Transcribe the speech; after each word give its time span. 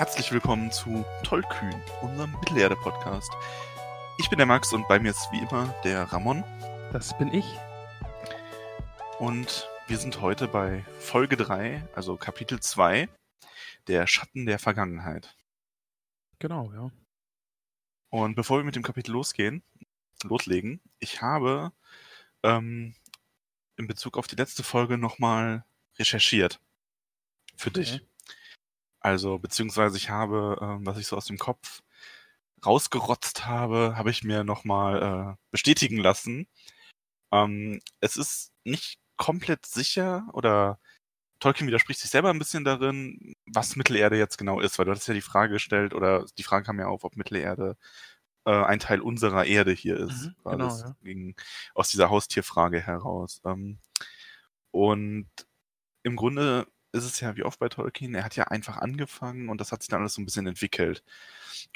herzlich 0.00 0.32
willkommen 0.32 0.72
zu 0.72 1.04
Tollkühn, 1.24 1.74
unserem 2.00 2.32
Mittelerde-Podcast. 2.40 3.30
Ich 4.16 4.30
bin 4.30 4.38
der 4.38 4.46
Max 4.46 4.72
und 4.72 4.88
bei 4.88 4.98
mir 4.98 5.10
ist 5.10 5.28
wie 5.30 5.40
immer 5.40 5.74
der 5.84 6.04
Ramon. 6.04 6.42
Das 6.90 7.18
bin 7.18 7.30
ich. 7.34 7.44
Und 9.18 9.68
wir 9.88 9.98
sind 9.98 10.22
heute 10.22 10.48
bei 10.48 10.86
Folge 11.00 11.36
3, 11.36 11.86
also 11.94 12.16
Kapitel 12.16 12.60
2, 12.60 13.10
der 13.88 14.06
Schatten 14.06 14.46
der 14.46 14.58
Vergangenheit. 14.58 15.36
Genau, 16.38 16.72
ja. 16.72 16.90
Und 18.08 18.36
bevor 18.36 18.56
wir 18.56 18.64
mit 18.64 18.76
dem 18.76 18.82
Kapitel 18.82 19.12
losgehen, 19.12 19.62
loslegen, 20.24 20.80
ich 20.98 21.20
habe 21.20 21.72
ähm, 22.42 22.94
in 23.76 23.86
Bezug 23.86 24.16
auf 24.16 24.28
die 24.28 24.36
letzte 24.36 24.62
Folge 24.62 24.96
nochmal 24.96 25.62
recherchiert. 25.98 26.58
Für 27.54 27.70
dich. 27.70 28.00
Also, 29.00 29.38
beziehungsweise 29.38 29.96
ich 29.96 30.10
habe, 30.10 30.58
ähm, 30.60 30.86
was 30.86 30.98
ich 30.98 31.06
so 31.06 31.16
aus 31.16 31.26
dem 31.26 31.38
Kopf 31.38 31.82
rausgerotzt 32.64 33.46
habe, 33.46 33.94
habe 33.96 34.10
ich 34.10 34.22
mir 34.22 34.44
nochmal 34.44 35.36
äh, 35.36 35.36
bestätigen 35.50 35.98
lassen. 35.98 36.46
Ähm, 37.32 37.80
es 38.00 38.16
ist 38.16 38.52
nicht 38.64 38.98
komplett 39.16 39.66
sicher 39.66 40.28
oder 40.32 40.78
Tolkien 41.40 41.66
widerspricht 41.66 42.00
sich 42.00 42.10
selber 42.10 42.30
ein 42.30 42.38
bisschen 42.38 42.64
darin, 42.64 43.34
was 43.46 43.76
Mittelerde 43.76 44.18
jetzt 44.18 44.36
genau 44.36 44.60
ist, 44.60 44.78
weil 44.78 44.84
du 44.84 44.92
hattest 44.92 45.08
ja 45.08 45.14
die 45.14 45.22
Frage 45.22 45.54
gestellt 45.54 45.94
oder 45.94 46.26
die 46.38 46.42
Frage 46.42 46.66
kam 46.66 46.78
ja 46.78 46.86
auf, 46.86 47.04
ob 47.04 47.16
Mittelerde 47.16 47.76
äh, 48.44 48.50
ein 48.50 48.78
Teil 48.78 49.00
unserer 49.00 49.46
Erde 49.46 49.72
hier 49.72 49.96
ist. 49.96 50.26
Mhm, 50.26 50.34
Weil 50.42 50.56
genau, 50.56 50.68
das 50.68 50.82
ja. 50.82 50.96
ging 51.02 51.34
aus 51.74 51.88
dieser 51.88 52.10
Haustierfrage 52.10 52.80
heraus. 52.80 53.40
Ähm, 53.44 53.78
und 54.70 55.30
im 56.02 56.16
Grunde 56.16 56.66
ist 56.92 57.04
es 57.04 57.20
ja 57.20 57.36
wie 57.36 57.44
oft 57.44 57.58
bei 57.58 57.68
Tolkien, 57.68 58.14
er 58.14 58.24
hat 58.24 58.36
ja 58.36 58.44
einfach 58.44 58.78
angefangen 58.78 59.48
und 59.48 59.60
das 59.60 59.72
hat 59.72 59.82
sich 59.82 59.88
dann 59.88 60.00
alles 60.00 60.14
so 60.14 60.22
ein 60.22 60.26
bisschen 60.26 60.46
entwickelt. 60.46 61.04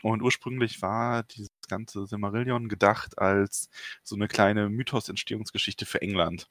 Und 0.02 0.22
ursprünglich 0.22 0.82
war 0.82 1.24
dieses 1.24 1.50
ganze 1.68 2.06
Silmarillion 2.06 2.68
gedacht 2.68 3.18
als 3.18 3.70
so 4.02 4.16
eine 4.16 4.28
kleine 4.28 4.68
Mythos-Entstehungsgeschichte 4.70 5.86
für 5.86 6.02
England. 6.02 6.48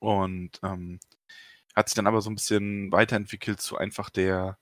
Und 0.00 0.60
ähm, 0.62 1.00
hat 1.74 1.88
sich 1.88 1.94
dann 1.96 2.06
aber 2.06 2.20
so 2.20 2.30
ein 2.30 2.36
bisschen 2.36 2.92
weiterentwickelt 2.92 3.60
zu 3.60 3.76
einfach 3.78 4.10
der 4.10 4.58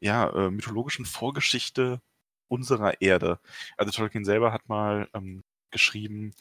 ja, 0.00 0.30
äh, 0.30 0.50
mythologischen 0.50 1.04
Vorgeschichte 1.06 2.02
unserer 2.48 3.00
Erde. 3.02 3.40
Also 3.76 3.92
Tolkien 3.92 4.24
selber 4.24 4.52
hat 4.52 4.68
mal 4.68 5.08
ähm, 5.14 5.44
geschrieben, 5.70 6.34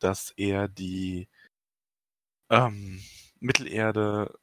dass 0.00 0.32
er 0.36 0.68
die 0.68 1.28
ähm, 2.50 3.02
Mittelerde 3.40 4.38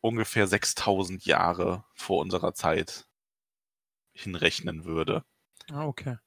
ungefähr 0.00 0.46
6000 0.46 1.24
Jahre 1.26 1.84
vor 1.94 2.18
unserer 2.20 2.54
Zeit 2.54 3.06
hinrechnen 4.12 4.84
würde. 4.84 5.24
Ah, 5.70 5.86
okay. 5.86 6.18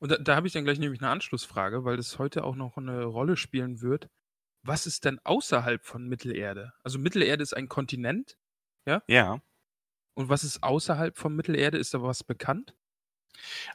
Und 0.00 0.10
da, 0.12 0.18
da 0.18 0.36
habe 0.36 0.46
ich 0.46 0.52
dann 0.52 0.64
gleich 0.64 0.78
nämlich 0.78 1.00
eine 1.00 1.10
Anschlussfrage, 1.10 1.84
weil 1.84 1.96
das 1.96 2.18
heute 2.18 2.44
auch 2.44 2.56
noch 2.56 2.76
eine 2.76 3.04
Rolle 3.04 3.36
spielen 3.36 3.80
wird. 3.82 4.08
Was 4.62 4.86
ist 4.86 5.04
denn 5.04 5.20
außerhalb 5.24 5.84
von 5.84 6.06
Mittelerde? 6.08 6.72
Also 6.84 6.98
Mittelerde 6.98 7.42
ist 7.42 7.54
ein 7.56 7.68
Kontinent 7.68 8.38
Ja, 9.08 9.40
und 10.14 10.28
was 10.28 10.44
ist 10.44 10.62
außerhalb 10.62 11.16
von 11.16 11.34
Mittelerde? 11.34 11.78
Ist 11.78 11.94
da 11.94 12.02
was 12.02 12.24
bekannt? 12.24 12.74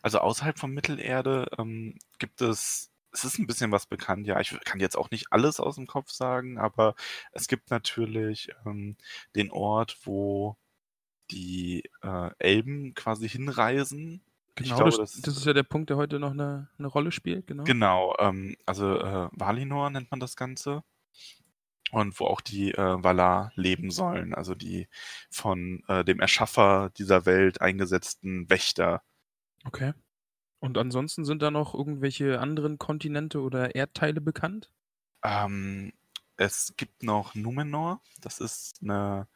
also 0.01 0.19
außerhalb 0.19 0.57
von 0.59 0.71
Mittelerde 0.71 1.47
ähm, 1.57 1.97
gibt 2.19 2.41
es, 2.41 2.91
es 3.13 3.23
ist 3.23 3.37
ein 3.37 3.47
bisschen 3.47 3.71
was 3.71 3.85
bekannt, 3.85 4.27
ja, 4.27 4.39
ich 4.39 4.59
kann 4.65 4.79
jetzt 4.79 4.97
auch 4.97 5.11
nicht 5.11 5.27
alles 5.31 5.59
aus 5.59 5.75
dem 5.75 5.87
Kopf 5.87 6.09
sagen, 6.09 6.57
aber 6.57 6.95
es 7.31 7.47
gibt 7.47 7.69
natürlich 7.69 8.49
ähm, 8.65 8.97
den 9.35 9.51
Ort, 9.51 9.97
wo 10.03 10.57
die 11.31 11.83
äh, 12.01 12.31
Elben 12.39 12.93
quasi 12.95 13.29
hinreisen. 13.29 14.23
Genau, 14.55 14.75
glaube, 14.75 14.91
das, 14.91 15.13
das, 15.13 15.21
das 15.21 15.37
ist 15.37 15.45
ja 15.45 15.53
der 15.53 15.63
Punkt, 15.63 15.89
der 15.89 15.97
heute 15.97 16.19
noch 16.19 16.31
eine, 16.31 16.69
eine 16.77 16.87
Rolle 16.87 17.11
spielt, 17.11 17.47
genau. 17.47 17.63
Genau, 17.63 18.15
ähm, 18.19 18.55
also 18.65 18.99
äh, 18.99 19.29
Valinor 19.31 19.89
nennt 19.89 20.11
man 20.11 20.19
das 20.19 20.35
Ganze. 20.35 20.83
Und 21.91 22.19
wo 22.19 22.25
auch 22.25 22.41
die 22.41 22.71
äh, 22.71 23.03
Valar 23.03 23.51
leben 23.53 23.91
sollen, 23.91 24.33
also 24.33 24.55
die 24.55 24.87
von 25.29 25.83
äh, 25.87 26.03
dem 26.03 26.19
Erschaffer 26.19 26.89
dieser 26.97 27.27
Welt 27.27 27.61
eingesetzten 27.61 28.49
Wächter. 28.49 29.03
Okay. 29.63 29.93
Und 30.63 30.77
ansonsten 30.77 31.25
sind 31.25 31.41
da 31.41 31.51
noch 31.51 31.73
irgendwelche 31.73 32.39
anderen 32.39 32.77
Kontinente 32.77 33.41
oder 33.41 33.75
Erdteile 33.75 34.21
bekannt? 34.21 34.71
Ähm, 35.23 35.93
es 36.37 36.73
gibt 36.77 37.03
noch 37.03 37.35
Numenor, 37.35 38.01
das 38.21 38.39
ist 38.39 38.81
eine 38.81 39.27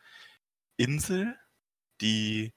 Insel, 0.78 1.36
die, 2.02 2.54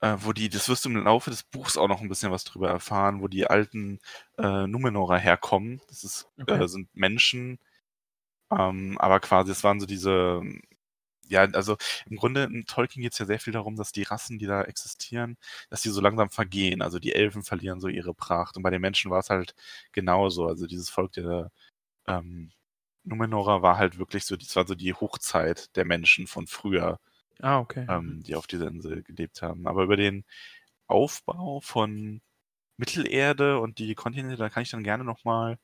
äh, 0.00 0.16
wo 0.20 0.32
die, 0.32 0.48
das 0.50 0.68
wirst 0.68 0.84
du 0.86 0.90
im 0.90 1.04
Laufe 1.04 1.30
des 1.30 1.44
Buchs 1.44 1.76
auch 1.78 1.88
noch 1.88 2.02
ein 2.02 2.08
bisschen 2.08 2.32
was 2.32 2.44
drüber 2.44 2.70
erfahren, 2.70 3.22
wo 3.22 3.28
die 3.28 3.46
alten 3.48 4.00
äh, 4.38 4.66
Numenorer 4.66 5.18
herkommen. 5.18 5.82
Das 5.88 6.04
ist, 6.04 6.28
Okay. 6.40 6.64
äh, 6.64 6.68
sind 6.68 6.94
Menschen, 6.96 7.58
ähm, 8.50 8.98
aber 8.98 9.20
quasi, 9.20 9.52
es 9.52 9.64
waren 9.64 9.80
so 9.80 9.86
diese, 9.86 10.42
ja, 11.30 11.42
also 11.52 11.76
im 12.08 12.16
Grunde 12.16 12.44
in 12.44 12.66
Tolkien 12.66 13.02
geht 13.02 13.12
es 13.12 13.18
ja 13.18 13.26
sehr 13.26 13.40
viel 13.40 13.52
darum, 13.52 13.76
dass 13.76 13.92
die 13.92 14.02
Rassen, 14.02 14.38
die 14.38 14.46
da 14.46 14.62
existieren, 14.62 15.36
dass 15.70 15.82
die 15.82 15.90
so 15.90 16.00
langsam 16.00 16.30
vergehen. 16.30 16.82
Also 16.82 16.98
die 16.98 17.14
Elfen 17.14 17.42
verlieren 17.44 17.80
so 17.80 17.88
ihre 17.88 18.14
Pracht. 18.14 18.56
Und 18.56 18.62
bei 18.62 18.70
den 18.70 18.80
Menschen 18.82 19.10
war 19.10 19.20
es 19.20 19.30
halt 19.30 19.54
genauso. 19.92 20.46
Also 20.46 20.66
dieses 20.66 20.90
Volk 20.90 21.12
der 21.12 21.50
ähm, 22.06 22.52
Numenorer 23.04 23.62
war 23.62 23.78
halt 23.78 23.98
wirklich 23.98 24.24
so, 24.26 24.36
das 24.36 24.56
war 24.56 24.66
so 24.66 24.74
die 24.76 24.94
Hochzeit 24.94 25.74
der 25.76 25.84
Menschen 25.86 26.26
von 26.28 26.46
früher, 26.48 27.00
Ah, 27.42 27.58
okay. 27.60 27.88
ähm, 27.88 28.22
die 28.24 28.34
auf 28.36 28.46
dieser 28.46 28.68
Insel 28.68 29.02
gelebt 29.02 29.42
haben. 29.42 29.66
Aber 29.66 29.84
über 29.84 29.96
den 29.96 30.24
Aufbau 30.88 31.60
von 31.60 32.22
Mittelerde 32.78 33.60
und 33.60 33.78
die 33.78 33.94
Kontinente, 33.96 34.36
da 34.36 34.50
kann 34.50 34.62
ich 34.64 34.70
dann 34.70 34.84
gerne 34.84 35.04
nochmal 35.04 35.58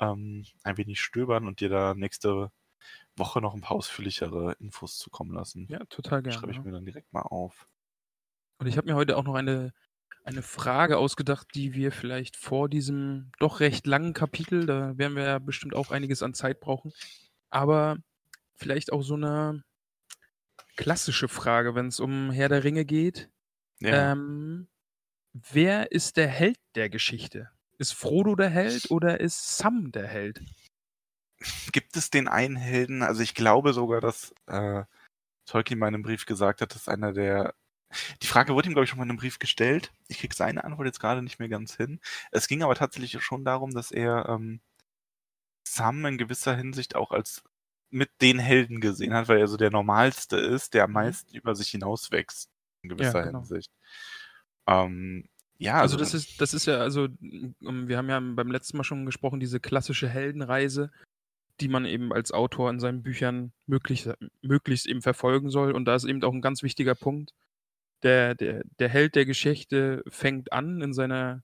ähm, 0.00 0.46
ein 0.64 0.76
wenig 0.78 1.00
stöbern 1.00 1.46
und 1.46 1.60
dir 1.60 1.68
da 1.68 1.94
nächste 1.94 2.50
Woche 3.16 3.40
noch 3.40 3.54
ein 3.54 3.60
paar 3.60 3.76
ausführlichere 3.76 4.56
Infos 4.58 4.98
zukommen 4.98 5.34
lassen. 5.34 5.66
ja, 5.68 5.84
total 5.86 6.22
gerne. 6.22 6.38
Schreibe 6.38 6.52
ich 6.52 6.58
ja. 6.58 6.64
mir 6.64 6.72
dann 6.72 6.84
direkt 6.84 7.12
mal 7.12 7.22
auf. 7.22 7.68
Und 8.58 8.66
ich 8.66 8.76
habe 8.76 8.86
mir 8.86 8.94
heute 8.94 9.16
auch 9.16 9.24
noch 9.24 9.34
eine, 9.34 9.72
eine 10.24 10.42
Frage 10.42 10.98
ausgedacht, 10.98 11.48
die 11.54 11.74
wir 11.74 11.92
vielleicht 11.92 12.36
vor 12.36 12.68
diesem 12.68 13.32
doch 13.38 13.60
recht 13.60 13.86
langen 13.86 14.14
Kapitel, 14.14 14.66
da 14.66 14.96
werden 14.96 15.16
wir 15.16 15.24
ja 15.24 15.38
bestimmt 15.38 15.74
auch 15.74 15.90
einiges 15.90 16.22
an 16.22 16.32
Zeit 16.32 16.60
brauchen, 16.60 16.92
aber 17.50 17.98
vielleicht 18.54 18.92
auch 18.92 19.02
so 19.02 19.14
eine 19.14 19.64
klassische 20.76 21.28
Frage, 21.28 21.74
wenn 21.74 21.88
es 21.88 22.00
um 22.00 22.30
Herr 22.30 22.48
der 22.48 22.64
Ringe 22.64 22.84
geht. 22.84 23.30
Ja. 23.80 24.12
Ähm, 24.12 24.68
wer 25.32 25.92
ist 25.92 26.16
der 26.16 26.28
Held 26.28 26.58
der 26.74 26.88
Geschichte? 26.88 27.50
Ist 27.78 27.92
Frodo 27.92 28.36
der 28.36 28.50
Held 28.50 28.90
oder 28.90 29.20
ist 29.20 29.58
Sam 29.58 29.90
der 29.90 30.06
Held? 30.06 30.40
Gibt 31.72 31.96
es 31.96 32.10
den 32.10 32.28
einen 32.28 32.56
Helden? 32.56 33.02
Also 33.02 33.22
ich 33.22 33.34
glaube 33.34 33.72
sogar, 33.72 34.00
dass 34.00 34.34
äh, 34.46 34.84
Tolkien 35.46 35.76
in 35.76 35.80
meinem 35.80 36.02
Brief 36.02 36.26
gesagt 36.26 36.60
hat, 36.60 36.74
dass 36.74 36.88
einer 36.88 37.12
der. 37.12 37.54
Die 38.22 38.26
Frage 38.26 38.54
wurde 38.54 38.68
ihm, 38.68 38.72
glaube 38.72 38.84
ich, 38.84 38.90
schon 38.90 38.98
mal 38.98 39.04
in 39.04 39.10
einem 39.10 39.18
Brief 39.18 39.38
gestellt. 39.38 39.92
Ich 40.08 40.18
kriege 40.18 40.34
seine 40.34 40.64
Antwort 40.64 40.86
jetzt 40.86 41.00
gerade 41.00 41.22
nicht 41.22 41.38
mehr 41.38 41.50
ganz 41.50 41.76
hin. 41.76 42.00
Es 42.30 42.48
ging 42.48 42.62
aber 42.62 42.74
tatsächlich 42.74 43.22
schon 43.22 43.44
darum, 43.44 43.72
dass 43.72 43.90
er 43.90 44.28
ähm, 44.30 44.60
Sam 45.68 46.04
in 46.06 46.18
gewisser 46.18 46.56
Hinsicht 46.56 46.96
auch 46.96 47.10
als 47.10 47.42
mit 47.90 48.10
den 48.22 48.38
Helden 48.38 48.80
gesehen 48.80 49.12
hat, 49.12 49.28
weil 49.28 49.38
er 49.38 49.48
so 49.48 49.58
der 49.58 49.70
Normalste 49.70 50.38
ist, 50.38 50.72
der 50.72 50.84
am 50.84 50.90
Mhm. 50.90 50.94
meisten 50.94 51.36
über 51.36 51.54
sich 51.54 51.68
hinauswächst, 51.68 52.48
in 52.82 52.88
gewisser 52.88 53.22
genau. 53.22 53.40
Hinsicht. 53.40 53.70
Ähm, 54.66 55.28
ja, 55.58 55.74
Also 55.74 55.96
also, 55.96 55.98
das 55.98 56.14
ist, 56.14 56.40
das 56.40 56.54
ist 56.54 56.66
ja, 56.66 56.78
also 56.78 57.08
wir 57.20 57.96
haben 57.98 58.08
ja 58.08 58.18
beim 58.18 58.50
letzten 58.50 58.78
Mal 58.78 58.84
schon 58.84 59.06
gesprochen, 59.06 59.40
diese 59.40 59.60
klassische 59.60 60.08
Heldenreise, 60.08 60.90
die 61.60 61.68
man 61.68 61.84
eben 61.84 62.12
als 62.12 62.32
Autor 62.32 62.70
in 62.70 62.80
seinen 62.80 63.02
Büchern 63.02 63.52
möglichst, 63.66 64.10
möglichst 64.40 64.86
eben 64.86 65.02
verfolgen 65.02 65.50
soll. 65.50 65.72
Und 65.72 65.84
da 65.84 65.94
ist 65.94 66.04
eben 66.04 66.22
auch 66.24 66.32
ein 66.32 66.40
ganz 66.40 66.62
wichtiger 66.62 66.94
Punkt, 66.94 67.32
der, 68.02 68.34
der, 68.34 68.62
der 68.78 68.88
Held 68.88 69.14
der 69.14 69.26
Geschichte 69.26 70.02
fängt 70.08 70.52
an 70.52 70.80
in 70.82 70.92
seiner 70.92 71.42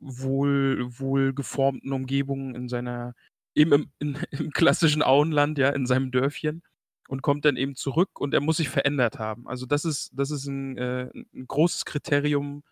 wohl, 0.00 0.86
wohl 0.98 1.32
geformten 1.32 1.92
Umgebung, 1.92 2.54
in 2.54 2.68
seiner, 2.68 3.14
eben 3.54 3.72
im, 3.72 3.90
in, 3.98 4.18
im 4.30 4.50
klassischen 4.50 5.02
Auenland, 5.02 5.58
ja, 5.58 5.70
in 5.70 5.86
seinem 5.86 6.10
Dörfchen 6.10 6.62
und 7.08 7.22
kommt 7.22 7.44
dann 7.44 7.56
eben 7.56 7.76
zurück 7.76 8.18
und 8.20 8.34
er 8.34 8.40
muss 8.40 8.58
sich 8.58 8.68
verändert 8.68 9.18
haben. 9.18 9.46
Also 9.48 9.66
das 9.66 9.84
ist, 9.84 10.10
das 10.14 10.30
ist 10.30 10.46
ein, 10.46 10.76
äh, 10.76 11.10
ein 11.14 11.46
großes 11.46 11.84
Kriterium 11.84 12.62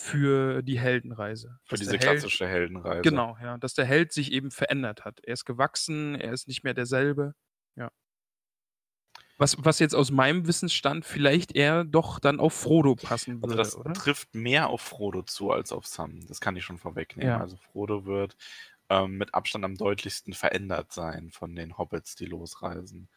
für 0.00 0.62
die 0.62 0.78
Heldenreise. 0.78 1.58
Für 1.64 1.74
diese 1.74 1.90
Held- 1.92 2.02
klassische 2.02 2.46
Heldenreise. 2.46 3.02
Genau, 3.02 3.36
ja. 3.42 3.58
Dass 3.58 3.74
der 3.74 3.84
Held 3.84 4.12
sich 4.12 4.30
eben 4.30 4.52
verändert 4.52 5.04
hat. 5.04 5.18
Er 5.24 5.32
ist 5.34 5.44
gewachsen, 5.44 6.14
er 6.14 6.32
ist 6.32 6.46
nicht 6.46 6.62
mehr 6.62 6.72
derselbe. 6.72 7.34
Ja. 7.74 7.90
Was, 9.38 9.56
was 9.64 9.80
jetzt 9.80 9.94
aus 9.94 10.12
meinem 10.12 10.46
Wissensstand 10.46 11.04
vielleicht 11.04 11.54
eher 11.56 11.84
doch 11.84 12.20
dann 12.20 12.38
auf 12.38 12.54
Frodo 12.54 12.94
passen 12.94 13.36
Also 13.42 13.48
würde, 13.48 13.56
das 13.56 13.76
oder? 13.76 13.92
trifft 13.92 14.34
mehr 14.36 14.68
auf 14.68 14.82
Frodo 14.82 15.22
zu 15.22 15.50
als 15.50 15.72
auf 15.72 15.84
Sam. 15.86 16.24
Das 16.28 16.40
kann 16.40 16.54
ich 16.54 16.64
schon 16.64 16.78
vorwegnehmen. 16.78 17.32
Ja. 17.32 17.40
Also 17.40 17.56
Frodo 17.56 18.04
wird 18.06 18.36
ähm, 18.88 19.16
mit 19.18 19.34
Abstand 19.34 19.64
am 19.64 19.76
deutlichsten 19.76 20.32
verändert 20.32 20.92
sein 20.92 21.30
von 21.32 21.56
den 21.56 21.76
Hobbits, 21.76 22.14
die 22.14 22.26
losreisen. 22.26 23.08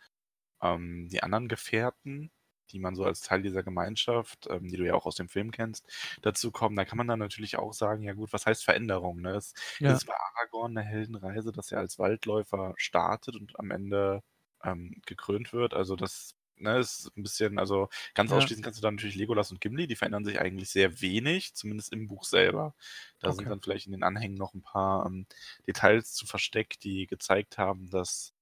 Ähm, 0.63 1.09
die 1.09 1.21
anderen 1.21 1.47
Gefährten, 1.47 2.31
die 2.71 2.79
man 2.79 2.95
so 2.95 3.05
als 3.05 3.21
Teil 3.21 3.41
dieser 3.41 3.63
Gemeinschaft, 3.63 4.47
ähm, 4.49 4.67
die 4.69 4.77
du 4.77 4.85
ja 4.85 4.93
auch 4.95 5.05
aus 5.05 5.15
dem 5.15 5.29
Film 5.29 5.51
kennst, 5.51 5.87
dazu 6.21 6.51
kommen, 6.51 6.75
da 6.75 6.85
kann 6.85 6.97
man 6.97 7.07
dann 7.07 7.19
natürlich 7.19 7.57
auch 7.57 7.73
sagen, 7.73 8.03
ja 8.03 8.13
gut, 8.13 8.33
was 8.33 8.45
heißt 8.45 8.63
Veränderung? 8.63 9.21
Ne? 9.21 9.31
Es 9.35 9.53
Ja. 9.79 10.01
ist 10.01 10.05
bei 10.05 10.13
Aragorn 10.35 10.77
eine 10.77 10.87
Heldenreise, 10.87 11.51
dass 11.51 11.71
er 11.71 11.79
als 11.79 11.99
Waldläufer 11.99 12.73
startet 12.77 13.35
und 13.35 13.59
am 13.59 13.71
Ende 13.71 14.23
ähm, 14.63 15.01
gekrönt 15.05 15.53
wird. 15.53 15.73
Also 15.73 15.95
das 15.95 16.35
ne, 16.57 16.77
ist 16.79 17.11
ein 17.17 17.23
bisschen, 17.23 17.59
also 17.59 17.89
ganz 18.13 18.31
Ja. 18.31 18.31
ausschließen 18.31 18.63
kannst 18.63 18.79
du 18.79 18.83
dann 18.83 18.95
natürlich 18.95 19.15
Legolas 19.15 19.51
und 19.51 19.61
Gimli, 19.61 19.87
die 19.87 19.95
verändern 19.95 20.25
sich 20.25 20.39
eigentlich 20.39 20.69
sehr 20.69 21.01
wenig, 21.01 21.53
zumindest 21.55 21.91
im 21.93 22.07
Buch 22.07 22.23
selber. 22.23 22.75
Da 23.19 23.31
sind 23.31 23.49
Okay. 23.49 23.51
dann 23.51 23.61
vielleicht 23.61 23.85
in 23.87 23.91
den 23.93 24.03
Anhängen 24.03 24.35
noch 24.35 24.53
ein 24.53 24.61
paar 24.61 25.05
ähm, 25.05 25.25
Details 25.67 26.13
zu 26.13 26.25
versteckt, 26.25 26.83
die 26.83 27.07
gezeigt 27.07 27.57
haben, 27.57 27.89
dass 27.89 28.33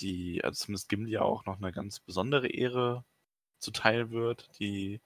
die, 0.00 0.42
also 0.44 0.64
zumindest 0.64 0.88
Gimli 0.88 1.12
ja 1.12 1.22
auch 1.22 1.44
noch 1.46 1.58
eine 1.58 1.72
ganz 1.72 2.00
besondere 2.00 2.48
Ehre 2.48 3.04
zuteil 3.60 4.10
wird, 4.10 4.48
die 4.58 5.00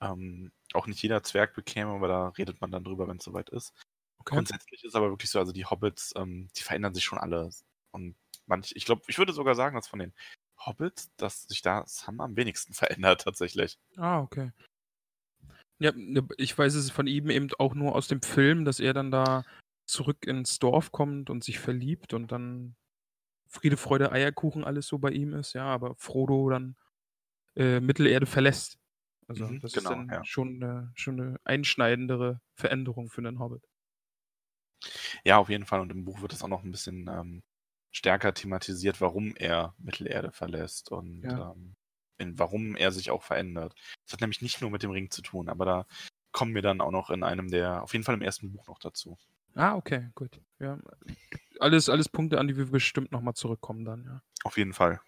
ähm, 0.00 0.52
auch 0.74 0.86
nicht 0.86 1.02
jeder 1.02 1.22
Zwerg 1.22 1.54
bekäme, 1.54 1.90
aber 1.90 2.08
da 2.08 2.28
redet 2.28 2.60
man 2.60 2.70
dann 2.70 2.84
drüber, 2.84 3.08
wenn 3.08 3.16
es 3.16 3.24
soweit 3.24 3.50
ist. 3.50 3.74
Okay. 4.18 4.34
Grundsätzlich 4.34 4.84
ist 4.84 4.94
aber 4.94 5.10
wirklich 5.10 5.30
so, 5.30 5.38
also 5.38 5.52
die 5.52 5.64
Hobbits, 5.64 6.12
ähm, 6.16 6.48
die 6.56 6.62
verändern 6.62 6.94
sich 6.94 7.04
schon 7.04 7.18
alle. 7.18 7.50
Und 7.92 8.16
manch, 8.46 8.72
ich 8.74 8.84
glaube, 8.84 9.02
ich 9.08 9.18
würde 9.18 9.32
sogar 9.32 9.54
sagen, 9.54 9.76
dass 9.76 9.88
von 9.88 9.98
den 9.98 10.12
Hobbits, 10.58 11.10
dass 11.16 11.44
sich 11.44 11.62
da 11.62 11.84
Sam 11.86 12.20
am 12.20 12.36
wenigsten 12.36 12.72
verändert 12.74 13.22
tatsächlich. 13.22 13.78
Ah, 13.96 14.20
okay. 14.20 14.52
Ja, 15.80 15.92
ne, 15.94 16.26
ich 16.36 16.56
weiß 16.56 16.74
es 16.74 16.90
von 16.90 17.06
ihm 17.06 17.30
eben 17.30 17.48
auch 17.58 17.74
nur 17.74 17.94
aus 17.94 18.08
dem 18.08 18.20
Film, 18.22 18.64
dass 18.64 18.80
er 18.80 18.92
dann 18.92 19.10
da 19.10 19.44
zurück 19.86 20.26
ins 20.26 20.58
Dorf 20.58 20.92
kommt 20.92 21.30
und 21.30 21.44
sich 21.44 21.60
verliebt 21.60 22.12
und 22.12 22.32
dann 22.32 22.76
Friede, 23.48 23.76
Freude, 23.76 24.12
Eierkuchen 24.12 24.64
alles 24.64 24.88
so 24.88 24.98
bei 24.98 25.10
ihm 25.10 25.32
ist, 25.32 25.54
ja, 25.54 25.64
aber 25.64 25.94
Frodo 25.94 26.50
dann 26.50 26.76
äh, 27.58 27.80
Mittelerde 27.80 28.26
verlässt. 28.26 28.78
Also 29.28 29.44
Mhm, 29.46 29.60
das 29.60 29.74
genau, 29.74 29.90
ist 29.90 29.90
dann 29.90 30.08
ja. 30.10 30.24
schon, 30.24 30.62
eine, 30.62 30.92
schon 30.96 31.20
eine 31.20 31.40
einschneidendere 31.44 32.40
Veränderung 32.54 33.10
für 33.10 33.20
einen 33.20 33.38
Hobbit. 33.40 33.64
Ja, 35.24 35.38
auf 35.38 35.48
jeden 35.48 35.66
Fall. 35.66 35.80
Und 35.80 35.90
im 35.92 36.04
Buch 36.04 36.20
wird 36.20 36.32
es 36.32 36.42
auch 36.42 36.48
noch 36.48 36.62
ein 36.64 36.70
bisschen 36.70 37.08
ähm, 37.08 37.42
stärker 37.92 38.34
thematisiert, 38.34 39.00
warum 39.00 39.34
er 39.36 39.74
Mittelerde 39.78 40.32
verlässt 40.32 40.90
und 40.90 41.22
Ja. 41.24 41.52
ähm, 41.52 41.76
in, 42.18 42.38
warum 42.38 42.76
er 42.76 42.92
sich 42.92 43.10
auch 43.10 43.22
verändert. 43.22 43.74
Das 44.04 44.14
hat 44.14 44.20
nämlich 44.20 44.42
nicht 44.42 44.60
nur 44.60 44.70
mit 44.70 44.82
dem 44.82 44.90
Ring 44.90 45.10
zu 45.10 45.22
tun, 45.22 45.48
aber 45.48 45.64
da 45.64 45.86
kommen 46.32 46.54
wir 46.54 46.62
dann 46.62 46.80
auch 46.80 46.90
noch 46.90 47.10
in 47.10 47.22
einem 47.22 47.48
der, 47.50 47.82
auf 47.82 47.92
jeden 47.92 48.04
Fall 48.04 48.14
im 48.14 48.22
ersten 48.22 48.52
Buch 48.52 48.66
noch 48.66 48.78
dazu. 48.78 49.18
Ah, 49.54 49.74
okay, 49.76 50.10
gut. 50.14 50.40
Ja, 50.58 50.78
alles, 51.60 51.88
alles 51.88 52.08
Punkte, 52.08 52.38
an 52.38 52.48
die 52.48 52.56
wir 52.56 52.66
bestimmt 52.70 53.12
nochmal 53.12 53.34
zurückkommen 53.34 53.84
dann, 53.84 54.04
ja. 54.04 54.22
Auf 54.44 54.56
jeden 54.58 54.72
Fall. 54.72 55.00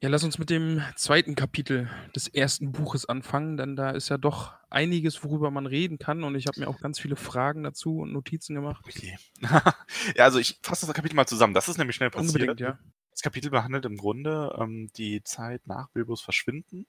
Ja, 0.00 0.08
lass 0.08 0.22
uns 0.22 0.38
mit 0.38 0.48
dem 0.48 0.80
zweiten 0.94 1.34
Kapitel 1.34 1.90
des 2.14 2.28
ersten 2.28 2.70
Buches 2.70 3.06
anfangen, 3.06 3.56
denn 3.56 3.74
da 3.74 3.90
ist 3.90 4.08
ja 4.08 4.16
doch 4.16 4.54
einiges, 4.70 5.24
worüber 5.24 5.50
man 5.50 5.66
reden 5.66 5.98
kann 5.98 6.22
und 6.22 6.36
ich 6.36 6.46
habe 6.46 6.60
mir 6.60 6.68
auch 6.68 6.78
ganz 6.78 7.00
viele 7.00 7.16
Fragen 7.16 7.64
dazu 7.64 7.98
und 7.98 8.12
Notizen 8.12 8.54
gemacht. 8.54 8.84
Okay. 8.86 9.18
ja, 9.40 10.24
also 10.24 10.38
ich 10.38 10.60
fasse 10.62 10.86
das 10.86 10.94
Kapitel 10.94 11.16
mal 11.16 11.26
zusammen. 11.26 11.52
Das 11.52 11.68
ist 11.68 11.78
nämlich 11.78 11.96
schnell 11.96 12.10
passiert. 12.10 12.34
Unbedingt, 12.34 12.60
ja. 12.60 12.78
Das 13.10 13.22
Kapitel 13.22 13.50
behandelt 13.50 13.86
im 13.86 13.96
Grunde 13.96 14.56
ähm, 14.56 14.88
die 14.96 15.24
Zeit 15.24 15.66
nach 15.66 15.88
Bilbos 15.88 16.22
Verschwinden. 16.22 16.86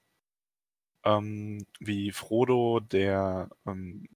Ähm, 1.04 1.66
wie 1.80 2.12
Frodo, 2.12 2.80
der, 2.80 3.50
ähm, 3.66 4.08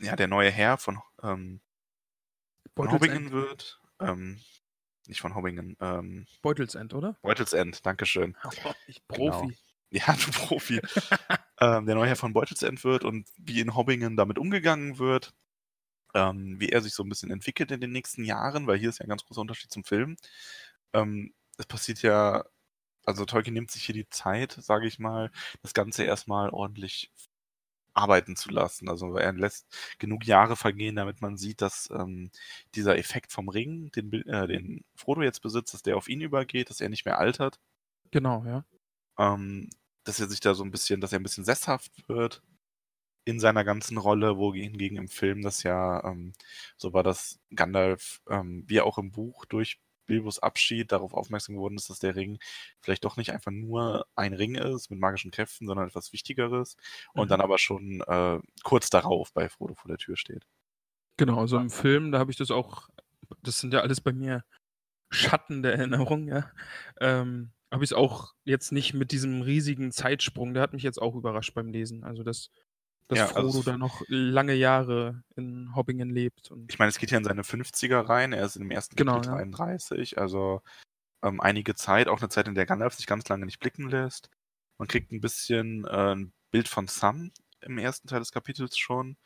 ja, 0.00 0.16
der 0.16 0.28
neue 0.28 0.50
Herr 0.50 0.78
von, 0.78 1.00
ähm, 1.22 1.60
von 2.74 2.90
Hobbingen 2.90 3.32
wird. 3.32 3.82
Ähm, 4.00 4.40
nicht 5.08 5.20
von 5.20 5.34
Hobbingen, 5.34 5.76
ähm, 5.80 6.26
Beutelsend, 6.42 6.94
oder? 6.94 7.16
Beutelsend, 7.22 7.84
Dankeschön. 7.84 8.36
Ich 8.86 9.06
Profi. 9.06 9.56
Ja, 9.90 10.12
du 10.12 10.30
Profi. 10.32 10.80
ähm, 11.60 11.86
der 11.86 11.94
neue 11.94 12.08
Herr 12.08 12.16
von 12.16 12.32
Beutelsend 12.32 12.82
wird 12.84 13.04
und 13.04 13.28
wie 13.36 13.60
in 13.60 13.74
Hobbingen 13.74 14.16
damit 14.16 14.38
umgegangen 14.38 14.98
wird. 14.98 15.34
Ähm, 16.14 16.60
wie 16.60 16.68
er 16.68 16.80
sich 16.80 16.94
so 16.94 17.02
ein 17.02 17.08
bisschen 17.08 17.32
entwickelt 17.32 17.72
in 17.72 17.80
den 17.80 17.90
nächsten 17.90 18.24
Jahren, 18.24 18.66
weil 18.68 18.78
hier 18.78 18.88
ist 18.88 18.98
ja 18.98 19.04
ein 19.04 19.08
ganz 19.08 19.24
großer 19.24 19.40
Unterschied 19.40 19.72
zum 19.72 19.82
Film. 19.82 20.16
Ähm, 20.92 21.34
es 21.58 21.66
passiert 21.66 22.02
ja, 22.02 22.44
also 23.04 23.24
Tolkien 23.24 23.54
nimmt 23.54 23.70
sich 23.72 23.84
hier 23.84 23.94
die 23.94 24.08
Zeit, 24.08 24.52
sage 24.52 24.86
ich 24.86 24.98
mal, 25.00 25.30
das 25.62 25.74
Ganze 25.74 26.04
erstmal 26.04 26.50
ordentlich 26.50 27.10
arbeiten 27.94 28.36
zu 28.36 28.50
lassen. 28.50 28.88
Also 28.88 29.16
er 29.16 29.32
lässt 29.32 29.66
genug 29.98 30.26
Jahre 30.26 30.56
vergehen, 30.56 30.96
damit 30.96 31.20
man 31.22 31.36
sieht, 31.36 31.62
dass 31.62 31.88
ähm, 31.90 32.30
dieser 32.74 32.98
Effekt 32.98 33.32
vom 33.32 33.48
Ring, 33.48 33.90
den, 33.92 34.12
äh, 34.28 34.46
den 34.48 34.84
Frodo 34.96 35.22
jetzt 35.22 35.40
besitzt, 35.42 35.74
dass 35.74 35.82
der 35.82 35.96
auf 35.96 36.08
ihn 36.08 36.20
übergeht, 36.20 36.70
dass 36.70 36.80
er 36.80 36.88
nicht 36.88 37.04
mehr 37.06 37.18
altert 37.18 37.60
Genau, 38.10 38.44
ja. 38.44 38.64
ähm, 39.18 39.70
dass 40.04 40.20
er 40.20 40.28
sich 40.28 40.40
da 40.40 40.54
so 40.54 40.64
ein 40.64 40.70
bisschen, 40.70 41.00
dass 41.00 41.12
er 41.12 41.18
ein 41.20 41.24
bisschen 41.24 41.44
sesshaft 41.44 42.08
wird 42.08 42.42
in 43.24 43.40
seiner 43.40 43.64
ganzen 43.64 43.98
Rolle, 43.98 44.36
wohingegen 44.38 44.98
im 44.98 45.08
Film 45.08 45.42
das 45.42 45.62
ja 45.62 46.04
ähm, 46.04 46.32
so 46.76 46.92
war, 46.92 47.02
dass 47.02 47.40
Gandalf, 47.54 48.22
ähm, 48.28 48.64
wie 48.66 48.80
auch 48.80 48.98
im 48.98 49.12
Buch, 49.12 49.46
durch 49.46 49.80
Bilbos 50.06 50.38
Abschied 50.40 50.92
darauf 50.92 51.14
aufmerksam 51.14 51.54
geworden 51.56 51.76
ist, 51.76 51.90
dass 51.90 51.98
der 51.98 52.16
Ring 52.16 52.38
vielleicht 52.80 53.04
doch 53.04 53.16
nicht 53.16 53.32
einfach 53.32 53.50
nur 53.52 54.06
ein 54.16 54.34
Ring 54.34 54.54
ist 54.56 54.90
mit 54.90 55.00
magischen 55.00 55.30
Kräften, 55.30 55.66
sondern 55.66 55.88
etwas 55.88 56.12
Wichtigeres 56.12 56.76
und 57.14 57.30
Mhm. 57.30 57.30
dann 57.30 57.40
aber 57.40 57.58
schon 57.58 58.02
äh, 58.06 58.38
kurz 58.64 58.90
darauf 58.90 59.32
bei 59.32 59.48
Frodo 59.48 59.74
vor 59.74 59.88
der 59.88 59.98
Tür 59.98 60.16
steht. 60.16 60.46
Genau, 61.16 61.38
also 61.40 61.58
im 61.58 61.70
Film, 61.70 62.10
da 62.12 62.18
habe 62.18 62.30
ich 62.30 62.36
das 62.36 62.50
auch, 62.50 62.88
das 63.42 63.60
sind 63.60 63.72
ja 63.72 63.80
alles 63.80 64.00
bei 64.00 64.12
mir 64.12 64.44
Schatten 65.12 65.62
der 65.62 65.74
Erinnerung, 65.74 66.28
ja. 66.28 66.50
Ähm, 67.00 67.52
habe 67.72 67.84
ich 67.84 67.90
es 67.90 67.96
auch 67.96 68.34
jetzt 68.44 68.72
nicht 68.72 68.94
mit 68.94 69.12
diesem 69.12 69.42
riesigen 69.42 69.92
Zeitsprung, 69.92 70.54
der 70.54 70.62
hat 70.64 70.74
mich 70.74 70.82
jetzt 70.84 71.02
auch 71.02 71.16
überrascht 71.16 71.54
beim 71.54 71.68
Lesen. 71.70 72.04
Also, 72.04 72.22
dass, 72.24 72.50
dass 73.14 73.30
Ja, 73.30 73.34
Frodo 73.34 73.46
also 73.46 73.62
da 73.62 73.78
noch 73.78 74.02
lange 74.08 74.54
Jahre 74.54 75.22
in 75.36 75.74
Hobbingen 75.74 76.10
lebt. 76.10 76.50
Und 76.50 76.70
Ich 76.70 76.78
meine, 76.78 76.90
es 76.90 76.98
geht 76.98 77.10
ja 77.10 77.18
in 77.18 77.24
seine 77.24 77.42
50er 77.42 78.08
rein. 78.08 78.32
Er 78.32 78.44
ist 78.44 78.56
im 78.56 78.70
ersten 78.70 78.96
Genau, 78.96 79.14
Kapitel 79.14 79.30
ja. 79.30 79.36
33, 79.36 80.18
also 80.18 80.62
ähm, 81.22 81.40
einige 81.40 81.74
Zeit, 81.74 82.08
auch 82.08 82.20
eine 82.20 82.28
Zeit, 82.28 82.48
in 82.48 82.54
der 82.54 82.66
Gandalf 82.66 82.94
sich 82.94 83.06
ganz 83.06 83.28
lange 83.28 83.46
nicht 83.46 83.60
blicken 83.60 83.88
lässt. 83.88 84.30
Man 84.78 84.88
kriegt 84.88 85.12
ein 85.12 85.20
bisschen 85.20 85.84
äh, 85.86 86.14
ein 86.14 86.32
Bild 86.50 86.68
von 86.68 86.88
Sam 86.88 87.32
im 87.60 87.78
ersten 87.78 88.08
Teil 88.08 88.20
des 88.20 88.32
Kapitels 88.32 88.76
schon, 88.76 89.16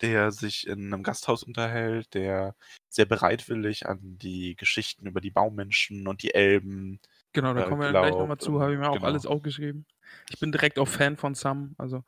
der 0.00 0.32
sich 0.32 0.66
in 0.66 0.92
einem 0.92 1.02
Gasthaus 1.02 1.42
unterhält, 1.42 2.14
der 2.14 2.54
sehr 2.88 3.06
bereitwillig 3.06 3.86
an 3.86 3.98
die 4.18 4.56
Geschichten 4.56 5.06
über 5.06 5.20
die 5.20 5.30
Baumenschen 5.30 6.06
und 6.06 6.22
die 6.22 6.34
Elben. 6.34 7.00
genau, 7.32 7.54
da 7.54 7.64
äh, 7.64 7.68
kommen 7.68 7.80
wir 7.80 7.92
dann 7.92 8.02
gleich 8.02 8.18
nochmal 8.18 8.38
zu, 8.38 8.60
habe 8.60 8.72
ich 8.72 8.78
mir 8.78 8.88
auch 8.88 8.94
genau. 8.94 9.06
alles 9.06 9.26
aufgeschrieben. 9.26 9.86
Ich 10.30 10.38
bin 10.38 10.52
direkt 10.52 10.78
auch 10.78 10.88
Fan 10.88 11.16
von 11.16 11.34
Sam, 11.34 11.74
also 11.78 12.04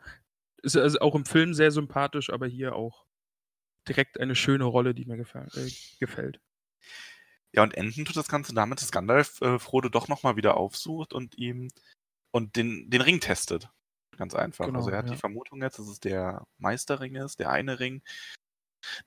ist 0.65 0.77
also 0.77 0.99
auch 1.01 1.15
im 1.15 1.25
Film 1.25 1.55
sehr 1.55 1.71
sympathisch, 1.71 2.31
aber 2.31 2.47
hier 2.47 2.75
auch 2.75 3.07
direkt 3.89 4.19
eine 4.19 4.35
schöne 4.35 4.65
Rolle, 4.65 4.95
die 4.95 5.05
mir 5.05 5.19
äh, 5.19 5.71
gefällt. 6.01 6.41
Ja, 7.53 7.63
und 7.63 7.75
enden 7.75 8.05
tut 8.05 8.17
das 8.17 8.29
Ganze 8.29 8.55
damit, 8.55 8.81
dass 8.81 8.91
Gandalf 8.91 9.41
äh, 9.41 9.59
Frodo 9.59 9.89
doch 9.89 10.09
nochmal 10.09 10.37
wieder 10.37 10.57
aufsucht 10.57 11.13
und 11.13 11.39
ihm 11.39 11.71
und 12.33 12.57
den, 12.57 12.91
den 12.91 13.01
Ring 13.01 13.21
testet. 13.21 13.69
Ganz 14.17 14.35
einfach. 14.35 14.67
Genau, 14.67 14.79
also 14.79 14.91
er 14.91 14.99
hat 14.99 15.07
ja. 15.07 15.13
die 15.13 15.19
Vermutung 15.19 15.63
jetzt, 15.63 15.79
dass 15.79 15.89
es 15.89 16.01
der 16.01 16.47
Meisterring 16.59 17.15
ist, 17.17 17.39
der 17.39 17.51
eine 17.51 17.79
Ring, 17.79 18.03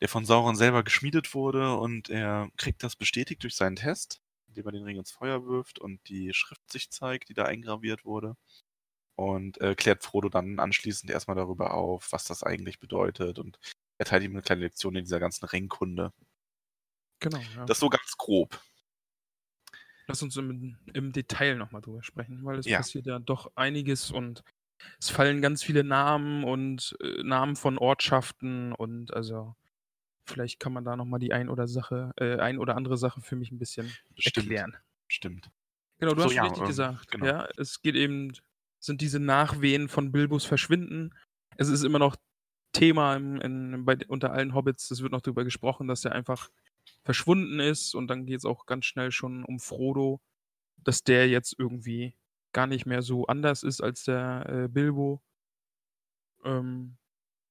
der 0.02 0.10
von 0.10 0.26
Sauron 0.26 0.56
selber 0.56 0.84
geschmiedet 0.84 1.34
wurde 1.34 1.76
und 1.76 2.10
er 2.10 2.50
kriegt 2.58 2.84
das 2.84 2.96
bestätigt 2.96 3.44
durch 3.44 3.56
seinen 3.56 3.76
Test, 3.76 4.22
indem 4.48 4.66
er 4.68 4.72
den 4.72 4.84
Ring 4.84 4.98
ins 4.98 5.12
Feuer 5.12 5.46
wirft 5.46 5.80
und 5.80 6.08
die 6.08 6.34
Schrift 6.34 6.72
sich 6.72 6.90
zeigt, 6.90 7.30
die 7.30 7.34
da 7.34 7.44
eingraviert 7.44 8.06
wurde. 8.06 8.36
Und 9.18 9.60
äh, 9.62 9.76
klärt 9.76 10.04
Frodo 10.04 10.30
dann 10.30 10.60
anschließend 10.60 11.12
erstmal 11.12 11.38
darüber 11.38 11.74
auf, 11.74 12.12
was 12.14 12.26
das 12.26 12.44
eigentlich 12.44 12.80
bedeutet 12.80 13.40
und 13.40 13.60
erteilt 14.00 14.24
ihm 14.24 14.32
eine 14.34 14.44
kleine 14.44 14.62
Lektion 14.64 14.96
in 14.96 15.06
dieser 15.06 15.20
ganzen 15.20 15.46
Ringkunde. 15.46 16.14
Genau, 17.20 17.50
ja. 17.56 17.66
Das 17.66 17.80
so 17.80 17.90
ganz 17.90 18.16
grob. 18.18 18.60
Lass 20.08 20.24
uns 20.24 20.38
im, 20.38 20.78
im 20.94 21.12
Detail 21.12 21.56
nochmal 21.56 21.82
drüber 21.82 22.02
sprechen, 22.04 22.44
weil 22.46 22.58
es 22.60 22.68
Ja. 22.68 22.78
passiert 22.78 23.06
ja 23.06 23.20
doch 23.20 23.52
einiges 23.56 24.12
und 24.12 24.44
es 25.00 25.10
fallen 25.10 25.42
ganz 25.42 25.64
viele 25.64 25.84
Namen 25.84 26.44
und 26.46 26.96
äh, 27.02 27.24
Namen 27.24 27.56
von 27.56 27.78
Ortschaften 27.78 28.74
und 28.74 29.14
also 29.14 29.56
vielleicht 30.28 30.60
kann 30.60 30.74
man 30.74 30.86
da 30.86 30.96
nochmal 30.98 31.20
die 31.20 31.34
ein 31.34 31.50
oder 31.50 31.68
Sache, 31.68 32.14
äh, 32.18 32.38
ein 32.40 32.60
oder 32.60 32.76
andere 32.76 32.98
Sache 32.98 33.22
für 33.22 33.36
mich 33.38 33.52
ein 33.52 33.60
bisschen 33.60 33.98
Stimmt. 34.18 34.48
erklären. 34.48 34.78
Stimmt. 35.08 35.52
Genau, 36.00 36.14
du 36.14 36.24
So, 36.24 36.30
hast 36.30 36.36
ja, 36.36 36.44
richtig 36.44 36.64
ähm, 36.64 36.68
gesagt. 36.68 37.12
genau. 37.12 37.26
Ja, 37.26 37.50
es 37.58 37.82
geht 37.82 37.96
eben, 37.96 38.34
sind 38.80 39.02
diese 39.02 39.20
Nachwehen 39.20 39.90
von 39.90 40.12
Bilbos 40.12 40.46
Verschwinden. 40.46 41.14
Es 41.58 41.70
ist 41.70 41.84
immer 41.84 42.00
noch 42.00 42.16
Thema 42.74 43.16
im, 43.16 43.42
in, 43.42 43.86
bei, 43.86 43.98
unter 44.08 44.32
allen 44.32 44.54
Hobbits. 44.54 44.92
Es 44.92 45.02
wird 45.02 45.12
noch 45.12 45.22
darüber 45.22 45.44
gesprochen, 45.44 45.88
dass 45.88 46.06
er 46.06 46.12
einfach 46.12 46.50
verschwunden 47.04 47.60
ist 47.60 47.96
und 47.96 48.08
dann 48.08 48.26
geht 48.26 48.38
es 48.38 48.46
auch 48.46 48.66
ganz 48.66 48.86
schnell 48.86 49.12
schon 49.12 49.44
um 49.44 49.60
Frodo, 49.60 50.22
dass 50.78 51.04
der 51.04 51.28
jetzt 51.28 51.56
irgendwie 51.58 52.16
gar 52.54 52.68
nicht 52.68 52.86
mehr 52.86 53.02
so 53.02 53.26
anders 53.28 53.64
ist 53.64 53.82
als 53.82 54.04
der 54.04 54.46
äh, 54.48 54.68
Bilbo. 54.68 55.22
Ähm, 56.44 56.98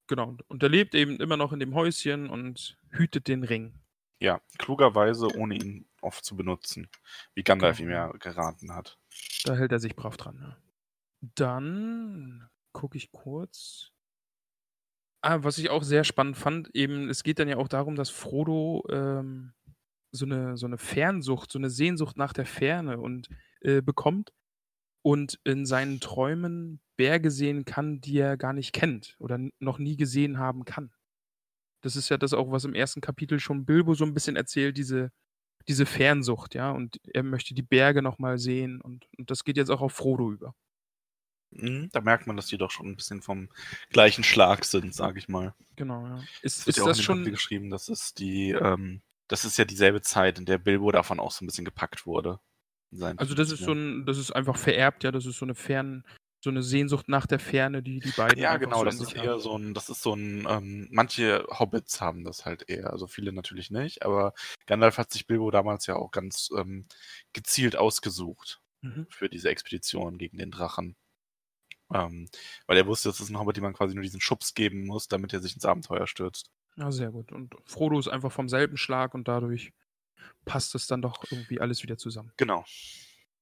genau, 0.07 0.37
und 0.49 0.63
er 0.63 0.69
lebt 0.69 0.95
eben 0.95 1.17
immer 1.21 1.37
noch 1.37 1.53
in 1.53 1.61
dem 1.61 1.75
Häuschen 1.75 2.29
und 2.31 2.79
hütet 2.91 3.29
den 3.29 3.45
Ring. 3.45 3.75
Ja, 4.21 4.41
klugerweise, 4.59 5.29
ohne 5.37 5.57
ihn 5.57 5.87
oft 6.01 6.25
zu 6.25 6.37
benutzen. 6.37 6.89
Wie 7.35 7.43
Gandalf 7.43 7.77
Genau. 7.79 7.89
ihm 7.89 7.93
ja 7.93 8.13
geraten 8.13 8.73
hat. 8.73 8.99
Da 9.45 9.55
hält 9.55 9.73
er 9.73 9.79
sich 9.81 9.95
brav 9.95 10.17
dran. 10.17 10.39
Ja. 10.41 10.57
Dann 11.35 12.49
gucke 12.73 12.97
ich 12.97 13.11
kurz. 13.11 13.91
Ah, 15.23 15.43
was 15.43 15.59
ich 15.59 15.71
auch 15.71 15.83
sehr 15.83 16.05
spannend 16.05 16.37
fand, 16.37 16.71
eben, 16.75 17.09
es 17.09 17.23
geht 17.23 17.39
dann 17.39 17.49
ja 17.49 17.57
auch 17.57 17.69
darum, 17.69 17.97
dass 17.97 18.11
Frodo 18.11 18.85
ähm, 18.91 19.55
so, 20.13 20.25
eine, 20.27 20.57
so 20.57 20.67
eine 20.67 20.79
Fernsucht, 20.79 21.51
so 21.51 21.59
eine 21.59 21.71
Sehnsucht 21.71 22.17
nach 22.17 22.33
der 22.33 22.47
Ferne 22.47 22.99
und 23.01 23.29
äh, 23.61 23.83
bekommt 23.83 24.33
und 25.03 25.41
in 25.45 25.67
seinen 25.67 26.01
Träumen 26.01 26.81
Berge 26.97 27.31
sehen 27.31 27.65
kann, 27.65 28.01
die 28.01 28.19
er 28.19 28.37
gar 28.37 28.53
nicht 28.53 28.73
kennt 28.73 29.17
oder 29.19 29.39
noch 29.59 29.79
nie 29.79 29.97
gesehen 29.97 30.39
haben 30.39 30.65
kann. 30.65 30.93
Das 31.83 31.97
ist 31.97 32.09
ja 32.09 32.19
das 32.19 32.33
auch, 32.33 32.51
was 32.51 32.65
im 32.65 32.75
ersten 32.75 33.01
Kapitel 33.01 33.39
schon 33.41 33.67
Bilbo 33.67 33.95
so 33.95 34.05
ein 34.05 34.15
bisschen 34.15 34.37
erzählt, 34.37 34.77
diese, 34.77 35.13
diese 35.69 35.87
Fernsucht, 35.87 36.55
ja, 36.55 36.71
und 36.71 36.99
er 37.13 37.23
möchte 37.23 37.55
die 37.55 37.63
Berge 37.63 38.03
nochmal 38.03 38.39
sehen 38.39 38.81
und, 38.81 39.07
und 39.19 39.31
das 39.31 39.45
geht 39.45 39.57
jetzt 39.57 39.71
auch 39.71 39.83
auf 39.83 39.93
Frodo 39.93 40.33
über. 40.33 40.55
Mhm, 41.51 41.89
Da 41.93 42.01
merkt 42.01 42.27
man, 42.27 42.37
dass 42.37 42.47
die 42.47 42.59
doch 42.59 42.71
schon 42.71 42.87
ein 42.87 42.97
bisschen 42.97 43.23
vom 43.23 43.49
gleichen 43.91 44.25
Schlag 44.25 44.65
sind, 44.65 44.95
sage 44.95 45.19
ich 45.19 45.29
mal. 45.29 45.55
Genau, 45.77 46.07
ja. 46.07 46.23
Ist, 46.43 46.61
Es 46.61 46.67
wird 46.67 46.77
ist 46.77 46.77
ja 46.79 46.83
auch 46.83 46.87
in 46.87 46.91
das 46.93 47.03
schon. 47.03 47.17
Kapitel 47.19 47.33
geschrieben, 47.33 47.71
dass 47.71 47.89
es 47.89 48.15
die, 48.15 48.51
ähm, 48.51 49.03
das 49.29 49.45
ist 49.45 49.57
ja 49.57 49.65
dieselbe 49.65 50.03
Zeit, 50.03 50.39
in 50.39 50.45
der 50.47 50.59
Bilbo 50.59 50.91
davon 50.93 51.21
auch 51.21 51.31
so 51.33 51.45
ein 51.45 51.47
bisschen 51.47 51.65
gepackt 51.65 52.07
wurde. 52.07 52.41
Also 53.17 53.35
das 53.35 53.51
ist 53.51 53.63
so 53.65 53.73
ein, 53.73 54.07
das 54.07 54.17
ist 54.17 54.31
einfach 54.31 54.57
vererbt, 54.57 55.05
ja, 55.05 55.11
das 55.13 55.27
ist 55.27 55.39
so 55.39 55.45
eine 55.45 55.55
Fern, 55.55 56.05
so 56.41 56.51
eine 56.51 56.63
Sehnsucht 56.63 57.09
nach 57.09 57.27
der 57.27 57.41
Ferne, 57.41 57.83
die 57.83 58.01
die 58.01 58.13
beiden 58.13 58.39
Ja, 58.39 58.57
genau, 58.57 58.79
so 58.79 58.85
das 58.85 59.01
ist 59.01 59.13
eher 59.15 59.33
haben. 59.33 59.41
so 59.41 59.59
ein, 59.59 59.75
das 59.75 59.89
ist 59.89 60.03
so 60.03 60.15
ein, 60.15 60.47
ähm, 60.49 60.89
manche 60.93 61.45
Hobbits 61.51 62.01
haben 62.01 62.25
das 62.25 62.45
halt 62.47 62.69
eher, 62.69 62.91
also 62.93 63.07
viele 63.07 63.33
natürlich 63.33 63.71
nicht, 63.71 64.05
aber 64.05 64.33
Gandalf 64.67 64.99
hat 64.99 65.13
sich 65.13 65.27
Bilbo 65.27 65.51
damals 65.51 65.87
ja 65.87 65.97
auch 65.97 66.11
ganz 66.11 66.49
ähm, 66.57 66.87
gezielt 67.33 67.77
ausgesucht 67.77 68.61
Mhm. 68.83 69.07
für 69.11 69.29
diese 69.29 69.49
Expedition 69.49 70.17
gegen 70.19 70.39
den 70.39 70.51
Drachen. 70.53 70.97
Ähm, 71.93 72.29
weil 72.67 72.77
er 72.77 72.87
wusste, 72.87 73.09
das 73.09 73.21
ist 73.21 73.31
ein 73.31 73.39
Hobbit, 73.39 73.57
dem 73.57 73.65
man 73.65 73.73
quasi 73.75 73.95
nur 73.95 74.03
diesen 74.03 74.21
Schubs 74.21 74.55
geben 74.55 74.87
muss, 74.87 75.09
damit 75.09 75.33
er 75.33 75.41
sich 75.41 75.55
ins 75.55 75.65
Abenteuer 75.65 76.07
stürzt. 76.07 76.51
Ja, 76.77 76.91
sehr 76.93 77.11
gut. 77.11 77.33
Und 77.33 77.55
Frodo 77.65 77.99
ist 77.99 78.09
einfach 78.09 78.33
vom 78.33 78.49
selben 78.49 78.77
Schlag 78.77 79.15
und 79.15 79.29
dadurch 79.29 79.73
passt 80.45 80.75
es 80.75 80.87
dann 80.87 81.03
doch 81.03 81.25
irgendwie 81.31 81.61
alles 81.61 81.83
wieder 81.83 81.97
zusammen. 81.97 82.33
Genau. 82.37 82.65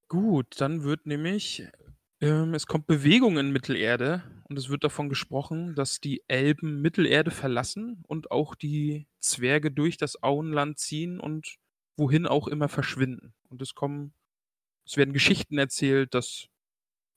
Gut, 0.09 0.61
dann 0.61 0.85
wird 0.85 1.07
nämlich, 1.07 1.67
ähm, 2.21 2.55
es 2.55 2.67
kommt 2.67 2.87
Bewegung 2.87 3.39
in 3.39 3.51
Mittelerde 3.51 4.23
und 4.49 4.59
es 4.59 4.69
wird 4.69 4.85
davon 4.85 5.09
gesprochen, 5.09 5.75
dass 5.75 6.01
die 6.01 6.23
Elben 6.29 6.83
Mittelerde 6.83 7.31
verlassen 7.31 8.03
und 8.07 8.31
auch 8.31 8.55
die 8.55 9.07
Zwerge 9.21 9.71
durch 9.71 9.97
das 9.97 10.23
Auenland 10.23 10.79
ziehen 10.79 11.19
und 11.19 11.57
wohin 11.97 12.27
auch 12.27 12.49
immer 12.49 12.69
verschwinden. 12.69 13.35
Und 13.49 13.63
es 13.63 13.75
kommen, 13.75 14.13
es 14.87 14.97
werden 14.97 15.15
Geschichten 15.15 15.59
erzählt, 15.59 16.15
dass 16.15 16.49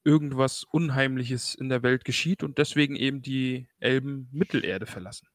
irgendwas 0.08 0.64
Unheimliches 0.64 1.54
in 1.54 1.68
der 1.68 1.84
Welt 1.84 2.06
geschieht 2.06 2.42
und 2.42 2.58
deswegen 2.58 2.96
eben 2.96 3.22
die 3.22 3.68
Elben 3.80 4.30
Mittelerde 4.32 4.86
verlassen. 4.86 5.28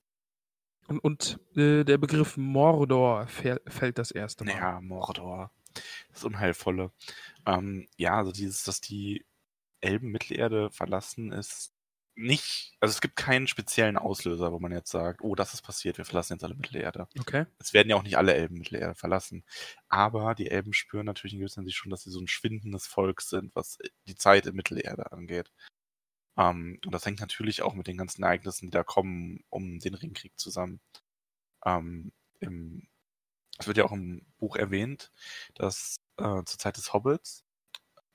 Und, 0.89 0.99
und 1.01 1.39
äh, 1.55 1.85
der 1.85 1.99
Begriff 1.99 2.39
Mordor 2.39 3.27
fäll- 3.27 3.61
fällt 3.71 3.99
das 3.99 4.11
erste 4.11 4.45
Mal. 4.45 4.57
Ja, 4.57 4.81
Mordor. 4.81 5.53
Das 6.11 6.25
Unheilvolle. 6.25 6.91
Ähm, 7.47 7.87
ja, 7.99 8.17
also 8.17 8.33
dieses, 8.33 8.65
dass 8.65 8.81
die 8.81 9.27
Elben 9.83 10.11
Mittelerde 10.11 10.71
verlassen, 10.71 11.33
ist 11.33 11.75
nicht, 12.15 12.75
also 12.81 12.93
es 12.93 13.01
gibt 13.01 13.17
keinen 13.17 13.47
speziellen 13.47 13.97
Auslöser, 13.97 14.53
wo 14.53 14.59
man 14.59 14.73
jetzt 14.73 14.91
sagt, 14.91 15.23
oh, 15.23 15.35
das 15.35 15.55
ist 15.55 15.63
passiert, 15.63 15.99
wir 15.99 16.05
verlassen 16.05 16.35
jetzt 16.35 16.45
alle 16.45 16.55
Mittelerde. 16.55 17.09
Okay. 17.19 17.47
Es 17.59 17.73
werden 17.73 17.89
ja 17.89 17.97
auch 17.97 18.03
nicht 18.03 18.19
alle 18.19 18.35
Elben 18.35 18.59
Mittelerde 18.59 18.95
verlassen. 18.95 19.45
Aber 19.89 20.35
die 20.35 20.51
Elben 20.51 20.73
spüren 20.75 21.07
natürlich 21.07 21.35
in 21.35 21.41
gewisser 21.41 21.63
Hinsicht 21.63 21.79
schon, 21.79 21.91
dass 21.91 22.03
sie 22.03 22.11
so 22.11 22.21
ein 22.21 22.29
schwindendes 22.29 22.87
Volk 22.87 23.23
sind, 23.23 23.55
was 23.57 23.79
die 24.07 24.15
Zeit 24.15 24.47
in 24.47 24.55
Mittelerde 24.55 25.13
angeht. 25.13 25.51
Ähm, 26.37 26.79
und 26.85 26.95
das 26.95 27.07
hängt 27.07 27.21
natürlich 27.21 27.63
auch 27.63 27.75
mit 27.75 27.87
den 27.87 27.97
ganzen 27.97 28.23
Ereignissen, 28.23 28.67
die 28.67 28.71
da 28.71 28.85
kommen, 28.85 29.45
um 29.51 29.79
den 29.81 29.95
Ringkrieg 29.95 30.39
zusammen. 30.39 30.81
Ähm, 31.65 32.13
im, 32.41 32.89
es 33.59 33.67
wird 33.67 33.79
ja 33.79 33.85
auch 33.85 33.93
im 33.93 34.27
Buch 34.39 34.57
erwähnt, 34.57 35.13
dass 35.55 35.97
äh, 36.19 36.45
zur 36.45 36.59
Zeit 36.59 36.77
des 36.77 36.93
Hobbits, 36.93 37.45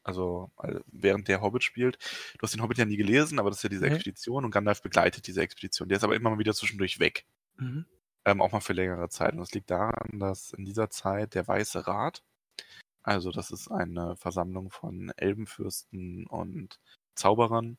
also 0.07 0.51
äh, 0.63 0.79
während 0.87 1.27
der 1.27 1.41
Hobbit 1.41 1.63
spielt, 1.63 1.97
du 2.37 2.41
hast 2.43 2.53
den 2.55 2.61
Hobbit 2.63 2.77
ja 2.79 2.85
nie 2.85 2.97
gelesen, 2.97 3.39
aber 3.39 3.49
das 3.49 3.59
ist 3.59 3.63
ja 3.63 3.69
diese 3.69 3.87
Nee. 3.87 3.95
Expedition 3.95 4.45
und 4.45 4.51
Gandalf 4.51 4.81
begleitet 4.81 5.27
diese 5.27 5.41
Expedition. 5.41 5.89
Der 5.89 5.97
ist 5.97 6.03
aber 6.03 6.15
immer 6.15 6.31
mal 6.31 6.39
wieder 6.39 6.53
zwischendurch 6.53 6.99
weg 6.99 7.25
Mhm. 7.57 7.85
ähm, 8.25 8.41
auch 8.41 8.51
mal 8.51 8.59
für 8.61 8.73
längere 8.73 9.09
Zeit. 9.09 9.33
Und 9.33 9.39
das 9.39 9.53
liegt 9.53 9.69
daran, 9.71 10.19
dass 10.19 10.51
in 10.53 10.65
dieser 10.65 10.89
Zeit 10.89 11.35
der 11.35 11.47
Weiße 11.47 11.87
Rat, 11.87 12.23
also 13.03 13.31
das 13.31 13.51
ist 13.51 13.69
eine 13.69 14.15
Versammlung 14.17 14.69
von 14.71 15.11
Elbenfürsten 15.17 16.27
und 16.27 16.79
Zauberern, 17.15 17.77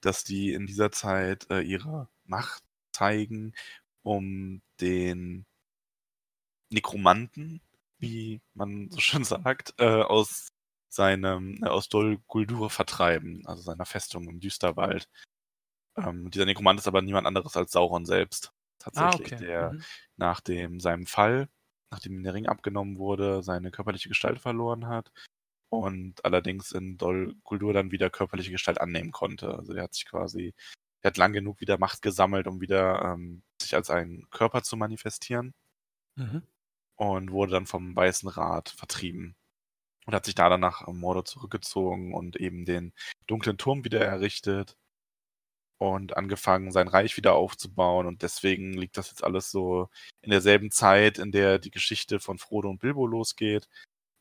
dass 0.00 0.24
die 0.24 0.52
in 0.52 0.66
dieser 0.66 0.90
Zeit 0.92 1.48
äh, 1.50 1.60
ihre 1.60 2.08
Macht 2.24 2.62
zeigen, 2.92 3.54
um 4.02 4.62
den 4.80 5.46
Nekromanten, 6.70 7.60
wie 7.98 8.40
man 8.54 8.90
so 8.90 8.98
schön 9.00 9.24
sagt, 9.24 9.74
äh, 9.78 9.84
aus 10.02 10.48
seinem, 10.94 11.58
äh, 11.62 11.68
aus 11.68 11.88
Dol 11.88 12.18
Guldur 12.28 12.70
vertreiben, 12.70 13.46
also 13.46 13.62
seiner 13.62 13.86
Festung 13.86 14.28
im 14.28 14.40
Düsterwald. 14.40 15.08
Ähm, 15.96 16.30
dieser 16.30 16.46
Nekromant 16.46 16.80
ist 16.80 16.88
aber 16.88 17.02
niemand 17.02 17.26
anderes 17.26 17.56
als 17.56 17.72
Sauron 17.72 18.06
selbst. 18.06 18.52
Ah, 18.84 18.90
Tatsächlich, 19.10 19.34
okay. 19.34 19.46
der 19.46 19.72
Mhm. 19.74 19.84
nach 20.16 20.40
dem, 20.40 20.80
seinem 20.80 21.06
Fall, 21.06 21.48
nachdem 21.90 22.14
ihm 22.14 22.22
der 22.24 22.34
Ring 22.34 22.46
abgenommen 22.46 22.98
wurde, 22.98 23.42
seine 23.42 23.70
körperliche 23.70 24.08
Gestalt 24.08 24.38
verloren 24.40 24.86
hat 24.88 25.12
und 25.70 26.24
allerdings 26.24 26.72
in 26.72 26.98
Dol 26.98 27.34
Guldur 27.44 27.72
dann 27.74 27.90
wieder 27.92 28.10
körperliche 28.10 28.50
Gestalt 28.52 28.80
annehmen 28.80 29.12
konnte. 29.12 29.54
Also 29.54 29.74
er 29.74 29.84
hat 29.84 29.94
sich 29.94 30.06
quasi, 30.06 30.54
er 31.02 31.08
hat 31.10 31.16
lang 31.18 31.32
genug 31.32 31.60
wieder 31.60 31.78
Macht 31.78 32.02
gesammelt, 32.02 32.46
um 32.48 32.60
wieder 32.60 33.02
ähm, 33.14 33.42
sich 33.60 33.74
als 33.74 33.90
ein 33.90 34.26
Körper 34.30 34.62
zu 34.62 34.76
manifestieren 34.76 35.54
Mhm. 36.16 36.42
und 36.96 37.30
wurde 37.32 37.52
dann 37.52 37.66
vom 37.66 37.94
Weißen 37.96 38.28
Rat 38.30 38.70
vertrieben. 38.70 39.36
Und 40.04 40.14
hat 40.14 40.24
sich 40.24 40.34
da 40.34 40.48
dann 40.48 40.60
nach 40.60 40.86
Mordor 40.88 41.24
zurückgezogen 41.24 42.12
und 42.12 42.36
eben 42.36 42.64
den 42.64 42.92
dunklen 43.26 43.56
Turm 43.56 43.84
wieder 43.84 44.04
errichtet 44.04 44.76
und 45.78 46.16
angefangen, 46.16 46.70
sein 46.70 46.88
Reich 46.88 47.16
wieder 47.16 47.34
aufzubauen. 47.34 48.06
Und 48.06 48.22
deswegen 48.22 48.72
liegt 48.72 48.96
das 48.96 49.10
jetzt 49.10 49.24
alles 49.24 49.50
so 49.50 49.88
in 50.20 50.30
derselben 50.30 50.70
Zeit, 50.70 51.18
in 51.18 51.32
der 51.32 51.58
die 51.58 51.70
Geschichte 51.70 52.20
von 52.20 52.38
Frodo 52.38 52.70
und 52.70 52.78
Bilbo 52.78 53.06
losgeht, 53.06 53.68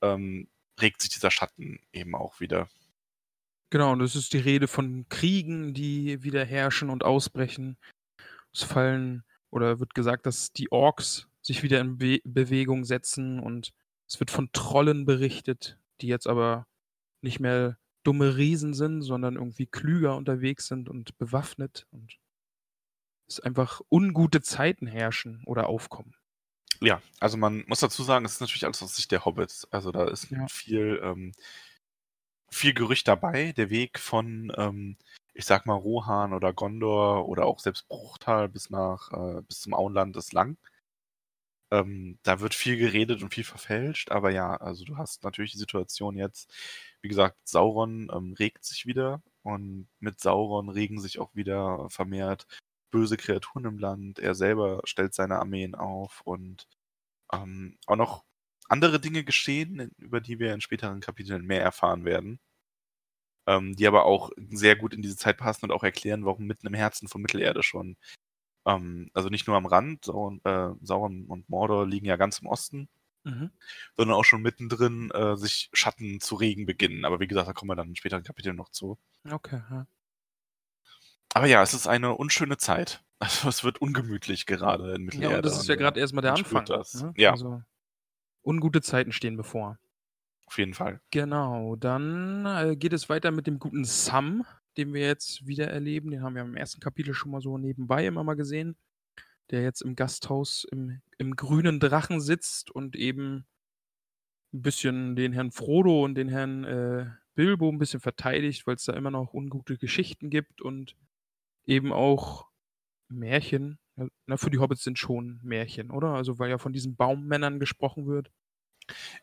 ähm, 0.02 0.48
regt 0.80 1.02
sich 1.02 1.12
dieser 1.12 1.32
Schatten 1.32 1.80
eben 1.94 2.16
auch 2.16 2.40
wieder. 2.40 2.68
Genau, 3.70 3.92
und 3.94 4.02
es 4.02 4.16
ist 4.16 4.34
die 4.34 4.40
Rede 4.40 4.68
von 4.68 5.06
Kriegen, 5.08 5.74
die 5.74 6.24
wieder 6.24 6.44
herrschen 6.44 6.90
und 6.90 7.04
ausbrechen. 7.04 7.78
Es 8.54 8.64
fallen 8.64 9.24
oder 9.50 9.80
wird 9.80 9.94
gesagt, 9.94 10.26
dass 10.26 10.52
die 10.52 10.72
Orks 10.72 11.28
sich 11.42 11.64
wieder 11.64 11.80
in 11.80 11.98
Be 11.98 12.20
Bewegung 12.24 12.84
setzen 12.86 13.40
und 13.40 13.72
es 14.12 14.20
wird 14.20 14.30
von 14.30 14.52
Trollen 14.52 15.06
berichtet, 15.06 15.80
die 16.02 16.08
jetzt 16.08 16.28
aber 16.28 16.68
nicht 17.22 17.40
mehr 17.40 17.78
dumme 18.04 18.36
Riesen 18.36 18.74
sind, 18.74 19.04
sondern 19.04 19.36
irgendwie 19.36 19.68
klüger 19.68 20.18
unterwegs 20.18 20.68
sind 20.68 20.90
und 20.90 21.18
bewaffnet 21.18 21.88
und 21.92 22.18
es 23.30 23.40
einfach 23.40 23.80
ungute 23.90 24.42
Zeiten 24.42 24.86
herrschen 24.86 25.44
oder 25.46 25.68
aufkommen. 25.70 26.14
Ja, 26.82 27.02
also 27.22 27.38
man 27.38 27.64
muss 27.68 27.80
dazu 27.80 28.04
sagen, 28.04 28.26
es 28.26 28.34
ist 28.34 28.42
natürlich 28.42 28.66
alles 28.66 28.84
aus 28.84 28.98
Sicht 28.98 29.12
der 29.14 29.24
Hobbits. 29.24 29.66
Also 29.72 29.94
da 29.94 30.06
ist 30.10 30.30
Ja. 30.30 30.46
viel, 30.50 31.00
ähm, 31.02 31.32
viel 32.50 32.74
Gerücht 32.74 33.08
dabei. 33.08 33.54
Der 33.54 33.70
Weg 33.70 33.98
von, 33.98 34.52
ähm, 34.58 34.98
ich 35.34 35.46
sag 35.46 35.66
mal, 35.66 35.76
Rohan 35.76 36.34
oder 36.34 36.52
Gondor 36.52 37.30
oder 37.30 37.46
auch 37.46 37.60
selbst 37.60 37.88
Bruchtal 37.88 38.50
bis 38.50 38.70
nach, 38.70 39.10
äh, 39.14 39.42
bis 39.44 39.62
zum 39.62 39.74
Auenland 39.74 40.18
ist 40.18 40.34
lang. 40.34 40.58
Ähm, 41.72 42.20
da 42.24 42.42
wird 42.42 42.54
viel 42.54 42.78
geredet 42.78 43.24
und 43.24 43.34
viel 43.34 43.44
verfälscht, 43.46 44.12
aber 44.12 44.32
ja, 44.32 44.56
also 44.58 44.84
du 44.86 44.98
hast 44.98 45.24
natürlich 45.24 45.54
die 45.54 45.58
Situation 45.58 46.18
jetzt, 46.18 46.54
wie 47.02 47.08
gesagt, 47.10 47.38
Sauron 47.48 48.12
ähm, 48.14 48.34
regt 48.34 48.66
sich 48.66 48.86
wieder 48.86 49.22
und 49.44 49.88
mit 50.00 50.20
Sauron 50.20 50.70
regen 50.70 51.00
sich 51.00 51.20
auch 51.20 51.34
wieder 51.36 51.90
vermehrt 51.90 52.46
böse 52.92 53.18
Kreaturen 53.18 53.66
im 53.66 53.80
Land. 53.80 54.20
Er 54.20 54.36
selber 54.36 54.82
stellt 54.86 55.14
seine 55.14 55.40
Armeen 55.40 55.76
auf 55.76 56.22
und 56.26 56.68
ähm, 57.34 57.78
auch 57.88 57.96
noch 57.98 58.26
andere 58.70 59.00
Dinge 59.00 59.24
geschehen, 59.24 59.92
über 59.98 60.22
die 60.22 60.40
wir 60.40 60.54
in 60.54 60.62
späteren 60.62 61.02
Kapiteln 61.02 61.46
mehr 61.46 61.62
erfahren 61.64 62.06
werden, 62.06 62.40
ähm, 63.48 63.76
die 63.76 63.88
aber 63.88 64.06
auch 64.06 64.32
sehr 64.52 64.76
gut 64.76 64.94
in 64.94 65.02
diese 65.02 65.18
Zeit 65.18 65.38
passen 65.38 65.66
und 65.66 65.72
auch 65.72 65.84
erklären, 65.84 66.26
warum 66.26 66.46
mitten 66.46 66.68
im 66.68 66.74
Herzen 66.74 67.08
von 67.08 67.22
Mittelerde 67.22 67.64
schon, 67.64 67.98
ähm, 68.66 69.10
also 69.14 69.30
nicht 69.30 69.48
nur 69.48 69.58
am 69.58 69.66
Rand, 69.66 70.06
Sauron, 70.06 70.42
äh, 70.44 70.70
Sauron 70.82 71.26
und 71.26 71.50
Mordor 71.50 71.88
liegen 71.88 72.06
ja 72.06 72.16
ganz 72.18 72.40
im 72.40 72.48
Osten, 72.48 72.90
Mhm. 73.24 73.52
sondern 73.96 74.16
auch 74.18 74.24
schon 74.26 74.42
mittendrin 74.42 75.12
äh, 75.12 75.38
sich 75.38 75.70
Schatten 75.74 76.20
zu 76.20 76.34
regen 76.36 76.66
beginnen. 76.66 77.06
Aber 77.06 77.20
wie 77.20 77.28
gesagt, 77.28 77.48
da 77.48 77.54
kommen 77.54 77.70
wir 77.70 77.76
dann 77.76 77.90
in 77.90 77.96
späteren 77.96 78.24
Kapiteln 78.24 78.56
noch 78.56 78.70
zu. 78.70 78.98
Okay, 79.30 79.62
ja. 79.70 79.86
Aber 81.34 81.46
ja, 81.46 81.62
es 81.62 81.74
ist 81.74 81.88
eine 81.88 82.16
unschöne 82.16 82.58
Zeit. 82.58 83.04
Also 83.22 83.50
es 83.50 83.64
wird 83.64 83.80
ungemütlich 83.80 84.48
gerade 84.48 84.96
in 84.96 85.02
Ja, 85.02 85.06
Mittelerde. 85.06 85.36
und 85.36 85.46
das 85.46 85.60
ist 85.62 85.68
ja 85.68 85.76
und, 85.76 85.80
gerade 85.82 86.00
erstmal 86.00 86.24
der 86.24 86.34
Anfang. 86.34 86.66
das. 86.66 86.96
Ne? 87.04 87.14
Ja. 87.18 87.30
Also, 87.30 87.62
ungute 88.44 88.82
Zeiten 88.82 89.12
stehen 89.12 89.38
bevor. 89.38 89.78
Auf 90.48 90.58
jeden 90.58 90.74
Fall. 90.74 91.00
Genau, 91.12 91.76
dann 91.76 92.48
äh, 92.48 92.76
geht 92.76 92.94
es 92.94 93.10
weiter 93.10 93.30
mit 93.30 93.46
dem 93.46 93.60
guten 93.60 93.86
Sam, 93.86 94.44
den 94.78 94.94
wir 94.94 95.02
jetzt 95.08 95.48
wieder 95.48 95.68
erleben. 95.68 96.12
Den 96.12 96.24
haben 96.24 96.36
wir 96.36 96.42
im 96.44 96.56
ersten 96.56 96.80
Kapitel 96.82 97.14
schon 97.14 97.32
mal 97.32 97.42
so 97.42 97.58
nebenbei 97.58 98.06
immer 98.06 98.24
mal 98.24 98.36
gesehen. 98.36 98.78
Der 99.52 99.64
jetzt 99.64 99.82
im 99.82 99.96
Gasthaus 99.96 100.66
im, 100.72 101.02
im 101.18 101.36
grünen 101.36 101.80
Drachen 101.80 102.22
sitzt 102.22 102.72
und 102.72 102.96
eben 102.96 103.48
ein 104.54 104.62
bisschen 104.62 105.16
den 105.16 105.34
Herrn 105.34 105.52
Frodo 105.52 106.04
und 106.04 106.16
den 106.16 106.28
Herrn 106.30 106.64
äh, 106.64 107.06
Bilbo 107.36 107.70
ein 107.70 107.78
bisschen 107.78 108.00
verteidigt, 108.02 108.68
weil 108.68 108.76
es 108.76 108.84
da 108.84 108.94
immer 108.94 109.12
noch 109.12 109.34
ungute 109.34 109.78
Geschichten 109.78 110.30
gibt 110.30 110.62
und 110.62 110.98
eben 111.66 111.94
auch 111.94 112.50
Märchen. 113.10 113.80
Ja, 113.98 114.08
Na, 114.28 114.38
für 114.38 114.52
die 114.52 114.60
Hobbits 114.60 114.84
sind 114.84 115.00
schon 115.00 115.40
Märchen, 115.44 115.92
oder? 115.92 116.10
Also, 116.16 116.40
weil 116.40 116.50
ja 116.50 116.58
von 116.58 116.74
diesen 116.74 116.96
Baummännern 116.98 117.60
gesprochen 117.60 118.08
wird. 118.08 118.32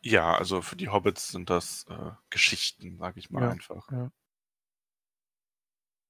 Ja, 0.02 0.34
also 0.36 0.62
für 0.62 0.76
die 0.76 0.88
Hobbits 0.88 1.28
sind 1.28 1.50
das 1.50 1.84
äh, 1.88 2.10
Geschichten, 2.30 2.96
sag 2.98 3.16
ich 3.16 3.30
mal 3.30 3.44
Ja. 3.44 3.50
einfach. 3.50 3.92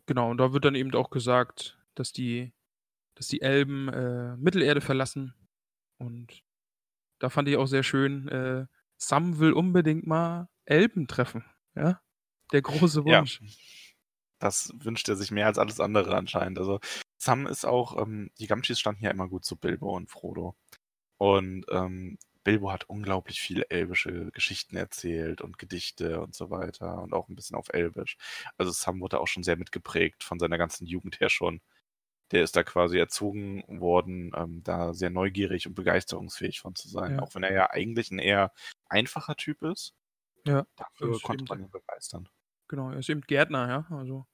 Genau, 0.08 0.30
und 0.30 0.38
da 0.38 0.54
wird 0.54 0.64
dann 0.64 0.74
eben 0.74 0.94
auch 0.94 1.10
gesagt, 1.10 1.78
dass 1.94 2.12
die, 2.12 2.54
dass 3.14 3.28
die 3.28 3.42
Elben 3.42 3.88
äh, 3.88 4.38
Mittelerde 4.38 4.80
verlassen. 4.80 5.34
Und 5.98 6.42
da 7.20 7.28
fand 7.28 7.46
ich 7.48 7.58
auch 7.58 7.66
sehr 7.66 7.82
schön, 7.82 8.26
äh, 8.28 8.66
Sam 8.96 9.38
will 9.38 9.52
unbedingt 9.52 10.06
mal 10.06 10.48
Elben 10.64 11.08
treffen. 11.08 11.44
Ja, 11.76 12.00
der 12.52 12.62
große 12.62 13.02
Ja. 13.06 13.20
Wunsch. 13.20 13.42
Das 14.40 14.72
wünscht 14.78 15.08
er 15.10 15.16
sich 15.16 15.30
mehr 15.30 15.46
als 15.46 15.58
alles 15.58 15.78
andere 15.78 16.16
anscheinend. 16.16 16.58
Also 16.58 16.80
Sam 17.18 17.46
ist 17.46 17.66
auch, 17.66 18.00
ähm, 18.00 18.30
die 18.38 18.46
Gamschis 18.46 18.80
standen 18.80 19.04
ja 19.04 19.10
immer 19.10 19.28
gut 19.28 19.44
zu 19.44 19.56
Bilbo 19.56 19.94
und 19.94 20.10
Frodo. 20.10 20.56
Und 21.18 21.66
ähm, 21.70 22.16
Bilbo 22.48 22.72
hat 22.72 22.88
unglaublich 22.88 23.42
viele 23.42 23.68
elbische 23.68 24.30
Geschichten 24.30 24.74
erzählt 24.74 25.42
und 25.42 25.58
Gedichte 25.58 26.22
und 26.22 26.34
so 26.34 26.48
weiter 26.48 27.02
und 27.02 27.12
auch 27.12 27.28
ein 27.28 27.34
bisschen 27.34 27.56
auf 27.56 27.68
Elbisch. 27.74 28.16
Also 28.56 28.72
Sam 28.72 29.02
wurde 29.02 29.20
auch 29.20 29.28
schon 29.28 29.42
sehr 29.42 29.58
mitgeprägt 29.58 30.24
von 30.24 30.38
seiner 30.38 30.56
ganzen 30.56 30.86
Jugend 30.86 31.20
her 31.20 31.28
schon. 31.28 31.60
Der 32.30 32.42
ist 32.42 32.56
da 32.56 32.62
quasi 32.62 32.96
erzogen 32.96 33.64
worden, 33.68 34.32
ähm, 34.34 34.62
da 34.64 34.94
sehr 34.94 35.10
neugierig 35.10 35.66
und 35.66 35.74
begeisterungsfähig 35.74 36.60
von 36.60 36.74
zu 36.74 36.88
sein. 36.88 37.16
Ja. 37.16 37.18
Auch 37.18 37.34
wenn 37.34 37.42
er 37.42 37.52
ja 37.52 37.68
eigentlich 37.68 38.10
ein 38.10 38.18
eher 38.18 38.50
einfacher 38.88 39.36
Typ 39.36 39.60
ist. 39.60 39.94
Ja, 40.46 40.66
Dafür 40.76 41.20
konnte 41.20 41.44
man 41.50 41.60
ihn 41.60 41.70
begeistern. 41.70 42.30
Genau, 42.66 42.90
er 42.90 43.00
ist 43.00 43.10
eben 43.10 43.20
Gärtner, 43.20 43.68
ja. 43.68 43.86
Also, 43.94 44.26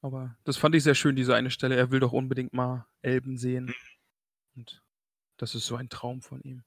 aber 0.00 0.36
das 0.44 0.58
fand 0.58 0.76
ich 0.76 0.84
sehr 0.84 0.94
schön, 0.94 1.16
diese 1.16 1.34
eine 1.34 1.50
Stelle. 1.50 1.74
Er 1.74 1.90
will 1.90 1.98
doch 1.98 2.12
unbedingt 2.12 2.52
mal 2.52 2.86
Elben 3.00 3.36
sehen. 3.36 3.74
Und 4.54 4.80
das 5.38 5.56
ist 5.56 5.66
so 5.66 5.74
ein 5.74 5.88
Traum 5.88 6.22
von 6.22 6.40
ihm. 6.42 6.62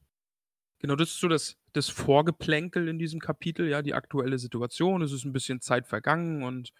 Genau, 0.85 0.97
das 0.97 1.09
ist 1.09 1.19
so 1.19 1.27
das, 1.27 1.57
das 1.73 1.89
Vorgeplänkel 1.89 2.87
in 2.87 2.99
diesem 2.99 3.19
Kapitel, 3.19 3.67
ja, 3.67 3.81
die 3.81 3.95
aktuelle 3.95 4.37
Situation. 4.37 5.01
Es 5.01 5.11
ist 5.11 5.25
ein 5.25 5.33
bisschen 5.33 5.59
Zeit 5.59 5.87
vergangen 5.87 6.43
und 6.43 6.73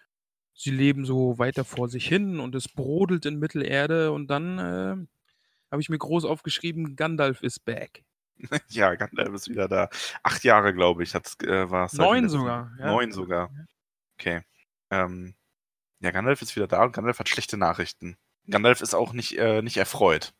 sie 0.53 0.69
leben 0.69 1.05
so 1.05 1.39
weiter 1.39 1.65
vor 1.65 1.89
sich 1.89 2.07
hin 2.07 2.39
und 2.39 2.53
es 2.53 2.67
brodelt 2.67 3.25
in 3.25 3.39
Mittelerde 3.39 4.11
und 4.11 4.27
dann 4.27 4.59
äh, 4.59 5.71
habe 5.71 5.81
ich 5.81 5.89
mir 5.89 5.97
groß 5.97 6.25
aufgeschrieben, 6.25 6.95
Gandalf 6.95 7.41
is 7.41 7.57
back. 7.57 8.03
Ja, 8.69 8.93
Gandalf 8.93 9.33
ist 9.33 9.49
wieder 9.49 9.67
da. 9.67 9.89
Acht 10.21 10.43
Jahre, 10.43 10.75
glaube 10.75 11.01
ich, 11.01 11.15
hat's, 11.15 11.35
äh, 11.39 11.71
war 11.71 11.87
es. 11.87 11.93
Neun 11.93 12.29
sogar. 12.29 12.73
Ja. 12.77 12.91
Neun 12.91 13.11
sogar. 13.11 13.49
Okay. 14.19 14.43
Ähm, 14.91 15.33
ja, 15.99 16.11
Gandalf 16.11 16.43
ist 16.43 16.55
wieder 16.55 16.67
da 16.67 16.83
und 16.83 16.91
Gandalf 16.91 17.17
hat 17.17 17.27
schlechte 17.27 17.57
Nachrichten. 17.57 18.17
Gandalf 18.47 18.81
ist 18.81 18.93
auch 18.93 19.13
nicht, 19.13 19.39
äh, 19.39 19.63
nicht 19.63 19.77
erfreut. 19.77 20.35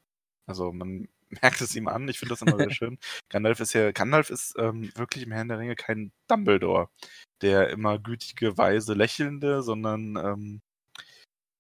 Also 0.46 0.72
man 0.72 1.08
merkt 1.42 1.62
es 1.62 1.76
ihm 1.76 1.88
an, 1.88 2.08
ich 2.10 2.20
finde 2.20 2.34
das 2.34 2.42
immer 2.42 2.58
sehr 2.60 2.70
schön. 2.72 2.98
Gandalf 3.30 3.60
ist 3.60 3.74
ja, 3.74 3.92
Gandalf 3.92 4.30
ist 4.30 4.56
ähm, 4.58 4.92
wirklich 4.96 5.24
im 5.26 5.32
Herrn 5.32 5.50
der 5.50 5.60
Ringe 5.60 5.76
kein 5.76 6.12
Dumbledore, 6.28 6.90
der 7.42 7.70
immer 7.70 8.00
gütige, 8.00 8.58
weise, 8.58 8.94
lächelnde, 8.94 9.64
sondern 9.64 10.16
ähm, 10.18 10.62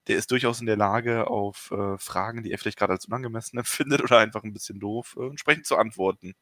der 0.07 0.17
ist 0.17 0.31
durchaus 0.31 0.59
in 0.59 0.67
der 0.67 0.77
Lage, 0.77 1.27
auf 1.27 1.71
äh, 1.71 1.97
Fragen, 1.97 2.43
die 2.43 2.51
er 2.51 2.57
vielleicht 2.57 2.77
gerade 2.77 2.93
als 2.93 3.05
unangemessen 3.05 3.57
empfindet 3.59 4.01
oder 4.03 4.19
einfach 4.19 4.43
ein 4.43 4.53
bisschen 4.53 4.79
doof, 4.79 5.15
äh, 5.19 5.27
entsprechend 5.27 5.65
zu 5.65 5.77
antworten. 5.77 6.33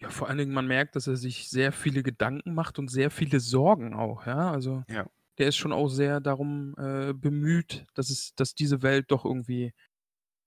Ja, 0.00 0.10
vor 0.10 0.28
allen 0.28 0.38
Dingen, 0.38 0.52
man 0.52 0.68
merkt, 0.68 0.94
dass 0.94 1.08
er 1.08 1.16
sich 1.16 1.48
sehr 1.50 1.72
viele 1.72 2.04
Gedanken 2.04 2.54
macht 2.54 2.78
und 2.78 2.88
sehr 2.88 3.10
viele 3.10 3.40
Sorgen 3.40 3.94
auch, 3.94 4.26
ja. 4.26 4.52
Also 4.52 4.84
Ja. 4.88 5.06
der 5.38 5.48
ist 5.48 5.56
schon 5.56 5.72
auch 5.72 5.88
sehr 5.88 6.20
darum 6.20 6.74
äh, 6.78 7.12
bemüht, 7.12 7.84
dass 7.94 8.10
es, 8.10 8.34
dass 8.36 8.54
diese 8.54 8.82
Welt 8.82 9.06
doch 9.10 9.24
irgendwie 9.24 9.72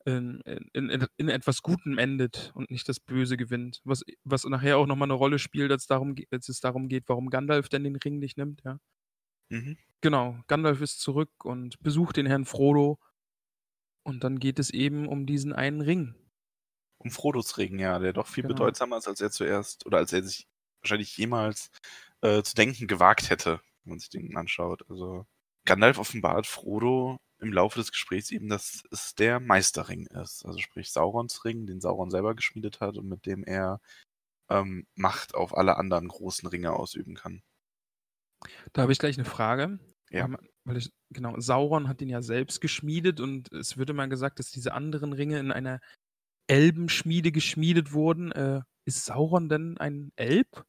in, 0.06 0.42
in, 0.74 1.08
in, 1.18 1.30
etwas 1.30 1.62
Gutem 1.62 1.98
endet 1.98 2.52
und 2.56 2.72
nicht 2.72 2.88
das 2.90 3.00
Böse 3.00 3.38
gewinnt. 3.38 3.82
Was, 3.84 4.04
was 4.24 4.46
nachher 4.46 4.78
auch 4.78 4.88
nochmal 4.88 5.08
eine 5.08 5.14
Rolle 5.14 5.40
spielt, 5.40 5.72
als, 5.72 5.86
darum, 5.88 6.16
als 6.32 6.50
es 6.50 6.60
darum 6.60 6.88
geht, 6.88 7.04
warum 7.08 7.30
Gandalf 7.30 7.70
denn 7.70 7.84
den 7.84 7.96
Ring 7.96 8.20
nicht 8.20 8.38
nimmt, 8.38 8.62
ja. 8.64 8.80
Mhm. 9.50 9.78
Genau, 10.02 10.40
Gandalf 10.48 10.82
ist 10.82 11.02
zurück 11.02 11.30
und 11.44 11.80
besucht 11.82 12.18
den 12.18 12.26
Herrn 12.26 12.46
Frodo. 12.46 13.00
Und 14.04 14.24
dann 14.24 14.40
geht 14.40 14.58
es 14.58 14.72
eben 14.72 15.08
um 15.08 15.26
diesen 15.26 15.54
einen 15.54 15.82
Ring. 15.82 16.16
Um 16.98 17.12
Frodos 17.12 17.58
Ring, 17.58 17.78
ja, 17.78 18.00
der 18.00 18.14
doch 18.14 18.28
viel 18.28 18.44
Genau. 18.44 18.56
bedeutsamer 18.56 18.98
ist, 18.98 19.08
als 19.08 19.22
er 19.22 19.30
zuerst, 19.32 19.86
oder 19.86 19.98
als 19.98 20.14
er 20.14 20.24
sich 20.24 20.48
wahrscheinlich 20.82 21.16
jemals 21.18 21.70
äh, 22.22 22.42
zu 22.42 22.56
denken 22.56 22.88
gewagt 22.88 23.30
hätte, 23.30 23.62
wenn 23.84 23.92
man 23.92 24.00
sich 24.00 24.10
den 24.10 24.36
anschaut. 24.36 24.84
Also 24.90 25.28
Gandalf 25.66 26.00
offenbart 26.00 26.48
Frodo 26.48 27.20
im 27.42 27.52
Laufe 27.52 27.80
des 27.80 27.92
Gesprächs 27.92 28.32
eben, 28.32 28.50
dass 28.50 28.84
es 28.92 29.16
der 29.16 29.40
Meisterring 29.40 30.06
ist. 30.08 30.46
Also 30.46 30.60
sprich 30.60 30.92
Saurons 30.92 31.44
Ring, 31.44 31.66
den 31.66 31.82
Sauron 31.82 32.12
selber 32.12 32.36
geschmiedet 32.36 32.80
hat 32.80 32.98
und 32.98 33.08
mit 33.10 33.26
dem 33.26 33.44
er 33.44 33.82
ähm, 34.50 34.86
Macht 34.96 35.34
auf 35.34 35.58
alle 35.58 35.78
anderen 35.78 36.08
großen 36.08 36.48
Ringe 36.48 36.74
ausüben 36.74 37.16
kann. 37.16 37.42
Da 38.74 38.84
habe 38.84 38.92
ich 38.92 39.00
gleich 39.00 39.18
eine 39.18 39.26
Frage. 39.26 39.80
Ja. 40.10 40.24
Weil, 40.24 40.30
man- 40.30 40.48
weil 40.66 40.78
ich, 40.78 40.92
genau, 41.10 41.40
Sauron 41.40 41.88
hat 41.88 42.02
ihn 42.02 42.10
ja 42.10 42.22
selbst 42.22 42.62
geschmiedet 42.62 43.20
und 43.20 43.52
es 43.52 43.78
wird 43.78 43.90
immer 43.90 44.08
gesagt, 44.08 44.40
dass 44.40 44.52
diese 44.52 44.74
anderen 44.74 45.14
Ringe 45.14 45.40
in 45.40 45.52
einer 45.52 45.80
Elbenschmiede 46.48 47.32
geschmiedet 47.32 47.94
wurden. 47.94 48.32
Äh, 48.32 48.62
ist 48.86 49.06
Sauron 49.06 49.50
denn 49.50 49.78
ein 49.78 50.12
Elb? 50.16 50.66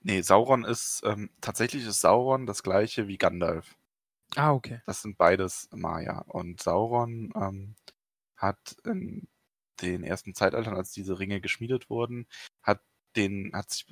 Nee, 0.00 0.22
Sauron 0.22 0.64
ist, 0.64 1.02
ähm, 1.04 1.30
tatsächlich 1.40 1.84
ist 1.84 2.00
Sauron 2.00 2.46
das 2.46 2.62
gleiche 2.62 3.06
wie 3.06 3.18
Gandalf. 3.18 3.76
Ah, 4.36 4.52
okay. 4.52 4.80
Das 4.86 5.02
sind 5.02 5.18
beides 5.18 5.68
Maya. 5.72 6.20
Und 6.28 6.62
Sauron 6.62 7.32
ähm, 7.36 7.74
hat 8.36 8.76
in 8.84 9.28
den 9.82 10.04
ersten 10.04 10.34
Zeitaltern, 10.34 10.74
als 10.76 10.92
diese 10.92 11.18
Ringe 11.18 11.40
geschmiedet 11.40 11.90
wurden, 11.90 12.26
hat 12.62 12.80
den, 13.16 13.52
hat 13.54 13.70
sich 13.70 13.86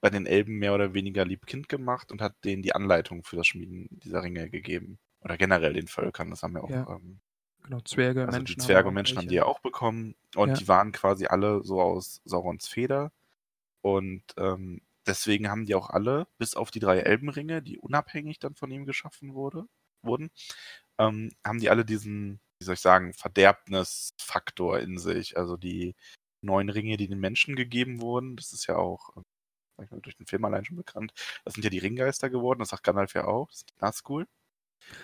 bei 0.00 0.10
den 0.10 0.26
Elben 0.26 0.58
mehr 0.58 0.74
oder 0.74 0.94
weniger 0.94 1.24
liebkind 1.24 1.68
gemacht 1.68 2.12
und 2.12 2.22
hat 2.22 2.34
denen 2.44 2.62
die 2.62 2.74
Anleitung 2.74 3.24
für 3.24 3.36
das 3.36 3.46
Schmieden 3.48 3.88
dieser 3.90 4.22
Ringe 4.22 4.50
gegeben. 4.50 4.98
Oder 5.20 5.36
generell 5.36 5.72
den 5.74 5.88
Völkern, 5.88 6.30
das 6.30 6.42
haben 6.42 6.54
wir 6.54 6.64
auch. 6.64 6.70
Ja. 6.70 6.86
Ähm, 6.88 7.20
Genau, 7.64 7.80
Zwerge, 7.80 8.26
also 8.26 8.38
Menschen. 8.38 8.60
die 8.60 8.64
Zwerge 8.64 8.88
und 8.88 8.94
Menschen 8.94 9.18
haben 9.18 9.28
die 9.28 9.34
ja 9.34 9.44
auch 9.44 9.58
bekommen. 9.58 10.14
Und 10.36 10.50
Ja. 10.50 10.54
die 10.54 10.68
waren 10.68 10.92
quasi 10.92 11.26
alle 11.26 11.64
so 11.64 11.80
aus 11.80 12.20
Saurons 12.24 12.68
Feder. 12.68 13.10
Und 13.82 14.22
ähm, 14.36 14.82
deswegen 15.06 15.48
haben 15.50 15.66
die 15.66 15.74
auch 15.74 15.90
alle, 15.90 16.26
bis 16.38 16.54
auf 16.54 16.70
die 16.70 16.80
drei 16.80 17.00
Elbenringe, 17.00 17.62
die 17.62 17.78
unabhängig 17.78 18.38
dann 18.38 18.54
von 18.54 18.70
ihm 18.70 18.86
geschaffen 18.86 19.34
wurde, 19.34 19.66
wurden, 20.02 20.30
ähm, 20.98 21.30
haben 21.46 21.60
die 21.60 21.70
alle 21.70 21.84
diesen, 21.84 22.40
wie 22.60 22.64
soll 22.66 22.74
ich 22.74 22.80
sagen, 22.80 23.12
Verderbnisfaktor 23.14 24.80
in 24.80 24.98
sich. 24.98 25.36
Also 25.38 25.56
die 25.56 25.94
neun 26.42 26.70
Ringe, 26.70 26.96
die 26.96 27.08
den 27.08 27.20
Menschen 27.20 27.56
gegeben 27.56 28.00
wurden, 28.00 28.36
das 28.36 28.52
ist 28.52 28.66
ja 28.66 28.76
auch, 28.76 29.16
ähm, 29.16 30.02
durch 30.02 30.16
den 30.16 30.26
Film 30.26 30.44
allein 30.44 30.64
schon 30.64 30.76
bekannt, 30.76 31.12
das 31.44 31.54
sind 31.54 31.64
ja 31.64 31.70
die 31.70 31.78
Ringgeister 31.78 32.30
geworden, 32.30 32.60
das 32.60 32.70
sagt 32.70 32.84
Gandalf 32.84 33.14
ja 33.14 33.26
auch, 33.26 33.48
das 33.50 33.58
ist 33.58 33.70
die 33.70 33.80
Nazgul. 33.82 34.26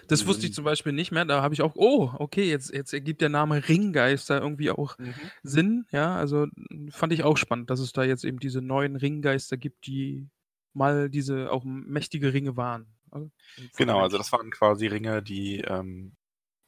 Das 0.09 0.27
wusste 0.27 0.47
ich 0.47 0.55
zum 0.55 0.65
Beispiel 0.65 0.93
nicht 0.93 1.11
mehr. 1.13 1.25
Da 1.25 1.43
habe 1.43 1.55
ich 1.55 1.63
auch, 1.63 1.75
oh, 1.75 2.13
okay, 2.19 2.49
jetzt, 2.49 2.73
jetzt 2.73 2.93
ergibt 2.93 3.21
der 3.21 3.29
Name 3.29 3.69
Ringgeister 3.69 4.41
irgendwie 4.41 4.71
auch 4.71 4.99
Mhm. 4.99 5.15
Sinn. 5.43 5.87
Ja, 5.91 6.17
also 6.17 6.47
fand 6.91 7.13
ich 7.13 7.25
auch 7.25 7.37
spannend, 7.37 7.71
dass 7.71 7.81
es 7.81 7.93
da 7.93 8.05
jetzt 8.05 8.25
eben 8.25 8.39
diese 8.39 8.63
neuen 8.63 8.97
Ringgeister 8.97 9.57
gibt, 9.57 9.87
die 9.87 10.29
mal 10.73 11.11
diese 11.11 11.51
auch 11.51 11.65
mächtige 11.65 12.33
Ringe 12.33 12.57
waren. 12.57 12.87
Also, 13.11 13.31
Genau, 13.77 14.01
also 14.01 14.19
das 14.19 14.33
waren 14.33 14.51
quasi 14.51 14.87
Ringe, 14.87 15.23
die 15.23 15.61
ähm, 15.61 16.15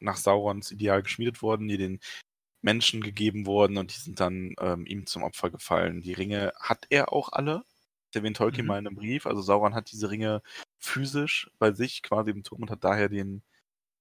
nach 0.01 0.17
Saurons 0.17 0.71
Ideal 0.71 1.03
geschmiedet 1.03 1.41
wurden, 1.43 1.69
die 1.69 1.79
den 1.79 2.01
Menschen 2.63 3.03
gegeben 3.03 3.47
wurden 3.47 3.77
und 3.77 3.95
die 3.95 4.01
sind 4.01 4.21
dann 4.21 4.55
ähm, 4.59 4.87
ihm 4.87 5.07
zum 5.07 5.23
Opfer 5.23 5.51
gefallen. 5.51 6.01
Die 6.01 6.15
Ringe 6.15 6.53
hat 6.59 6.87
er 6.91 7.13
auch 7.13 7.31
alle. 7.33 7.63
Erwähnt 8.17 8.37
Tolkien 8.37 8.67
Mhm. 8.67 8.69
mal 8.69 8.79
in 8.79 8.87
einem 8.87 8.97
Brief. 8.97 9.27
Also 9.27 9.43
Sauron 9.43 9.75
hat 9.75 9.91
diese 9.93 10.11
Ringe 10.11 10.43
physisch 10.79 11.51
bei 11.59 11.73
sich 11.73 12.03
quasi 12.03 12.31
im 12.31 12.43
Turm 12.45 12.63
und 12.63 12.71
hat 12.71 12.85
daher 12.85 13.09
den, 13.09 13.43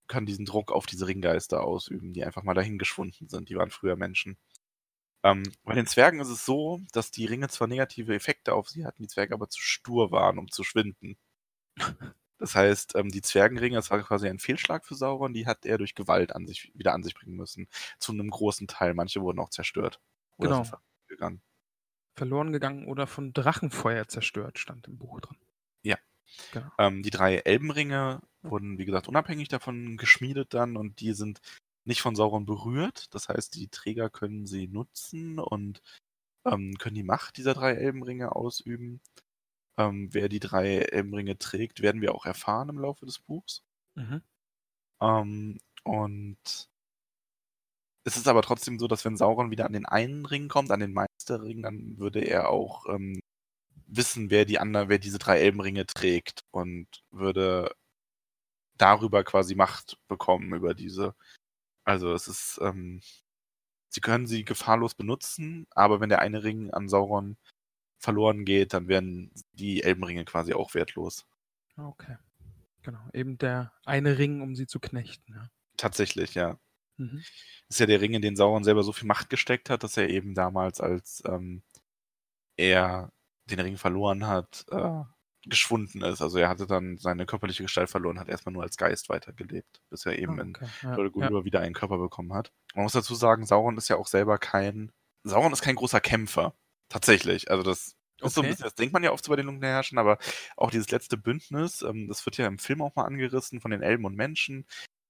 kann 0.08 0.26
diesen 0.28 0.46
Druck 0.46 0.72
auf 0.72 0.86
diese 0.88 1.08
Ringgeister 1.08 1.64
ausüben, 1.64 2.14
die 2.14 2.26
einfach 2.26 2.44
mal 2.44 2.56
dahin 2.56 2.80
geschwunden 2.80 3.30
sind. 3.30 3.50
Die 3.50 3.56
waren 3.58 3.72
früher 3.72 3.96
Menschen. 3.98 4.38
Ähm, 5.24 5.44
bei 5.66 5.76
den 5.76 5.88
Zwergen 5.88 6.20
ist 6.22 6.30
es 6.30 6.46
so, 6.46 6.82
dass 6.94 7.12
die 7.12 7.26
Ringe 7.26 7.50
zwar 7.50 7.68
negative 7.68 8.14
Effekte 8.16 8.54
auf 8.54 8.70
sie 8.70 8.86
hatten, 8.86 9.04
die 9.04 9.10
Zwerge 9.10 9.34
aber 9.36 9.50
zu 9.50 9.62
stur 9.62 10.12
waren, 10.12 10.38
um 10.40 10.52
zu 10.52 10.64
schwinden. 10.64 11.18
Das 12.40 12.56
heißt, 12.56 12.96
ähm, 12.96 13.10
die 13.10 13.22
Zwergenringe, 13.22 13.76
das 13.76 13.90
war 13.92 14.02
quasi 14.04 14.28
ein 14.28 14.40
Fehlschlag 14.40 14.86
für 14.86 14.96
Sauron, 14.96 15.34
die 15.34 15.46
hat 15.48 15.66
er 15.66 15.78
durch 15.78 15.96
Gewalt 15.96 16.36
an 16.36 16.46
sich, 16.48 16.72
wieder 16.76 16.94
an 16.94 17.04
sich 17.04 17.14
bringen 17.16 17.36
müssen. 17.36 17.68
Zu 18.00 18.12
einem 18.12 18.30
großen 18.30 18.68
Teil. 18.68 18.94
Manche 18.94 19.22
wurden 19.22 19.40
auch 19.40 19.50
zerstört. 19.50 20.02
Oder 20.38 20.54
Genau. 20.54 20.64
gegangen. 21.08 21.42
Verloren 22.16 22.52
gegangen 22.52 22.88
oder 22.88 23.08
von 23.08 23.34
Drachenfeuer 23.34 24.08
zerstört, 24.08 24.60
stand 24.60 24.88
im 24.88 24.98
Buch 24.98 25.20
drin. 25.22 25.38
Ja. 25.84 25.98
Genau. 26.52 26.72
Ähm, 26.78 27.04
die 27.04 27.10
drei 27.10 27.38
Elbenringe 27.38 28.22
wurden, 28.42 28.78
wie 28.78 28.86
gesagt, 28.86 29.08
unabhängig 29.08 29.48
davon 29.48 29.98
geschmiedet 29.98 30.54
dann 30.54 30.78
und 30.78 31.00
die 31.00 31.14
sind 31.14 31.40
nicht 31.86 32.02
von 32.02 32.16
Sauron 32.16 32.46
berührt. 32.46 33.14
Das 33.14 33.30
heißt, 33.30 33.56
die 33.56 33.68
Träger 33.68 34.10
können 34.10 34.46
sie 34.46 34.68
nutzen 34.68 35.40
und 35.40 35.82
ähm, 36.46 36.78
können 36.78 36.96
die 36.96 37.04
Macht 37.04 37.38
dieser 37.38 37.54
drei 37.54 37.74
Elbenringe 37.74 38.36
ausüben. 38.36 39.02
Ähm, 39.78 40.14
wer 40.14 40.30
die 40.30 40.40
drei 40.40 40.78
Elbenringe 40.80 41.38
trägt, 41.38 41.82
werden 41.82 42.02
wir 42.02 42.14
auch 42.14 42.26
erfahren 42.26 42.70
im 42.70 42.80
Laufe 42.80 43.06
des 43.06 43.20
Buchs. 43.20 43.64
Mhm. 43.96 44.22
Ähm, 45.02 45.60
und 45.84 46.70
es 48.06 48.18
ist 48.18 48.28
aber 48.28 48.42
trotzdem 48.42 48.80
so, 48.80 48.88
dass 48.88 49.06
wenn 49.06 49.18
Sauron 49.18 49.52
wieder 49.52 49.66
an 49.66 49.74
den 49.74 49.86
einen 49.86 50.26
Ring 50.26 50.50
kommt, 50.50 50.72
an 50.72 50.80
den 50.80 50.94
Meisterring, 51.24 51.62
dann 51.62 51.98
würde 51.98 52.22
er 52.22 52.50
auch 52.50 52.86
ähm, 52.88 53.20
wissen, 53.88 54.30
wer 54.30 54.46
die 54.46 54.60
anderen, 54.60 54.90
wer 54.90 55.00
diese 55.00 55.20
drei 55.20 55.40
Elbenringe 55.40 55.86
trägt 55.86 56.44
und 56.52 56.88
würde 57.12 57.74
darüber 58.78 59.24
quasi 59.24 59.56
Macht 59.56 59.98
bekommen 60.08 60.54
über 60.54 60.74
diese. 60.74 61.16
Also 61.86 62.14
es 62.14 62.28
ist, 62.28 62.60
ähm, 62.62 63.02
sie 63.90 64.02
können 64.02 64.28
sie 64.28 64.44
gefahrlos 64.46 64.96
benutzen, 64.96 65.68
aber 65.72 66.00
wenn 66.00 66.10
der 66.10 66.20
eine 66.20 66.44
Ring 66.44 66.72
an 66.72 66.90
Sauron 66.90 67.38
verloren 68.00 68.46
geht, 68.46 68.74
dann 68.74 68.88
werden 68.88 69.32
die 69.54 69.84
Elbenringe 69.84 70.26
quasi 70.26 70.54
auch 70.54 70.74
wertlos. 70.74 71.26
Okay. 71.78 72.18
Genau. 72.84 73.00
Eben 73.14 73.38
der 73.38 73.72
eine 73.86 74.18
Ring, 74.18 74.42
um 74.42 74.56
sie 74.56 74.68
zu 74.68 74.80
knechten. 74.80 75.34
Ja. 75.34 75.48
Tatsächlich, 75.78 76.34
ja. 76.36 76.60
Mhm. 76.98 77.26
ist 77.70 77.80
ja 77.80 77.86
der 77.86 78.02
Ring, 78.02 78.14
in 78.14 78.22
den 78.22 78.36
Sauron 78.36 78.64
selber 78.64 78.84
so 78.84 78.94
viel 78.94 79.08
Macht 79.08 79.30
gesteckt 79.30 79.70
hat, 79.70 79.84
dass 79.84 79.98
er 79.98 80.10
eben 80.10 80.36
damals, 80.36 80.82
als 80.82 81.24
ähm, 81.26 81.64
er 82.58 83.12
den 83.46 83.60
Ring 83.60 83.78
verloren 83.78 84.28
hat, 84.28 84.66
äh, 84.72 85.04
geschwunden 85.46 86.02
ist. 86.04 86.22
Also 86.22 86.38
er 86.38 86.48
hatte 86.50 86.68
dann 86.68 86.98
seine 86.98 87.26
körperliche 87.26 87.64
Gestalt 87.64 87.90
verloren, 87.90 88.20
hat 88.20 88.30
erstmal 88.30 88.54
nur 88.54 88.64
als 88.64 88.78
Geist 88.78 89.10
weitergelebt, 89.10 89.82
bis 89.90 90.06
er 90.06 90.18
eben 90.18 90.40
Ah, 90.40 90.42
in 90.42 90.54
okay. 90.56 90.68
Ja, 90.84 90.96
Dol 90.96 91.12
ja. 91.20 91.44
Wieder 91.44 91.60
einen 91.60 91.74
Körper 91.76 91.98
bekommen 91.98 92.34
hat. 92.34 92.54
Man 92.76 92.84
muss 92.84 92.94
dazu 92.94 93.16
sagen, 93.16 93.46
Sauron 93.46 93.78
ist 93.78 93.90
ja 93.90 93.98
auch 93.98 94.08
selber 94.08 94.38
kein. 94.38 94.92
Sauron 95.24 95.52
ist 95.54 95.62
kein 95.62 95.76
großer 95.76 96.00
Kämpfer. 96.02 96.54
Tatsächlich. 96.90 97.50
Also 97.52 97.64
das 97.64 97.96
ist 98.22 98.36
so 98.36 98.42
ein 98.42 98.44
Okay. 98.44 98.50
bisschen, 98.50 98.64
das 98.64 98.76
denkt 98.76 98.94
man 98.94 99.04
ja 99.04 99.12
oft 99.12 99.26
so 99.26 99.32
bei 99.32 99.36
den 99.36 99.48
dunklen 99.48 99.70
Herrschern, 99.70 99.98
aber 100.00 100.18
auch 100.56 100.72
dieses 100.72 100.92
letzte 100.92 101.18
Bündnis, 101.18 101.82
ähm, 101.82 102.08
das 102.08 102.26
wird 102.26 102.38
ja 102.38 102.48
im 102.48 102.60
Film 102.60 102.82
auch 102.82 102.96
mal 102.96 103.04
angerissen 103.06 103.60
von 103.60 103.72
den 103.72 103.82
Elben 103.82 104.06
und 104.06 104.16
Menschen, 104.16 104.66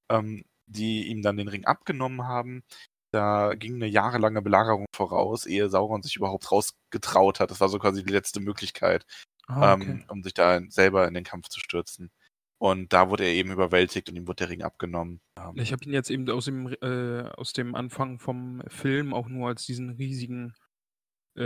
ähm, 0.10 0.46
die 0.66 1.08
ihm 1.08 1.22
dann 1.22 1.38
den 1.38 1.48
Ring 1.48 1.66
abgenommen 1.66 2.24
haben. 2.28 2.64
Da 3.12 3.54
ging 3.54 3.76
eine 3.76 3.88
jahrelange 3.88 4.42
Belagerung 4.42 4.86
voraus, 4.96 5.46
ehe 5.46 5.70
Sauron 5.70 6.02
sich 6.02 6.16
überhaupt 6.16 6.52
rausgetraut 6.52 7.40
hat. 7.40 7.52
Das 7.52 7.60
war 7.62 7.70
so 7.70 7.78
quasi 7.80 8.04
die 8.04 8.12
letzte 8.12 8.40
Möglichkeit, 8.40 9.06
Ah, 9.48 9.74
okay. 9.74 9.84
ähm, 9.92 10.06
um 10.08 10.24
sich 10.24 10.34
da 10.34 10.62
selber 10.70 11.08
in 11.08 11.14
den 11.14 11.24
Kampf 11.24 11.50
zu 11.50 11.60
stürzen. 11.60 12.10
Und 12.58 12.94
da 12.94 13.10
wurde 13.10 13.26
er 13.26 13.34
eben 13.34 13.52
überwältigt 13.52 14.10
und 14.10 14.16
ihm 14.16 14.26
wurde 14.28 14.46
der 14.46 14.50
Ring 14.50 14.64
abgenommen. 14.64 15.20
Ähm, 15.38 15.52
Ich 15.58 15.72
habe 15.74 15.84
ihn 15.84 15.92
jetzt 15.94 16.10
eben 16.10 16.30
aus 16.30 16.46
dem, 16.46 16.74
äh, 16.82 17.30
aus 17.36 17.52
dem 17.54 17.76
Anfang 17.76 18.20
vom 18.20 18.64
Film 18.68 19.14
auch 19.14 19.28
nur 19.28 19.50
als 19.50 19.66
diesen 19.66 19.90
riesigen 19.92 20.56
äh, 21.38 21.44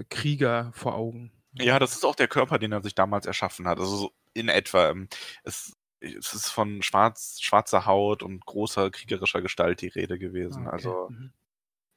äh, 0.00 0.04
Krieger 0.08 0.72
vor 0.74 0.94
Augen. 0.94 1.32
Ja, 1.52 1.78
das 1.78 1.94
ist 1.94 2.04
auch 2.04 2.14
der 2.16 2.28
Körper, 2.28 2.58
den 2.58 2.72
er 2.72 2.82
sich 2.82 2.94
damals 2.94 3.26
erschaffen 3.26 3.68
hat. 3.68 3.78
Also 3.78 3.96
so 3.96 4.12
in 4.32 4.48
etwa. 4.48 4.88
ähm, 4.90 5.08
Es, 5.44 5.72
es 6.04 6.34
ist 6.34 6.48
von 6.50 6.82
schwarz, 6.82 7.38
schwarzer 7.40 7.86
Haut 7.86 8.22
und 8.22 8.44
großer 8.46 8.90
kriegerischer 8.90 9.42
Gestalt 9.42 9.80
die 9.82 9.88
Rede 9.88 10.18
gewesen. 10.18 10.66
Ah, 10.66 10.72
okay. 10.72 10.72
Also 10.72 11.08
Mhm. 11.08 11.32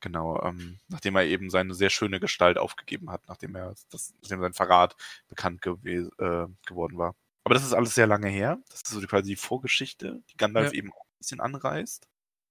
genau, 0.01 0.41
ähm, 0.43 0.79
nachdem 0.89 1.15
er 1.15 1.25
eben 1.25 1.49
seine 1.49 1.73
sehr 1.73 1.89
schöne 1.89 2.19
Gestalt 2.19 2.57
aufgegeben 2.57 3.09
hat, 3.11 3.27
nachdem 3.27 3.55
er 3.55 3.75
das, 3.91 4.13
nachdem 4.21 4.41
sein 4.41 4.53
Verrat 4.53 4.95
bekannt 5.27 5.61
gewe 5.61 6.09
äh, 6.19 6.47
geworden 6.67 6.97
war. 6.97 7.15
Aber 7.43 7.53
das 7.55 7.63
ist 7.65 7.73
alles 7.73 7.95
sehr 7.95 8.07
lange 8.07 8.29
her. 8.29 8.59
Das 8.69 8.81
ist 8.81 8.89
so 8.89 9.01
quasi 9.07 9.31
die 9.31 9.35
Vorgeschichte, 9.37 10.21
die 10.31 10.37
Gandalf 10.37 10.73
Ja. 10.73 10.73
eben 10.73 10.91
auch 10.93 11.05
ein 11.05 11.17
bisschen 11.19 11.39
anreißt. 11.41 12.07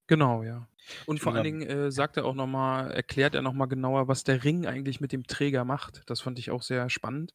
Genau, 0.09 0.43
ja. 0.43 0.69
Und 1.05 1.17
Ich 1.17 1.23
vor 1.23 1.35
allen 1.35 1.43
Dingen 1.45 1.63
äh, 1.63 1.91
sagt 1.91 2.17
er 2.17 2.25
auch 2.27 2.35
nochmal, 2.35 2.93
erklärt 2.93 3.35
er 3.35 3.43
nochmal 3.43 3.67
genauer, 3.69 4.07
was 4.09 4.23
der 4.25 4.45
Ring 4.45 4.67
eigentlich 4.67 5.01
mit 5.01 5.13
dem 5.13 5.25
Träger 5.27 5.65
macht. 5.65 6.03
Das 6.07 6.21
fand 6.21 6.39
ich 6.39 6.51
auch 6.51 6.63
sehr 6.63 6.89
spannend. 6.91 7.35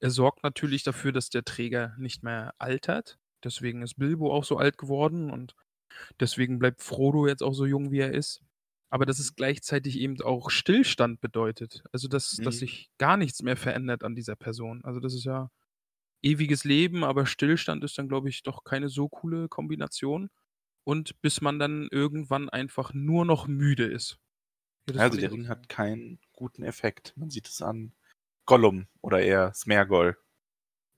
Er 0.00 0.10
sorgt 0.10 0.44
natürlich 0.44 0.82
dafür, 0.84 1.12
dass 1.12 1.30
der 1.30 1.44
Träger 1.44 1.94
nicht 1.98 2.22
mehr 2.24 2.54
altert. 2.58 3.18
Deswegen 3.44 3.82
ist 3.82 3.96
Bilbo 3.96 4.32
auch 4.34 4.44
so 4.44 4.56
alt 4.58 4.78
geworden 4.78 5.30
und 5.30 5.54
deswegen 6.20 6.58
bleibt 6.58 6.82
Frodo 6.82 7.26
jetzt 7.28 7.42
auch 7.42 7.54
so 7.54 7.66
jung, 7.66 7.90
wie 7.92 8.00
er 8.00 8.12
ist. 8.14 8.42
Aber 8.90 9.06
dass 9.06 9.18
es 9.18 9.34
gleichzeitig 9.36 9.98
eben 10.00 10.20
auch 10.22 10.50
Stillstand 10.50 11.20
bedeutet. 11.20 11.84
Also, 11.92 12.08
dass, 12.08 12.40
dass 12.42 12.56
Mhm. 12.56 12.60
sich 12.60 12.90
gar 12.98 13.16
nichts 13.16 13.42
mehr 13.42 13.56
verändert 13.56 14.04
an 14.04 14.14
dieser 14.14 14.36
Person. 14.36 14.84
Also, 14.84 15.00
das 15.00 15.14
ist 15.14 15.24
ja 15.24 15.50
ewiges 16.22 16.64
Leben, 16.64 17.04
aber 17.04 17.26
Stillstand 17.26 17.84
ist 17.84 17.98
dann, 17.98 18.08
glaube 18.08 18.28
ich, 18.28 18.42
doch 18.42 18.64
keine 18.64 18.88
so 18.88 19.08
coole 19.08 19.48
Kombination. 19.48 20.30
Und 20.84 21.20
bis 21.22 21.40
man 21.42 21.58
dann 21.58 21.88
irgendwann 21.92 22.48
einfach 22.50 22.94
nur 22.94 23.24
noch 23.26 23.46
müde 23.48 23.84
ist. 23.86 24.18
Ja, 24.88 24.94
Also 25.02 25.18
der 25.18 25.30
Ring 25.30 25.48
hat 25.48 25.68
keinen 25.68 26.20
guten 26.32 26.62
Effekt. 26.62 27.14
Man 27.16 27.30
sieht 27.30 27.48
es 27.48 27.60
an 27.62 27.94
Gollum 28.46 28.88
oder 29.02 29.20
eher 29.22 29.52
Smergol. 29.54 30.16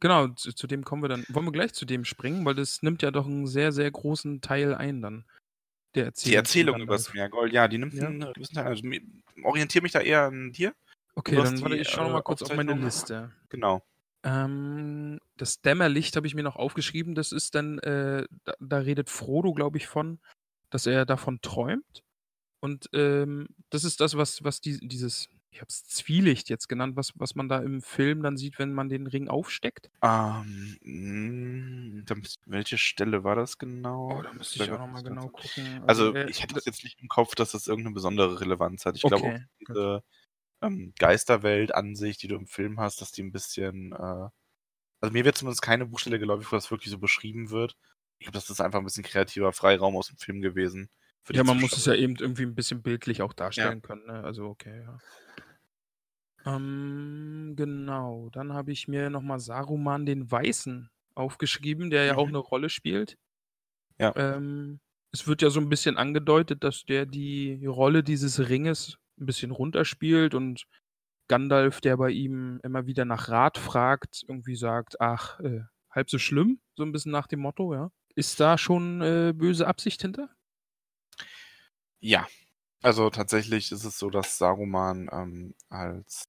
Genau, 0.00 0.28
zu, 0.28 0.52
zu 0.52 0.66
dem 0.66 0.84
kommen 0.84 1.02
wir 1.02 1.08
dann. 1.08 1.24
Wollen 1.28 1.46
wir 1.46 1.52
gleich 1.52 1.72
zu 1.72 1.86
dem 1.86 2.04
springen, 2.04 2.44
weil 2.44 2.54
das 2.54 2.82
nimmt 2.82 3.02
ja 3.02 3.10
doch 3.10 3.26
einen 3.26 3.46
sehr, 3.46 3.72
sehr 3.72 3.90
großen 3.90 4.40
Teil 4.40 4.74
ein 4.74 5.00
dann. 5.00 5.24
Der 5.94 6.06
Erzählung. 6.06 6.30
Die 6.30 6.36
Erzählung 6.36 6.74
über 6.76 6.96
Gandalf. 6.96 7.02
Smergol, 7.10 7.52
ja, 7.52 7.68
die 7.68 7.78
nimmt 7.78 7.94
Ja. 7.94 8.06
einen 8.06 8.32
gewissen 8.34 8.54
Teil. 8.54 8.66
Also 8.66 8.82
orientiere 9.42 9.82
mich 9.82 9.92
da 9.92 10.00
eher 10.00 10.24
an 10.24 10.52
dir. 10.52 10.74
Okay, 11.14 11.36
dann 11.36 11.60
warte, 11.62 11.76
ich 11.76 11.88
schaue 11.88 12.08
äh, 12.08 12.12
mal 12.12 12.22
kurz 12.22 12.42
auf 12.42 12.54
meine. 12.54 12.74
Liste. 12.74 13.32
Genau. 13.48 13.82
Ähm, 14.22 15.18
das 15.38 15.62
Dämmerlicht 15.62 16.16
habe 16.16 16.26
ich 16.26 16.34
mir 16.34 16.42
noch 16.42 16.56
aufgeschrieben. 16.56 17.14
Das 17.14 17.32
ist 17.32 17.54
dann, 17.54 17.78
äh, 17.78 18.26
da, 18.44 18.54
da 18.60 18.78
redet 18.78 19.08
Frodo, 19.08 19.54
glaube 19.54 19.78
ich, 19.78 19.86
von, 19.86 20.18
dass 20.68 20.86
er 20.86 21.06
davon 21.06 21.40
träumt. 21.40 22.02
Und 22.60 22.90
ähm, 22.92 23.48
das 23.70 23.84
ist 23.84 24.00
das, 24.00 24.16
was, 24.16 24.44
was 24.44 24.60
die, 24.60 24.78
dieses, 24.86 25.28
ich 25.56 25.60
habe 25.62 25.68
es 25.70 25.84
Zwielicht 25.86 26.50
jetzt 26.50 26.68
genannt, 26.68 26.96
was, 26.96 27.12
was 27.14 27.34
man 27.34 27.48
da 27.48 27.60
im 27.60 27.80
Film 27.80 28.22
dann 28.22 28.36
sieht, 28.36 28.58
wenn 28.58 28.74
man 28.74 28.90
den 28.90 29.06
Ring 29.06 29.28
aufsteckt. 29.28 29.88
Ähm, 30.02 30.76
mh, 30.82 32.02
da 32.04 32.14
müsst- 32.14 32.42
welche 32.44 32.76
Stelle 32.76 33.24
war 33.24 33.36
das 33.36 33.56
genau? 33.56 34.18
Oh, 34.18 34.22
da 34.22 34.34
müsste 34.34 34.62
ich 34.62 34.70
auch 34.70 34.78
nochmal 34.78 35.02
genau 35.02 35.28
gucken. 35.28 35.82
Also, 35.86 36.14
äh, 36.14 36.28
ich 36.28 36.42
hätte 36.42 36.54
das 36.54 36.66
jetzt 36.66 36.84
nicht 36.84 37.00
im 37.00 37.08
Kopf, 37.08 37.34
dass 37.34 37.52
das 37.52 37.68
irgendeine 37.68 37.94
besondere 37.94 38.38
Relevanz 38.38 38.84
hat. 38.84 38.96
Ich 38.96 39.02
glaube 39.02 39.24
auch, 39.24 39.28
Okay, 39.28 39.44
diese 39.60 40.02
ähm, 40.60 40.92
Geisterwelt-Ansicht, 40.98 42.22
die 42.22 42.28
du 42.28 42.36
im 42.36 42.46
Film 42.46 42.78
hast, 42.78 43.00
dass 43.00 43.12
die 43.12 43.22
ein 43.22 43.32
bisschen. 43.32 43.92
Äh, 43.92 44.28
also, 45.00 45.12
mir 45.12 45.24
wird 45.24 45.38
zumindest 45.38 45.62
keine 45.62 45.86
Buchstelle 45.86 46.18
geläufig, 46.18 46.52
wo 46.52 46.56
das 46.56 46.70
wirklich 46.70 46.90
so 46.90 46.98
beschrieben 46.98 47.48
wird. 47.50 47.76
Ich 48.18 48.26
glaube, 48.26 48.36
das 48.38 48.50
ist 48.50 48.60
einfach 48.60 48.78
ein 48.78 48.84
bisschen 48.84 49.04
kreativer 49.04 49.54
Freiraum 49.54 49.96
aus 49.96 50.08
dem 50.08 50.18
Film 50.18 50.42
gewesen. 50.42 50.90
für 51.22 51.32
die 51.32 51.38
Ja, 51.38 51.44
man 51.44 51.58
muss 51.60 51.72
es 51.72 51.86
ja 51.86 51.92
Zuschauer. 51.92 52.02
eben 52.04 52.16
irgendwie 52.16 52.42
ein 52.44 52.54
bisschen 52.54 52.82
bildlich 52.82 53.22
auch 53.22 53.32
darstellen 53.32 53.82
können. 53.82 54.06
Ne? 54.06 54.22
Also, 54.22 54.46
okay, 54.46 54.82
ja. 54.82 54.98
Ähm, 56.46 57.54
genau. 57.56 58.30
Dann 58.32 58.52
habe 58.52 58.72
ich 58.72 58.88
mir 58.88 59.10
nochmal 59.10 59.40
Saruman 59.40 60.06
den 60.06 60.30
Weißen 60.30 60.90
aufgeschrieben, 61.14 61.90
der 61.90 62.04
ja 62.04 62.16
auch 62.16 62.28
Mhm. 62.28 62.30
eine 62.30 62.38
Rolle 62.38 62.68
spielt. 62.68 63.16
Ja. 63.98 64.16
Ähm, 64.16 64.80
es 65.12 65.26
wird 65.26 65.42
ja 65.42 65.50
so 65.50 65.60
ein 65.60 65.68
bisschen 65.68 65.96
angedeutet, 65.96 66.64
dass 66.64 66.84
der 66.84 67.06
die 67.06 67.64
Rolle 67.66 68.02
dieses 68.02 68.48
Ringes 68.48 68.98
ein 69.20 69.26
bisschen 69.26 69.50
runterspielt 69.50 70.34
und 70.34 70.64
Gandalf, 71.28 71.80
der 71.80 71.96
bei 71.96 72.10
ihm 72.10 72.60
immer 72.64 72.86
wieder 72.86 73.04
nach 73.04 73.28
Rat 73.30 73.58
fragt, 73.58 74.24
irgendwie 74.28 74.56
sagt, 74.56 75.00
ach, 75.00 75.40
äh, 75.40 75.62
halb 75.90 76.10
so 76.10 76.18
schlimm, 76.18 76.60
so 76.76 76.84
ein 76.84 76.92
bisschen 76.92 77.12
nach 77.12 77.26
dem 77.28 77.40
Motto, 77.40 77.74
ja. 77.74 77.90
Ist 78.16 78.40
da 78.40 78.58
schon 78.58 79.02
äh, 79.02 79.32
böse 79.36 79.66
Absicht 79.66 80.02
hinter? 80.02 80.30
Ja. 82.00 82.26
Also 82.82 83.10
tatsächlich 83.10 83.72
ist 83.72 83.84
es 83.84 83.98
so, 83.98 84.10
dass 84.10 84.38
Saruman 84.38 85.08
ähm, 85.12 85.54
als 85.68 86.26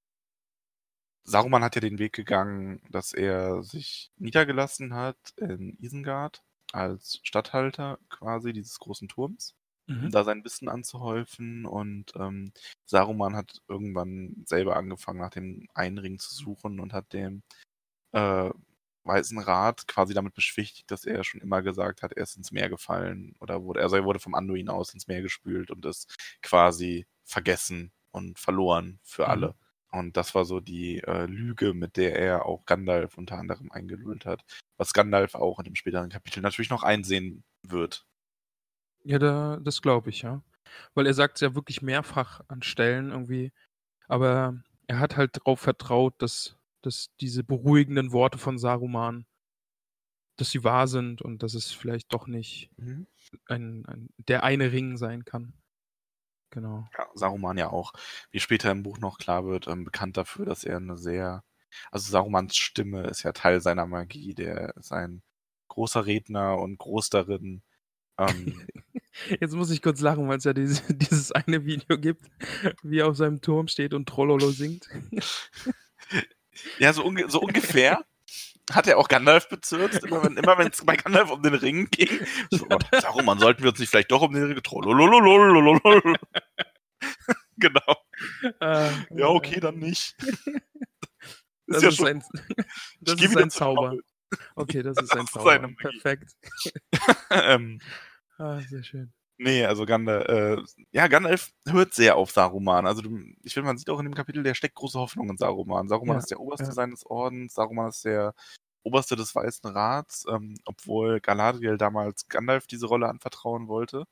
Saruman 1.29 1.63
hat 1.63 1.75
ja 1.75 1.81
den 1.81 1.99
Weg 1.99 2.13
gegangen, 2.13 2.81
dass 2.89 3.13
er 3.13 3.61
sich 3.63 4.11
niedergelassen 4.17 4.93
hat 4.93 5.17
in 5.37 5.77
Isengard 5.79 6.41
als 6.71 7.19
Statthalter 7.23 7.99
quasi 8.09 8.53
dieses 8.53 8.79
großen 8.79 9.07
Turms, 9.09 9.55
um 10.01 10.09
Mhm. 10.09 10.11
da 10.11 10.23
sein 10.23 10.43
Wissen 10.45 10.69
anzuhäufen. 10.69 11.65
Und 11.65 12.13
ähm, 12.15 12.53
Saruman 12.85 13.35
hat 13.35 13.61
irgendwann 13.67 14.43
selber 14.45 14.77
angefangen, 14.77 15.19
nach 15.19 15.29
dem 15.31 15.67
einen 15.73 15.97
Ring 15.97 16.17
zu 16.19 16.33
suchen 16.33 16.79
und 16.79 16.93
hat 16.93 17.11
dem 17.13 17.43
äh, 18.13 18.49
Weißen 19.05 19.39
Rat 19.39 19.87
quasi 19.87 20.13
damit 20.13 20.33
beschwichtigt, 20.35 20.91
dass 20.91 21.05
er 21.05 21.23
schon 21.23 21.41
immer 21.41 21.61
gesagt 21.61 22.03
hat, 22.03 22.13
er 22.13 22.23
ist 22.23 22.37
ins 22.37 22.51
Meer 22.51 22.69
gefallen 22.69 23.35
oder 23.39 23.63
wurde, 23.63 23.81
also 23.81 23.95
er 23.95 24.03
wurde 24.05 24.19
vom 24.19 24.35
Anduin 24.35 24.69
aus 24.69 24.93
ins 24.93 25.07
Meer 25.07 25.21
gespült 25.21 25.71
und 25.71 25.85
ist 25.85 26.15
quasi 26.41 27.07
vergessen 27.23 27.93
und 28.11 28.39
verloren 28.39 28.99
für 29.03 29.27
Mhm. 29.27 29.53
Und 29.91 30.17
das 30.17 30.36
war 30.36 30.45
so 30.45 30.60
die 30.60 31.00
äh, 31.00 31.26
Lüge, 31.26 31.73
mit 31.73 31.97
der 31.97 32.17
er 32.19 32.45
auch 32.45 32.65
Gandalf 32.65 33.17
unter 33.17 33.38
anderem 33.38 33.71
eingelullt 33.71 34.26
hat. 34.26 34.43
Was 34.78 34.93
Gandalf 34.93 35.36
auch 35.36 35.60
in 35.60 35.65
dem 35.65 35.76
späteren 35.76 36.10
Kapitel 36.10 36.41
natürlich 36.41 36.69
noch 36.69 36.84
einsehen 36.84 37.43
wird. 37.63 38.06
Ja, 39.04 39.19
da, 39.19 39.58
das 39.62 39.82
glaube 39.82 40.10
ich, 40.10 40.21
ja. 40.23 40.43
Weil 40.93 41.08
er 41.08 41.13
sagt 41.13 41.38
es 41.38 41.41
ja 41.41 41.56
wirklich 41.56 41.82
mehrfach 41.82 42.41
an 42.50 42.62
Stellen 42.62 43.12
irgendwie. 43.12 43.54
Aber 44.08 44.62
er 44.88 45.00
hat 45.00 45.15
halt 45.17 45.38
darauf 45.38 45.60
vertraut, 45.62 46.21
dass, 46.21 46.58
dass 46.82 47.15
diese 47.21 47.43
beruhigenden 47.43 48.12
Worte 48.12 48.38
von 48.38 48.58
Saruman, 48.58 49.26
dass 50.38 50.52
sie 50.52 50.63
wahr 50.63 50.88
sind 50.88 51.21
und 51.21 51.41
dass 51.43 51.54
es 51.54 51.71
vielleicht 51.71 52.13
doch 52.13 52.28
nicht 52.28 52.69
Mhm. 52.78 53.08
ein, 53.47 53.86
ein, 53.86 54.10
der 54.17 54.43
eine 54.43 54.71
Ring 54.71 54.97
sein 54.97 55.26
kann. 55.26 55.54
Genau. 56.49 56.88
Ja, 56.97 57.07
Saruman 57.13 57.57
ja 57.57 57.69
auch, 57.69 57.93
wie 58.31 58.39
später 58.39 58.71
im 58.71 58.83
Buch 58.83 58.99
noch 58.99 59.17
klar 59.17 59.45
wird, 59.45 59.67
ähm, 59.67 59.83
bekannt 59.83 60.17
dafür, 60.17 60.45
dass 60.45 60.63
er 60.63 60.77
eine 60.77 60.97
sehr, 60.97 61.43
also 61.91 62.10
Sarumans 62.10 62.55
Stimme 62.55 63.03
ist 63.03 63.23
ja 63.23 63.33
Teil 63.33 63.62
seiner 63.62 63.86
Magie, 63.86 64.33
der 64.33 64.75
ist 64.77 64.91
ein 64.91 65.21
großer 65.67 66.05
Redner 66.05 66.57
und 66.57 66.77
groß 66.77 67.10
darin. 67.10 67.63
Ähm, 68.17 68.67
Jetzt 69.41 69.55
muss 69.55 69.71
ich 69.71 69.81
kurz 69.81 70.01
lachen, 70.01 70.27
weil 70.27 70.38
es 70.38 70.43
ja 70.43 70.53
dieses, 70.53 70.83
dieses 70.89 71.31
eine 71.31 71.65
Video 71.65 71.97
gibt, 71.97 72.23
wie 72.83 72.99
er 72.99 73.07
auf 73.07 73.17
seinem 73.17 73.41
Turm 73.41 73.67
steht 73.67 73.93
und 73.93 74.07
Trollolo 74.07 74.51
singt. 74.51 74.88
ja, 76.79 76.93
so, 76.93 77.03
unge 77.03 77.29
so 77.29 77.41
ungefähr 77.41 78.05
hat 78.71 78.88
er 78.88 78.97
auch 78.97 79.08
Gandalf 79.08 79.47
bezirzt, 79.49 80.03
immer 80.03 80.23
wenn 80.23 80.38
immer 80.38 80.58
wenn 80.58 80.67
es 80.69 80.84
bei 80.86 80.95
Gandalf 80.95 81.30
um 81.32 81.41
den 81.41 81.53
Ring 81.56 81.89
ging. 81.89 82.10
So, 82.51 82.67
Saruman, 83.01 83.39
sollten 83.39 83.63
wir 83.63 83.69
uns 83.71 83.80
nicht 83.80 83.89
vielleicht 83.89 84.12
doch 84.12 84.21
um 84.21 84.34
den 84.34 84.43
Ring 84.43 84.62
Trollololololololol. 84.63 86.15
Genau. 87.60 87.95
Äh, 88.60 88.91
Ja, 89.15 89.27
okay, 89.27 89.60
dann 89.60 89.77
nicht. 89.80 90.15
Das 91.69 91.82
ja 91.84 91.89
ist, 91.89 91.97
schon- 91.97 92.08
ein, 92.08 92.23
das 93.01 93.19
ist 93.21 93.36
ein 93.36 93.49
Zauber. 93.51 93.93
Okay, 94.56 94.82
das 94.84 94.97
ist 94.97 95.12
ein 95.13 95.25
ist 95.25 95.34
Zauber. 95.34 95.69
Perfekt. 95.77 96.32
ähm, 97.30 97.82
Ah, 98.38 98.62
sehr 98.62 98.84
schön. 98.84 99.12
Nee, 99.39 99.65
also 99.65 99.86
Gandalf, 99.86 100.28
äh, 100.30 100.63
ja, 100.91 101.08
Gandalf 101.08 101.52
hört 101.67 101.93
sehr 101.93 102.15
auf 102.15 102.32
Saruman. 102.32 102.88
Also 102.88 103.04
du, 103.04 103.19
ich 103.43 103.54
finde, 103.54 103.67
man 103.67 103.78
sieht 103.78 103.89
auch 103.89 104.00
in 104.00 104.06
dem 104.06 104.15
Kapitel, 104.15 104.41
der 104.43 104.56
steckt 104.56 104.76
große 104.76 104.97
Hoffnung 105.00 105.30
in 105.30 105.38
Saruman. 105.38 105.88
Saruman 105.88 106.15
Ja, 106.15 106.19
ist 106.19 106.32
der 106.32 106.39
Oberste 106.39 106.65
ja. 106.65 106.71
seines 106.71 107.06
Ordens, 107.06 107.54
Saruman 107.54 107.89
ist 107.89 108.04
der 108.04 108.34
Oberste 108.84 109.15
des 109.15 109.36
Weißen 109.36 109.69
Rats, 109.69 110.26
ähm, 110.30 110.56
obwohl 110.65 111.19
Galadriel 111.21 111.78
damals 111.78 112.28
Gandalf 112.30 112.65
diese 112.67 112.88
Rolle 112.88 113.10
anvertrauen 113.10 113.67
wollte, 113.67 114.06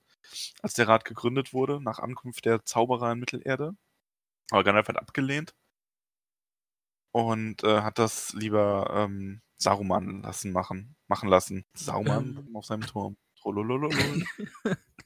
als 0.62 0.74
der 0.74 0.88
Rat 0.88 1.06
gegründet 1.06 1.54
wurde, 1.54 1.82
nach 1.82 2.00
Ankunft 2.00 2.46
der 2.46 2.64
Zauberer 2.66 3.12
in 3.14 3.20
Mittelerde. 3.20 3.74
Aber 4.52 4.64
Gandalf 4.64 4.88
hat 4.90 4.98
abgelehnt 5.00 5.56
und 7.12 7.64
äh, 7.64 7.82
hat 7.82 7.98
das 7.98 8.34
lieber 8.34 8.92
ähm, 8.94 9.42
Saruman 9.58 10.22
lassen 10.22 10.52
machen, 10.52 10.96
machen 11.08 11.30
lassen. 11.30 11.66
Saruman 11.74 12.46
Ähm. 12.48 12.56
auf 12.56 12.66
seinem 12.66 12.82
Turm. 12.82 13.18
Trollolololol. 13.40 14.24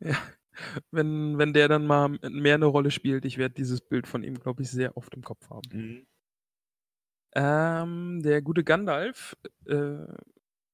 Ja. 0.00 0.16
Wenn, 0.90 1.36
wenn 1.36 1.52
der 1.52 1.68
dann 1.68 1.86
mal 1.86 2.08
mehr 2.08 2.54
eine 2.54 2.64
Rolle 2.64 2.90
spielt, 2.90 3.26
ich 3.26 3.36
werde 3.36 3.54
dieses 3.54 3.82
Bild 3.82 4.06
von 4.06 4.22
ihm, 4.22 4.40
glaube 4.40 4.62
ich, 4.62 4.70
sehr 4.70 4.96
oft 4.96 5.14
im 5.14 5.22
Kopf 5.22 5.50
haben. 5.50 5.68
Mhm. 5.70 6.06
Ähm, 7.34 8.22
der 8.22 8.40
gute 8.40 8.64
Gandalf 8.64 9.36
äh, 9.66 10.06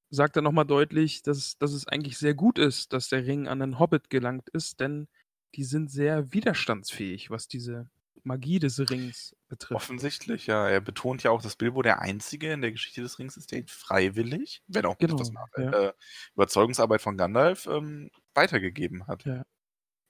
sagt 0.09 0.37
dann 0.37 0.45
nochmal 0.45 0.65
deutlich, 0.65 1.21
dass, 1.23 1.57
dass 1.57 1.73
es 1.73 1.87
eigentlich 1.87 2.17
sehr 2.17 2.33
gut 2.33 2.59
ist, 2.59 2.93
dass 2.93 3.09
der 3.09 3.25
Ring 3.25 3.47
an 3.47 3.59
den 3.59 3.79
Hobbit 3.79 4.09
gelangt 4.09 4.49
ist, 4.49 4.79
denn 4.79 5.07
die 5.55 5.63
sind 5.65 5.91
sehr 5.91 6.31
widerstandsfähig, 6.33 7.29
was 7.29 7.47
diese 7.47 7.89
Magie 8.23 8.59
des 8.59 8.79
Rings 8.89 9.35
betrifft. 9.47 9.75
Offensichtlich, 9.75 10.47
ja. 10.47 10.67
Er 10.69 10.81
betont 10.81 11.23
ja 11.23 11.31
auch, 11.31 11.41
dass 11.41 11.55
Bilbo 11.55 11.81
der 11.81 12.01
Einzige 12.01 12.51
in 12.53 12.61
der 12.61 12.71
Geschichte 12.71 13.01
des 13.01 13.19
Rings 13.19 13.37
ist, 13.37 13.51
der 13.51 13.59
ihn 13.59 13.67
freiwillig, 13.67 14.61
wenn 14.67 14.85
auch 14.85 14.97
Genau, 14.97 15.13
nicht 15.15 15.19
das 15.21 15.31
nach 15.31 15.47
ja. 15.57 15.89
äh, 15.89 15.93
Überzeugungsarbeit 16.35 17.01
von 17.01 17.17
Gandalf 17.17 17.67
ähm, 17.67 18.09
weitergegeben 18.33 19.07
hat. 19.07 19.25
Ja. 19.25 19.43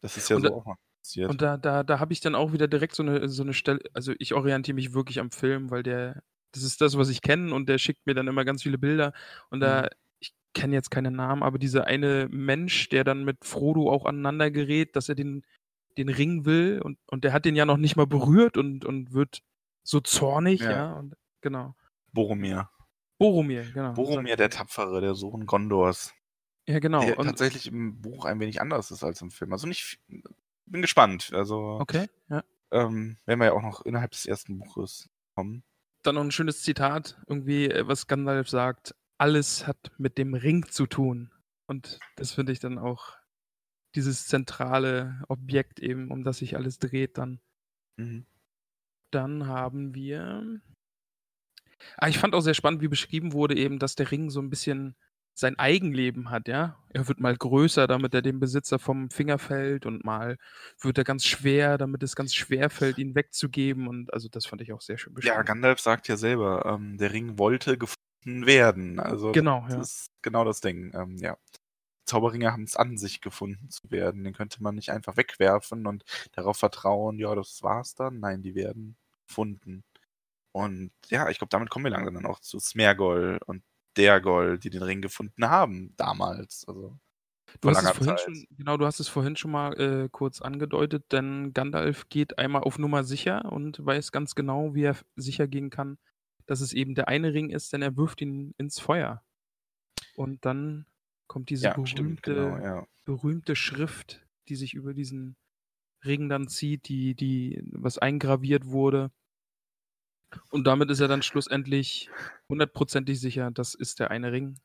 Das 0.01 0.17
ist 0.17 0.29
ja 0.29 0.35
Und 0.37 0.43
so 0.43 0.49
da- 0.49 0.55
auch 0.55 0.65
mal 0.65 0.75
passiert. 1.01 1.29
Und 1.29 1.41
da, 1.41 1.57
da, 1.57 1.83
da 1.83 1.99
habe 1.99 2.13
ich 2.13 2.19
dann 2.21 2.35
auch 2.35 2.53
wieder 2.53 2.67
direkt 2.67 2.95
so 2.95 3.03
eine, 3.03 3.27
so 3.29 3.43
eine 3.43 3.53
Stelle, 3.53 3.79
also 3.93 4.13
ich 4.19 4.33
orientiere 4.33 4.75
mich 4.75 4.93
wirklich 4.93 5.19
am 5.19 5.31
Film, 5.31 5.71
weil 5.71 5.83
der, 5.83 6.23
das 6.53 6.63
ist 6.63 6.81
das, 6.81 6.97
was 6.97 7.09
ich 7.09 7.21
kenne 7.21 7.53
und 7.53 7.67
der 7.69 7.77
schickt 7.77 8.05
mir 8.05 8.13
dann 8.13 8.27
immer 8.27 8.45
ganz 8.45 8.63
viele 8.63 8.77
Bilder 8.77 9.13
und 9.49 9.59
da, 9.59 9.83
Mhm. 9.83 9.87
ich 10.19 10.33
kenne 10.53 10.75
jetzt 10.75 10.91
keine 10.91 11.11
Namen, 11.11 11.41
aber 11.43 11.57
dieser 11.59 11.85
eine 11.87 12.27
Mensch, 12.29 12.89
der 12.89 13.03
dann 13.03 13.23
mit 13.25 13.43
Frodo 13.45 13.91
auch 13.91 14.05
aneinander 14.05 14.51
gerät, 14.51 14.95
dass 14.95 15.09
er 15.09 15.15
den, 15.15 15.43
den 15.97 16.09
Ring 16.09 16.45
will 16.45 16.81
und, 16.83 16.97
und 17.07 17.23
der 17.23 17.33
hat 17.33 17.45
den 17.45 17.55
ja 17.55 17.65
noch 17.65 17.77
nicht 17.77 17.95
mal 17.95 18.07
berührt 18.07 18.57
und, 18.57 18.85
und 18.85 19.13
wird 19.13 19.41
so 19.83 19.99
zornig, 19.99 20.61
ja, 20.61 20.71
Ja. 20.71 20.93
und 20.93 21.15
genau. 21.41 21.75
Boromir. 22.11 22.69
Boromir, 23.17 23.63
genau. 23.73 23.93
Boromir, 23.93 24.35
der 24.35 24.49
Tapfere, 24.49 25.01
der 25.01 25.15
Sohn 25.15 25.45
Gondors. 25.45 26.13
Ja, 26.67 26.79
genau. 26.79 27.01
der 27.01 27.19
Und, 27.19 27.25
tatsächlich 27.27 27.67
im 27.67 28.01
Buch 28.01 28.25
ein 28.25 28.39
wenig 28.39 28.61
anders 28.61 28.91
ist 28.91 29.03
als 29.03 29.21
im 29.21 29.31
Film. 29.31 29.51
Also 29.53 29.67
nicht. 29.67 29.99
Bin 30.65 30.81
gespannt. 30.81 31.31
Also 31.33 31.77
okay, 31.81 32.07
ja. 32.29 32.43
ähm, 32.71 33.17
werden 33.25 33.39
wir 33.39 33.47
ja 33.47 33.53
auch 33.53 33.61
noch 33.61 33.81
innerhalb 33.85 34.11
des 34.11 34.25
ersten 34.25 34.57
Buches 34.59 35.09
kommen. 35.35 35.63
dann 36.03 36.15
noch 36.15 36.23
ein 36.23 36.31
schönes 36.31 36.61
Zitat, 36.63 37.17
irgendwie, 37.27 37.65
äh, 37.69 37.85
was 37.87 38.07
Gandalf 38.07 38.49
sagt, 38.49 38.95
alles 39.17 39.67
hat 39.67 39.91
mit 39.97 40.17
dem 40.17 40.33
Ring 40.33 40.65
zu 40.69 40.85
tun. 40.87 41.31
Und 41.67 41.99
das 42.15 42.31
finde 42.31 42.51
ich 42.51 42.59
dann 42.59 42.77
auch 42.77 43.15
dieses 43.95 44.27
zentrale 44.27 45.21
Objekt 45.27 45.79
eben, 45.79 46.11
um 46.11 46.23
das 46.23 46.37
sich 46.37 46.55
alles 46.55 46.79
dreht 46.79 47.17
dann. 47.17 47.39
Mhm. 47.97 48.25
Dann 49.11 49.47
haben 49.47 49.93
wir. 49.93 50.61
Ah, 51.97 52.07
ich 52.07 52.17
fand 52.17 52.33
auch 52.33 52.41
sehr 52.41 52.53
spannend, 52.53 52.81
wie 52.81 52.87
beschrieben 52.87 53.33
wurde, 53.33 53.55
eben, 53.55 53.77
dass 53.77 53.95
der 53.95 54.09
Ring 54.09 54.29
so 54.29 54.39
ein 54.39 54.49
bisschen 54.49 54.95
sein 55.35 55.57
Eigenleben 55.57 56.29
hat, 56.29 56.47
ja. 56.47 56.77
Er 56.89 57.07
wird 57.07 57.19
mal 57.19 57.35
größer, 57.35 57.87
damit 57.87 58.13
er 58.13 58.21
dem 58.21 58.39
Besitzer 58.39 58.77
vom 58.77 59.09
Finger 59.09 59.39
fällt 59.39 59.85
und 59.85 60.05
mal 60.05 60.37
wird 60.79 60.97
er 60.97 61.03
ganz 61.03 61.25
schwer, 61.25 61.77
damit 61.77 62.03
es 62.03 62.15
ganz 62.15 62.35
schwer 62.35 62.69
fällt, 62.69 62.99
ihn 62.99 63.15
wegzugeben. 63.15 63.87
Und 63.87 64.13
also 64.13 64.29
das 64.29 64.45
fand 64.45 64.61
ich 64.61 64.73
auch 64.73 64.81
sehr 64.81 64.97
schön 64.97 65.13
beschrieben. 65.13 65.35
Ja, 65.35 65.41
Gandalf 65.41 65.79
sagt 65.79 66.07
ja 66.07 66.17
selber, 66.17 66.65
ähm, 66.65 66.97
der 66.97 67.13
Ring 67.13 67.39
wollte 67.39 67.77
gefunden 67.77 68.45
werden. 68.45 68.99
Also 68.99 69.31
Genau, 69.31 69.63
das 69.67 69.73
ja. 69.73 69.81
ist 69.81 70.11
genau 70.21 70.45
das 70.45 70.61
Ding. 70.61 70.93
Ähm, 70.93 71.17
ja. 71.17 71.35
Zauberringe 72.13 72.51
haben 72.51 72.63
es 72.63 72.75
an 72.77 72.97
sich 72.97 73.21
gefunden 73.21 73.69
zu 73.69 73.89
werden. 73.91 74.23
Den 74.23 74.33
könnte 74.33 74.61
man 74.63 74.75
nicht 74.75 74.91
einfach 74.91 75.17
wegwerfen 75.17 75.87
und 75.87 76.03
darauf 76.33 76.57
vertrauen, 76.57 77.19
ja, 77.19 77.33
das 77.35 77.63
war's 77.63 77.95
dann. 77.95 78.19
Nein, 78.19 78.41
die 78.43 78.55
werden 78.55 78.97
gefunden. 79.27 79.83
Und 80.53 80.91
ja, 81.07 81.29
ich 81.29 81.39
glaube, 81.39 81.49
damit 81.49 81.69
kommen 81.69 81.85
wir 81.85 81.91
langsam 81.91 82.13
dann 82.15 82.25
auch 82.25 82.39
zu 82.39 82.59
Smergol 82.59 83.39
und 83.47 83.63
Dergol, 83.97 84.59
die 84.59 84.69
den 84.69 84.83
Ring 84.83 85.01
gefunden 85.01 85.49
haben 85.49 85.93
damals. 85.97 86.65
Also 86.67 86.97
Du 87.61 87.69
hast 87.69 87.83
es 87.83 87.91
vorhin 87.91 88.17
Zeit. 88.17 88.19
schon, 88.19 88.45
genau, 88.57 88.77
du 88.77 88.85
hast 88.85 88.99
es 88.99 89.07
vorhin 89.07 89.35
schon 89.35 89.51
mal 89.51 89.73
äh, 89.79 90.09
kurz 90.11 90.41
angedeutet, 90.41 91.11
denn 91.11 91.53
Gandalf 91.53 92.09
geht 92.09 92.37
einmal 92.39 92.63
auf 92.63 92.79
Nummer 92.79 93.03
sicher 93.03 93.51
und 93.51 93.85
weiß 93.85 94.11
ganz 94.11 94.35
genau, 94.35 94.73
wie 94.75 94.83
er 94.83 94.97
sicher 95.15 95.47
gehen 95.47 95.69
kann, 95.69 95.97
dass 96.45 96.61
es 96.61 96.73
eben 96.73 96.95
der 96.95 97.07
eine 97.07 97.33
Ring 97.33 97.49
ist, 97.49 97.71
denn 97.73 97.81
er 97.81 97.95
wirft 97.97 98.21
ihn 98.21 98.53
ins 98.57 98.79
Feuer. 98.79 99.23
Und 100.15 100.45
dann 100.45 100.85
kommt 101.27 101.49
diese 101.49 101.67
Ja, 101.67 101.79
stimmt, 101.83 102.21
berühmte, 102.21 102.21
genau, 102.21 102.57
ja. 102.57 102.85
berühmte 103.05 103.55
Schrift, 103.55 104.25
die 104.49 104.55
sich 104.55 104.73
über 104.73 104.93
diesen 104.93 105.35
Ring 106.05 106.29
dann 106.29 106.47
zieht, 106.49 106.89
die, 106.89 107.15
die, 107.15 107.63
was 107.73 107.97
eingraviert 107.97 108.67
wurde. 108.67 109.11
Und 110.51 110.65
damit 110.65 110.89
ist 110.89 110.99
er 111.01 111.07
dann 111.09 111.21
schlussendlich 111.21 112.09
hundertprozentig 112.49 113.19
sicher, 113.19 113.51
das 113.51 113.73
ist 113.75 113.99
der 113.99 114.09
eine 114.11 114.31
Ring. 114.31 114.59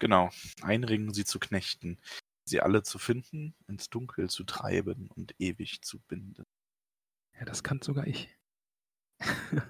Genau. 0.00 0.30
Einringen 0.62 1.14
sie 1.14 1.24
zu 1.24 1.38
knechten, 1.38 1.98
sie 2.44 2.60
alle 2.60 2.82
zu 2.82 2.98
finden, 2.98 3.54
ins 3.68 3.90
Dunkel 3.90 4.28
zu 4.28 4.44
treiben 4.44 5.08
und 5.08 5.34
ewig 5.38 5.82
zu 5.82 6.00
binden. 6.00 6.44
Ja, 7.38 7.44
das 7.46 7.62
kann 7.62 7.80
sogar 7.82 8.06
ich. 8.06 8.37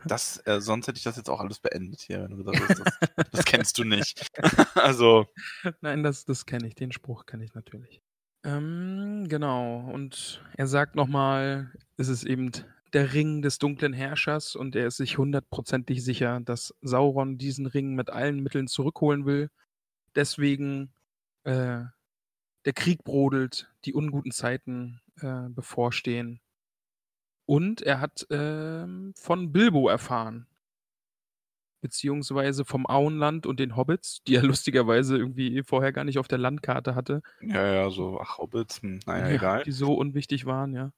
Das, 0.04 0.42
äh, 0.46 0.61
sonst 0.61 0.88
hätte 0.88 0.98
ich 0.98 1.04
das 1.04 1.16
jetzt 1.16 1.30
auch 1.30 1.40
alles 1.40 1.58
beendet 1.58 2.00
hier, 2.00 2.22
wenn 2.22 2.30
du 2.30 2.37
gesagt 2.37 2.61
hast, 2.68 2.80
das, 2.80 3.30
das 3.30 3.44
kennst 3.44 3.78
du 3.78 3.84
nicht. 3.84 4.26
also. 4.74 5.26
Nein, 5.80 6.02
das, 6.02 6.24
das 6.24 6.46
kenne 6.46 6.66
ich. 6.66 6.74
Den 6.74 6.92
Spruch 6.92 7.26
kenne 7.26 7.44
ich 7.44 7.54
natürlich. 7.54 8.02
Ähm, 8.44 9.26
genau. 9.28 9.88
Und 9.92 10.42
er 10.56 10.66
sagt 10.66 10.96
nochmal, 10.96 11.72
es 11.96 12.08
ist 12.08 12.24
eben 12.24 12.52
der 12.92 13.12
Ring 13.12 13.42
des 13.42 13.58
dunklen 13.58 13.92
Herrschers 13.92 14.56
und 14.56 14.74
er 14.74 14.87
ist 14.87 14.96
sich 14.96 15.18
hundertprozentig 15.18 16.02
sicher, 16.02 16.40
dass 16.40 16.74
Sauron 16.80 17.38
diesen 17.38 17.66
Ring 17.66 17.94
mit 17.94 18.11
allen 18.11 18.40
Mitteln 18.40 18.66
zurückholen 18.66 19.26
will. 19.26 19.50
Deswegen 20.14 20.92
äh, 21.44 21.84
der 22.64 22.72
Krieg 22.74 23.04
brodelt, 23.04 23.70
die 23.84 23.94
unguten 23.94 24.32
Zeiten 24.32 25.00
äh, 25.20 25.48
bevorstehen. 25.50 26.40
Und 27.48 27.80
er 27.80 27.98
hat 27.98 28.26
ähm, 28.28 29.14
von 29.16 29.52
Bilbo 29.52 29.88
erfahren. 29.88 30.46
Beziehungsweise 31.80 32.66
vom 32.66 32.87
Auenland 32.87 33.46
und 33.46 33.58
den 33.58 33.74
Hobbits, 33.74 34.22
die 34.26 34.34
er 34.34 34.42
lustigerweise 34.42 35.16
irgendwie 35.16 35.62
vorher 35.62 35.92
gar 35.92 36.04
nicht 36.04 36.18
auf 36.18 36.28
der 36.28 36.37
Landkarte 36.37 36.94
hatte. 36.94 37.22
Ja, 37.40 37.66
ja, 37.72 37.88
so, 37.88 38.20
ach, 38.20 38.37
Hobbits, 38.37 38.82
hm, 38.82 39.00
naja, 39.06 39.28
ja, 39.28 39.34
egal. 39.34 39.62
Die 39.62 39.72
so 39.72 39.94
unwichtig 39.94 40.44
waren, 40.44 40.74
ja. 40.74 40.92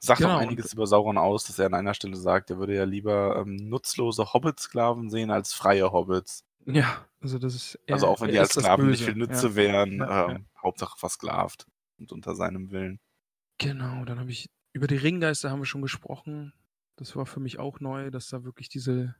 Sagt 0.00 0.22
genau, 0.22 0.34
auch 0.34 0.40
einiges 0.40 0.72
über 0.72 0.88
Sauron 0.88 1.18
aus, 1.18 1.44
dass 1.44 1.60
er 1.60 1.66
an 1.66 1.74
einer 1.74 1.94
Stelle 1.94 2.16
sagt, 2.16 2.50
er 2.50 2.58
würde 2.58 2.74
ja 2.74 2.82
lieber 2.82 3.36
ähm, 3.36 3.54
nutzlose 3.54 4.32
Hobbit-Sklaven 4.32 5.08
sehen 5.08 5.30
als 5.30 5.52
freie 5.52 5.92
Hobbits. 5.92 6.44
Ja, 6.66 7.06
also 7.20 7.38
das 7.38 7.54
ist. 7.54 7.78
Er, 7.86 7.94
also 7.94 8.08
auch 8.08 8.20
wenn 8.20 8.32
die 8.32 8.40
als 8.40 8.54
Sklaven 8.54 8.90
nicht 8.90 9.04
viel 9.04 9.14
Nütze 9.14 9.50
ja. 9.50 9.54
wären, 9.54 9.98
ja, 9.98 10.30
ähm, 10.30 10.46
Hauptsache 10.60 10.98
versklavt 10.98 11.68
und 12.00 12.10
unter 12.10 12.34
seinem 12.34 12.72
Willen. 12.72 12.98
Genau, 13.58 14.04
dann 14.04 14.18
habe 14.18 14.32
ich 14.32 14.50
über 14.72 14.86
die 14.86 14.96
Ringgeister 14.96 15.50
haben 15.50 15.60
wir 15.60 15.66
schon 15.66 15.82
gesprochen. 15.82 16.52
Das 16.96 17.16
war 17.16 17.26
für 17.26 17.40
mich 17.40 17.58
auch 17.58 17.80
neu, 17.80 18.10
dass 18.10 18.28
da 18.28 18.44
wirklich 18.44 18.68
diese, 18.68 19.14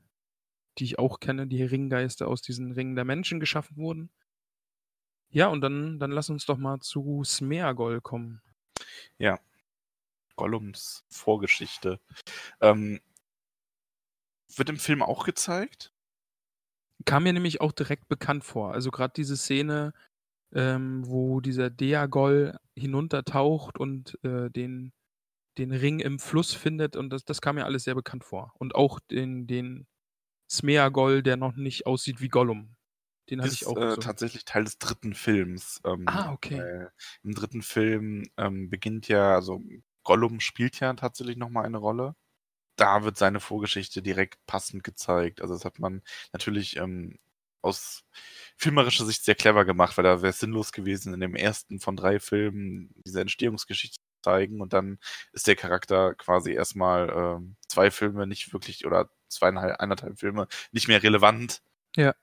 die 0.77 0.85
ich 0.85 0.99
auch 0.99 1.19
kenne, 1.19 1.47
die 1.47 1.63
Ringgeister 1.63 2.27
aus 2.27 2.41
diesen 2.41 2.71
Ringen 2.71 2.95
der 2.95 3.05
Menschen 3.05 3.39
geschaffen 3.39 3.77
wurden. 3.77 4.11
Ja, 5.29 5.47
und 5.47 5.61
dann, 5.61 5.99
dann 5.99 6.11
lass 6.11 6.29
uns 6.29 6.45
doch 6.45 6.57
mal 6.57 6.79
zu 6.79 7.23
Smeagol 7.23 8.01
kommen. 8.01 8.41
Ja, 9.17 9.39
Gollums 10.35 11.03
Vorgeschichte. 11.09 11.99
Ähm, 12.61 12.99
wird 14.55 14.69
im 14.69 14.77
Film 14.77 15.01
auch 15.01 15.25
gezeigt? 15.25 15.91
Kam 17.05 17.23
mir 17.23 17.33
nämlich 17.33 17.61
auch 17.61 17.71
direkt 17.71 18.07
bekannt 18.07 18.43
vor. 18.43 18.73
Also 18.73 18.91
gerade 18.91 19.13
diese 19.15 19.35
Szene, 19.35 19.93
ähm, 20.53 21.05
wo 21.07 21.41
dieser 21.41 21.69
Deagol 21.69 22.57
hinuntertaucht 22.75 23.77
und 23.77 24.17
äh, 24.23 24.49
den, 24.49 24.93
den 25.57 25.71
Ring 25.71 25.99
im 25.99 26.19
Fluss 26.19 26.53
findet 26.53 26.95
und 26.95 27.09
das, 27.09 27.25
das 27.25 27.41
kam 27.41 27.55
mir 27.55 27.65
alles 27.65 27.83
sehr 27.83 27.95
bekannt 27.95 28.23
vor. 28.23 28.53
Und 28.57 28.75
auch 28.75 28.99
den, 28.99 29.47
den 29.47 29.87
Smeagol, 30.49 31.23
der 31.23 31.37
noch 31.37 31.55
nicht 31.55 31.85
aussieht 31.85 32.21
wie 32.21 32.29
Gollum. 32.29 32.75
Den 33.29 33.41
hatte 33.41 33.53
ich 33.53 33.65
auch. 33.65 33.77
Äh, 33.77 33.91
so. 33.91 33.95
tatsächlich 33.97 34.45
Teil 34.45 34.65
des 34.65 34.77
dritten 34.77 35.13
Films. 35.13 35.81
Ähm, 35.85 36.03
ah, 36.07 36.31
okay. 36.33 36.59
Äh, 36.59 36.89
Im 37.23 37.33
dritten 37.33 37.61
Film 37.61 38.23
ähm, 38.37 38.69
beginnt 38.69 39.07
ja, 39.07 39.33
also 39.33 39.61
Gollum 40.03 40.39
spielt 40.39 40.79
ja 40.79 40.93
tatsächlich 40.93 41.37
nochmal 41.37 41.65
eine 41.65 41.77
Rolle. 41.77 42.15
Da 42.75 43.03
wird 43.03 43.17
seine 43.17 43.39
Vorgeschichte 43.39 44.01
direkt 44.01 44.45
passend 44.45 44.83
gezeigt. 44.83 45.41
Also 45.41 45.53
das 45.53 45.63
hat 45.63 45.79
man 45.79 46.01
natürlich 46.33 46.77
ähm, 46.77 47.17
aus 47.61 48.03
filmerischer 48.57 49.05
Sicht 49.05 49.23
sehr 49.23 49.35
clever 49.35 49.65
gemacht, 49.65 49.97
weil 49.97 50.03
da 50.03 50.21
wäre 50.21 50.31
es 50.31 50.39
sinnlos 50.39 50.71
gewesen, 50.71 51.13
in 51.13 51.21
dem 51.21 51.35
ersten 51.35 51.79
von 51.79 51.95
drei 51.95 52.19
Filmen 52.19 52.93
diese 53.05 53.21
Entstehungsgeschichte 53.21 53.97
zu 53.97 54.02
zeigen 54.23 54.61
und 54.61 54.73
dann 54.73 54.99
ist 55.33 55.47
der 55.47 55.55
Charakter 55.55 56.15
quasi 56.15 56.53
erstmal 56.53 57.09
ähm, 57.09 57.55
zwei 57.67 57.91
Filme 57.91 58.27
nicht 58.27 58.53
wirklich 58.53 58.85
oder 58.85 59.09
zweieinhalb, 59.29 59.79
eineinhalb 59.79 60.19
Filme 60.19 60.47
nicht 60.71 60.87
mehr 60.87 61.03
relevant. 61.03 61.61
Ja. 61.95 62.15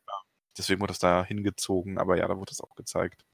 Deswegen 0.57 0.81
wurde 0.81 0.93
das 0.93 0.99
da 0.99 1.25
hingezogen, 1.25 1.99
aber 1.99 2.17
ja, 2.17 2.27
da 2.27 2.37
wurde 2.37 2.51
das 2.51 2.61
auch 2.61 2.75
gezeigt. 2.75 3.25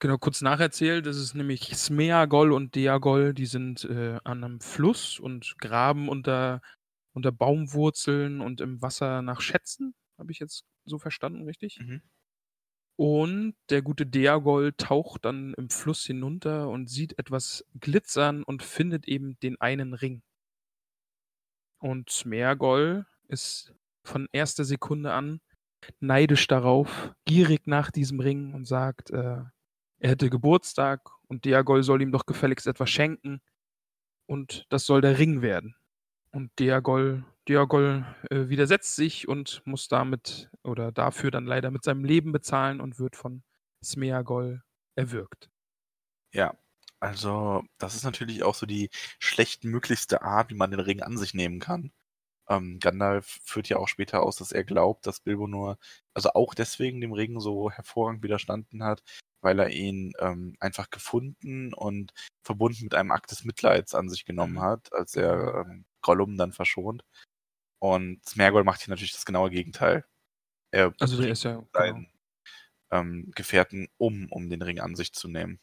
Genau, 0.00 0.16
kurz 0.16 0.42
nacherzählt, 0.42 1.06
das 1.06 1.16
ist 1.16 1.34
nämlich 1.34 1.76
Smeagol 1.76 2.52
und 2.52 2.76
Deagol, 2.76 3.34
die 3.34 3.46
sind 3.46 3.84
äh, 3.84 4.18
an 4.22 4.44
einem 4.44 4.60
Fluss 4.60 5.18
und 5.18 5.56
graben 5.58 6.08
unter, 6.08 6.62
unter 7.14 7.32
Baumwurzeln 7.32 8.40
und 8.40 8.60
im 8.60 8.80
Wasser 8.80 9.22
nach 9.22 9.40
Schätzen. 9.40 9.94
Habe 10.16 10.30
ich 10.30 10.38
jetzt 10.38 10.64
so 10.84 10.98
verstanden, 10.98 11.42
richtig? 11.44 11.80
Mhm. 11.80 12.02
Und 12.98 13.54
der 13.70 13.80
gute 13.82 14.06
Deagol 14.06 14.72
taucht 14.72 15.24
dann 15.24 15.54
im 15.54 15.70
Fluss 15.70 16.04
hinunter 16.04 16.68
und 16.68 16.90
sieht 16.90 17.16
etwas 17.16 17.64
glitzern 17.78 18.42
und 18.42 18.64
findet 18.64 19.06
eben 19.06 19.38
den 19.38 19.60
einen 19.60 19.94
Ring. 19.94 20.22
Und 21.78 22.10
Smeagol 22.10 23.06
ist 23.28 23.72
von 24.02 24.26
erster 24.32 24.64
Sekunde 24.64 25.12
an 25.12 25.40
neidisch 26.00 26.48
darauf, 26.48 27.14
gierig 27.24 27.68
nach 27.68 27.92
diesem 27.92 28.18
Ring 28.18 28.52
und 28.52 28.64
sagt, 28.66 29.10
äh, 29.10 29.42
er 30.00 30.10
hätte 30.10 30.28
Geburtstag 30.28 31.08
und 31.28 31.44
Deagol 31.44 31.84
soll 31.84 32.02
ihm 32.02 32.10
doch 32.10 32.26
gefälligst 32.26 32.66
etwas 32.66 32.90
schenken. 32.90 33.40
Und 34.26 34.66
das 34.70 34.86
soll 34.86 35.02
der 35.02 35.18
Ring 35.18 35.40
werden. 35.40 35.76
Und 36.32 36.50
Deagol, 36.58 37.24
Deagol 37.48 38.04
äh, 38.30 38.48
widersetzt 38.48 38.94
sich 38.94 39.26
und 39.26 39.62
muss 39.64 39.88
damit 39.88 40.50
oder 40.62 40.92
dafür 40.92 41.30
dann 41.30 41.46
leider 41.46 41.70
mit 41.70 41.82
seinem 41.82 42.04
Leben 42.04 42.32
bezahlen 42.32 42.80
und 42.80 42.98
wird 42.98 43.16
von 43.16 43.42
Smeagol 43.82 44.62
erwürgt. 44.96 45.48
Ja, 46.32 46.54
also 47.00 47.64
das 47.78 47.94
ist 47.94 48.04
natürlich 48.04 48.42
auch 48.42 48.54
so 48.54 48.66
die 48.66 48.90
schlechtmöglichste 49.18 50.22
Art, 50.22 50.50
wie 50.50 50.54
man 50.54 50.70
den 50.70 50.80
Ring 50.80 51.00
an 51.02 51.16
sich 51.16 51.32
nehmen 51.32 51.60
kann. 51.60 51.92
Ähm, 52.48 52.78
Gandalf 52.80 53.40
führt 53.44 53.68
ja 53.68 53.76
auch 53.78 53.88
später 53.88 54.22
aus, 54.22 54.36
dass 54.36 54.52
er 54.52 54.64
glaubt, 54.64 55.06
dass 55.06 55.20
Bilbo 55.20 55.46
nur, 55.46 55.78
also 56.14 56.30
auch 56.30 56.54
deswegen 56.54 57.00
dem 57.00 57.12
Ring 57.12 57.40
so 57.40 57.70
hervorragend 57.70 58.22
widerstanden 58.22 58.82
hat, 58.82 59.02
weil 59.42 59.58
er 59.58 59.70
ihn 59.70 60.12
ähm, 60.18 60.56
einfach 60.60 60.90
gefunden 60.90 61.74
und 61.74 62.12
verbunden 62.42 62.84
mit 62.84 62.94
einem 62.94 63.12
Akt 63.12 63.30
des 63.30 63.44
Mitleids 63.44 63.94
an 63.94 64.08
sich 64.08 64.24
genommen 64.24 64.54
mhm. 64.54 64.62
hat, 64.62 64.92
als 64.92 65.14
er 65.16 65.66
ähm, 65.66 65.84
Gollum 66.02 66.36
dann 66.36 66.52
verschont. 66.52 67.04
Und 67.78 68.24
Smergol 68.26 68.64
macht 68.64 68.82
hier 68.82 68.90
natürlich 68.90 69.12
das 69.12 69.24
genaue 69.24 69.50
Gegenteil. 69.50 70.04
Er 70.70 70.92
also 70.98 71.20
der 71.20 71.30
ist 71.30 71.44
ja 71.44 71.64
seinen 71.72 71.94
genau. 71.94 72.08
ähm, 72.90 73.30
Gefährten 73.34 73.88
um, 73.96 74.30
um 74.30 74.50
den 74.50 74.62
Ring 74.62 74.80
an 74.80 74.96
sich 74.96 75.12
zu 75.12 75.28
nehmen. 75.28 75.60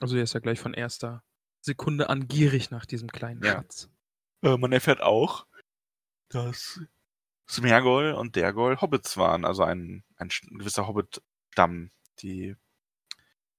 Also 0.00 0.14
der 0.14 0.24
ist 0.24 0.34
ja 0.34 0.40
gleich 0.40 0.60
von 0.60 0.74
erster 0.74 1.22
Sekunde 1.60 2.10
an 2.10 2.28
gierig 2.28 2.70
nach 2.70 2.86
diesem 2.86 3.10
kleinen 3.10 3.42
ja. 3.42 3.52
Schatz. 3.52 3.90
Äh, 4.42 4.56
man 4.56 4.72
erfährt 4.72 5.00
auch, 5.00 5.46
dass 6.28 6.80
Smergol 7.48 8.12
und 8.12 8.36
Dergol 8.36 8.80
Hobbits 8.80 9.16
waren, 9.16 9.44
also 9.44 9.62
ein, 9.62 10.04
ein 10.16 10.28
gewisser 10.50 10.88
Hobbit-Stamm, 10.88 11.90
die 12.20 12.56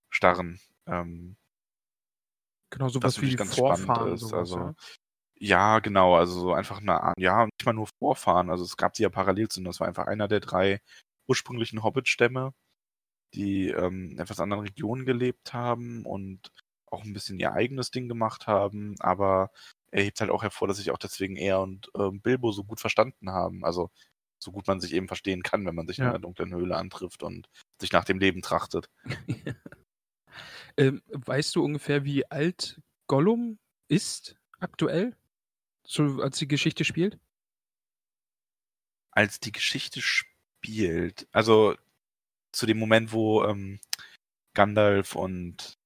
starren. 0.09 0.59
Ähm, 0.85 1.37
genau, 2.69 2.89
sowas 2.89 3.21
wie 3.21 3.35
ganz 3.35 3.55
Vorfahren. 3.55 4.13
Ist. 4.13 4.21
Sowas, 4.21 4.33
also, 4.33 4.57
ja? 4.57 4.75
Ja? 5.47 5.79
genau, 5.79 6.15
also 6.15 6.39
so 6.39 6.53
einfach 6.53 6.81
eine 6.81 7.13
ja, 7.17 7.45
nicht 7.45 7.65
mal 7.65 7.73
nur 7.73 7.87
Vorfahren, 7.99 8.49
also 8.49 8.63
es 8.63 8.77
gab 8.77 8.95
sie 8.95 9.03
ja 9.03 9.09
parallel 9.09 9.49
zu, 9.49 9.61
das 9.63 9.79
war 9.79 9.87
einfach 9.87 10.07
einer 10.07 10.27
der 10.27 10.39
drei 10.39 10.79
ursprünglichen 11.27 11.83
Hobbit-Stämme, 11.83 12.53
die 13.33 13.69
ähm, 13.69 14.11
in 14.11 14.19
etwas 14.19 14.39
anderen 14.39 14.63
Regionen 14.63 15.05
gelebt 15.05 15.53
haben 15.53 16.05
und 16.05 16.51
auch 16.91 17.03
ein 17.03 17.13
bisschen 17.13 17.39
ihr 17.39 17.53
eigenes 17.53 17.91
Ding 17.91 18.07
gemacht 18.07 18.47
haben, 18.47 18.95
aber 18.99 19.51
er 19.91 20.03
hebt 20.03 20.19
halt 20.21 20.31
auch 20.31 20.43
hervor, 20.43 20.67
dass 20.67 20.77
sich 20.77 20.91
auch 20.91 20.97
deswegen 20.97 21.35
er 21.35 21.61
und 21.61 21.89
ähm, 21.95 22.21
Bilbo 22.21 22.51
so 22.51 22.63
gut 22.63 22.79
verstanden 22.79 23.29
haben. 23.29 23.63
Also 23.63 23.91
so 24.39 24.51
gut 24.51 24.67
man 24.67 24.79
sich 24.81 24.93
eben 24.93 25.07
verstehen 25.07 25.43
kann, 25.43 25.65
wenn 25.65 25.75
man 25.75 25.87
sich 25.87 25.97
ja. 25.97 26.05
in 26.05 26.09
einer 26.09 26.19
dunklen 26.19 26.53
Höhle 26.53 26.75
antrifft 26.75 27.23
und 27.23 27.47
sich 27.79 27.91
nach 27.91 28.05
dem 28.05 28.19
Leben 28.19 28.41
trachtet. 28.41 28.89
Ähm, 30.75 31.03
weißt 31.09 31.55
du 31.55 31.63
ungefähr, 31.63 32.03
wie 32.03 32.25
alt 32.31 32.81
Gollum 33.05 33.59
ist 33.89 34.37
aktuell, 34.59 35.15
so, 35.85 36.21
als 36.21 36.37
die 36.37 36.47
Geschichte 36.47 36.83
spielt? 36.83 37.19
Als 39.11 39.39
die 39.39 39.51
Geschichte 39.51 40.01
spielt, 40.01 41.27
also 41.31 41.75
zu 42.51 42.65
dem 42.65 42.79
Moment, 42.79 43.11
wo 43.11 43.43
ähm, 43.43 43.79
Gandalf 44.53 45.15
und 45.15 45.77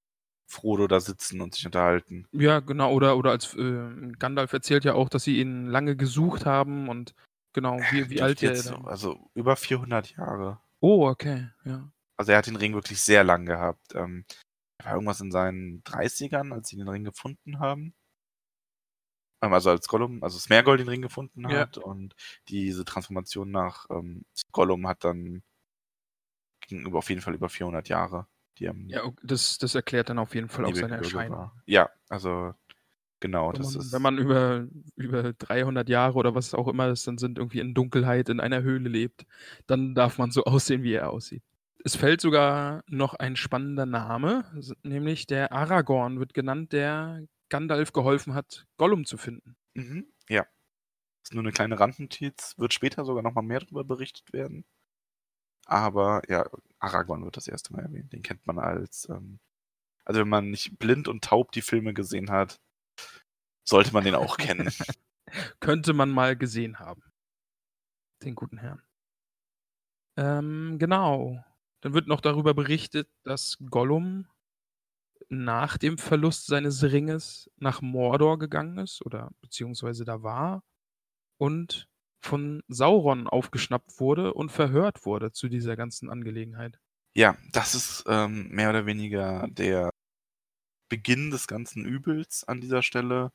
Frodo 0.49 0.87
da 0.87 0.99
sitzen 0.99 1.41
und 1.41 1.55
sich 1.55 1.65
unterhalten. 1.65 2.25
Ja, 2.31 2.59
genau, 2.59 2.93
oder, 2.93 3.17
oder 3.17 3.31
als 3.31 3.53
äh, 3.55 4.11
Gandalf 4.17 4.53
erzählt 4.53 4.85
ja 4.85 4.93
auch, 4.93 5.09
dass 5.09 5.23
sie 5.23 5.39
ihn 5.39 5.67
lange 5.67 5.95
gesucht 5.95 6.45
haben 6.45 6.87
und 6.87 7.15
genau, 7.53 7.79
wie, 7.91 8.09
wie 8.09 8.21
alt 8.21 8.41
er 8.43 8.53
ist. 8.53 8.71
Also 8.71 9.29
über 9.33 9.55
400 9.55 10.15
Jahre. 10.15 10.59
Oh, 10.79 11.07
okay, 11.07 11.49
ja. 11.65 11.91
Also 12.17 12.31
er 12.31 12.37
hat 12.37 12.47
den 12.47 12.55
Ring 12.55 12.73
wirklich 12.73 13.01
sehr 13.01 13.23
lang 13.23 13.45
gehabt. 13.45 13.93
Ähm, 13.93 14.25
war 14.83 14.93
irgendwas 14.93 15.19
in 15.19 15.31
seinen 15.31 15.83
30ern, 15.83 16.53
als 16.53 16.69
sie 16.69 16.77
den 16.77 16.87
Ring 16.87 17.03
gefunden 17.03 17.59
haben. 17.59 17.93
Ähm, 19.41 19.53
also 19.53 19.69
als 19.69 19.87
Gollum, 19.87 20.23
also 20.23 20.37
Smergol 20.39 20.77
den 20.77 20.89
Ring 20.89 21.01
gefunden 21.01 21.47
hat 21.47 21.77
ja. 21.77 21.83
und 21.83 22.15
diese 22.49 22.85
Transformation 22.85 23.51
nach 23.51 23.85
ähm, 23.89 24.25
Gollum 24.51 24.87
hat 24.87 25.03
dann 25.03 25.43
ging 26.67 26.85
über 26.85 26.97
auf 26.99 27.09
jeden 27.09 27.21
Fall 27.21 27.35
über 27.35 27.49
400 27.49 27.87
Jahre. 27.89 28.27
ja, 28.89 29.11
das, 29.23 29.57
das 29.59 29.75
erklärt 29.75 30.09
dann 30.09 30.19
auf 30.19 30.33
jeden 30.33 30.49
Fall 30.49 30.65
auch 30.65 30.75
seine 30.75 30.97
Erscheinung. 30.97 31.37
War. 31.37 31.63
Ja, 31.65 31.89
also 32.09 32.53
Genau, 33.19 33.51
Wenn 33.51 33.61
das 33.61 33.73
man, 33.73 33.81
ist. 33.81 33.93
wenn 33.93 34.01
man 34.01 34.17
über, 34.17 34.67
über 34.95 35.33
300 35.33 35.89
Jahre 35.89 36.15
oder 36.15 36.35
was 36.35 36.53
auch 36.53 36.67
immer 36.67 36.87
es 36.87 37.03
dann 37.03 37.17
sind, 37.17 37.39
irgendwie 37.39 37.59
in 37.59 37.73
Dunkelheit 37.73 38.29
in 38.29 38.39
einer 38.39 38.61
Höhle 38.61 38.89
lebt, 38.89 39.25
dann 39.65 39.95
darf 39.95 40.17
man 40.17 40.31
so 40.31 40.43
aussehen, 40.45 40.83
wie 40.83 40.93
er 40.93 41.09
aussieht. 41.09 41.43
Es 41.83 41.95
fällt 41.95 42.21
sogar 42.21 42.83
noch 42.87 43.13
ein 43.15 43.35
spannender 43.35 43.85
Name, 43.85 44.45
nämlich 44.83 45.25
der 45.25 45.51
Aragorn 45.51 46.19
wird 46.19 46.33
genannt, 46.33 46.73
der 46.73 47.23
Gandalf 47.49 47.93
geholfen 47.93 48.33
hat, 48.33 48.67
Gollum 48.77 49.05
zu 49.05 49.17
finden. 49.17 49.55
Mhm, 49.73 50.11
ja. 50.29 50.45
Ist 51.23 51.33
nur 51.33 51.43
eine 51.43 51.51
kleine 51.51 51.79
Randnotiz. 51.79 52.55
Wird 52.57 52.73
später 52.73 53.05
sogar 53.05 53.23
nochmal 53.23 53.43
mehr 53.43 53.59
darüber 53.59 53.83
berichtet 53.83 54.31
werden. 54.33 54.65
Aber 55.65 56.21
ja, 56.29 56.49
Aragorn 56.79 57.25
wird 57.25 57.35
das 57.37 57.47
erste 57.47 57.73
Mal 57.73 57.83
erwähnt. 57.83 58.13
Den 58.13 58.23
kennt 58.23 58.47
man 58.47 58.59
als. 58.59 59.07
Ähm, 59.09 59.39
also, 60.05 60.21
wenn 60.21 60.29
man 60.29 60.49
nicht 60.51 60.79
blind 60.79 61.09
und 61.09 61.23
taub 61.23 61.51
die 61.51 61.61
Filme 61.61 61.93
gesehen 61.93 62.31
hat, 62.31 62.61
sollte 63.65 63.91
man 63.93 64.05
den 64.05 64.15
auch 64.15 64.37
kennen. 64.37 64.71
Könnte 65.59 65.93
man 65.93 66.09
mal 66.09 66.37
gesehen 66.37 66.79
haben. 66.79 67.03
Den 68.23 68.35
guten 68.35 68.57
Herrn. 68.57 68.81
Ähm, 70.15 70.77
genau. 70.79 71.43
Dann 71.81 71.93
wird 71.93 72.07
noch 72.07 72.21
darüber 72.21 72.53
berichtet, 72.53 73.09
dass 73.23 73.57
Gollum 73.69 74.27
nach 75.29 75.77
dem 75.77 75.97
Verlust 75.97 76.47
seines 76.47 76.83
Ringes 76.83 77.49
nach 77.57 77.81
Mordor 77.81 78.39
gegangen 78.39 78.77
ist 78.79 79.05
oder 79.05 79.31
beziehungsweise 79.41 80.05
da 80.05 80.23
war 80.23 80.63
und 81.37 81.87
von 82.21 82.63
Sauron 82.67 83.27
aufgeschnappt 83.27 83.99
wurde 83.99 84.33
und 84.33 84.51
verhört 84.51 85.05
wurde 85.05 85.31
zu 85.31 85.49
dieser 85.49 85.75
ganzen 85.77 86.09
Angelegenheit. 86.09 86.79
Ja, 87.15 87.37
das 87.51 87.73
ist 87.75 88.03
ähm, 88.07 88.49
mehr 88.49 88.69
oder 88.69 88.85
weniger 88.85 89.47
der 89.49 89.89
Beginn 90.89 91.31
des 91.31 91.47
ganzen 91.47 91.85
Übels 91.85 92.43
an 92.45 92.61
dieser 92.61 92.81
Stelle. 92.81 93.31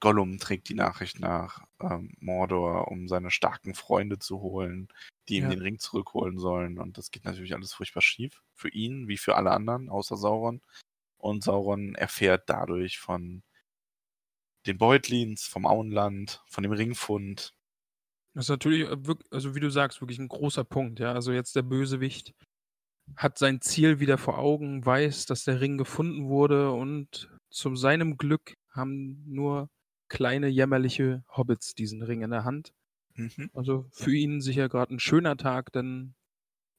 Gollum 0.00 0.38
trägt 0.38 0.68
die 0.68 0.74
Nachricht 0.74 1.20
nach 1.20 1.64
ähm, 1.80 2.14
Mordor, 2.20 2.88
um 2.88 3.08
seine 3.08 3.30
starken 3.30 3.74
Freunde 3.74 4.18
zu 4.18 4.40
holen, 4.40 4.88
die 5.28 5.36
ihm 5.36 5.44
Ja. 5.44 5.50
den 5.50 5.60
Ring 5.62 5.78
zurückholen 5.78 6.38
sollen. 6.38 6.78
Und 6.78 6.98
das 6.98 7.10
geht 7.10 7.24
natürlich 7.24 7.54
alles 7.54 7.72
furchtbar 7.74 8.02
schief. 8.02 8.42
Für 8.54 8.68
ihn 8.70 9.08
wie 9.08 9.18
für 9.18 9.36
alle 9.36 9.52
anderen, 9.52 9.88
außer 9.90 10.16
Sauron. 10.16 10.60
Und 11.22 11.44
Sauron 11.44 11.94
erfährt 11.94 12.50
dadurch 12.50 12.98
von 12.98 13.44
den 14.66 14.76
Beutlins, 14.76 15.46
vom 15.46 15.66
Auenland, 15.66 16.42
von 16.46 16.62
dem 16.64 16.72
Ringfund. 16.72 17.54
Das 18.34 18.46
ist 18.46 18.48
natürlich, 18.48 18.88
äh, 18.88 19.14
also 19.30 19.54
wie 19.54 19.60
du 19.60 19.70
sagst, 19.70 20.00
wirklich 20.00 20.18
ein 20.18 20.26
großer 20.26 20.64
Punkt. 20.64 20.98
Ja, 20.98 21.12
also 21.12 21.32
jetzt 21.32 21.54
der 21.54 21.62
Bösewicht 21.62 22.34
hat 23.16 23.38
sein 23.38 23.60
Ziel 23.60 24.00
wieder 24.00 24.18
vor 24.18 24.38
Augen, 24.38 24.84
weiß, 24.84 25.26
dass 25.26 25.44
der 25.44 25.60
Ring 25.60 25.78
gefunden 25.78 26.28
wurde 26.28 26.72
und 26.72 27.30
zu 27.50 27.76
seinem 27.76 28.16
Glück 28.16 28.54
haben 28.70 29.22
nur 29.26 29.70
kleine 30.08 30.48
jämmerliche 30.48 31.24
Hobbits 31.28 31.74
diesen 31.74 32.02
Ring 32.02 32.22
in 32.22 32.30
der 32.30 32.44
Hand. 32.44 32.72
Mhm. 33.14 33.48
Also 33.54 33.86
für 33.92 34.12
ihn 34.12 34.40
sicher 34.40 34.68
gerade 34.68 34.94
ein 34.94 35.00
schöner 35.00 35.36
Tag, 35.36 35.72
denn 35.72 36.14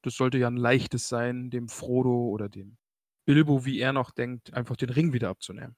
das 0.02 0.16
sollte 0.16 0.38
ja 0.38 0.48
ein 0.48 0.58
leichtes 0.58 1.08
sein, 1.08 1.50
dem 1.50 1.70
Frodo 1.70 2.28
oder 2.28 2.50
dem 2.50 2.78
Bilbo, 3.26 3.66
wie 3.66 3.80
er 3.80 3.94
noch 3.94 4.12
denkt, 4.12 4.54
einfach 4.54 4.76
den 4.76 4.90
Ring 4.90 5.14
wieder 5.14 5.30
abzunehmen. 5.30 5.76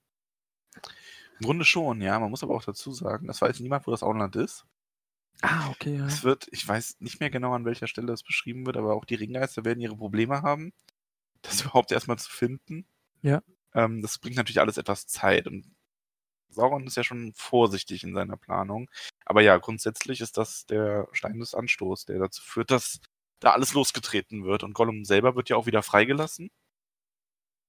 Im 1.39 1.45
Grunde 1.45 1.65
schon, 1.65 2.01
ja. 2.01 2.19
Man 2.19 2.29
muss 2.29 2.43
aber 2.43 2.55
auch 2.55 2.63
dazu 2.63 2.91
sagen, 2.91 3.27
das 3.27 3.41
weiß 3.41 3.59
niemand, 3.59 3.87
wo 3.87 3.91
das 3.91 4.03
Auenland 4.03 4.35
ist. 4.35 4.65
Ah, 5.41 5.69
okay, 5.69 5.97
ja. 5.97 6.05
Es 6.05 6.23
wird, 6.23 6.47
ich 6.51 6.65
weiß 6.67 6.97
nicht 6.99 7.19
mehr 7.19 7.29
genau, 7.29 7.53
an 7.53 7.65
welcher 7.65 7.87
Stelle 7.87 8.13
es 8.13 8.23
beschrieben 8.23 8.65
wird, 8.65 8.77
aber 8.77 8.93
auch 8.95 9.05
die 9.05 9.15
Ringgeister 9.15 9.65
werden 9.65 9.81
ihre 9.81 9.97
Probleme 9.97 10.41
haben, 10.41 10.73
das 11.41 11.61
überhaupt 11.61 11.91
erstmal 11.91 12.17
zu 12.17 12.31
finden. 12.31 12.87
Ja. 13.21 13.41
Ähm, 13.73 14.01
das 14.01 14.17
bringt 14.19 14.37
natürlich 14.37 14.61
alles 14.61 14.77
etwas 14.77 15.07
Zeit 15.07 15.47
und 15.47 15.65
Sauron 16.49 16.87
ist 16.87 16.95
ja 16.95 17.03
schon 17.03 17.33
vorsichtig 17.35 18.03
in 18.03 18.13
seiner 18.13 18.37
Planung. 18.37 18.89
Aber 19.25 19.41
ja, 19.41 19.57
grundsätzlich 19.57 20.21
ist 20.21 20.37
das 20.37 20.65
der 20.65 21.07
Stein 21.11 21.39
des 21.39 21.53
Anstoßes, 21.53 22.05
der 22.05 22.19
dazu 22.19 22.41
führt, 22.43 22.71
dass 22.71 22.99
da 23.39 23.51
alles 23.51 23.73
losgetreten 23.73 24.45
wird. 24.45 24.63
Und 24.63 24.73
Gollum 24.73 25.03
selber 25.05 25.35
wird 25.35 25.49
ja 25.49 25.57
auch 25.57 25.65
wieder 25.65 25.83
freigelassen. 25.83 26.49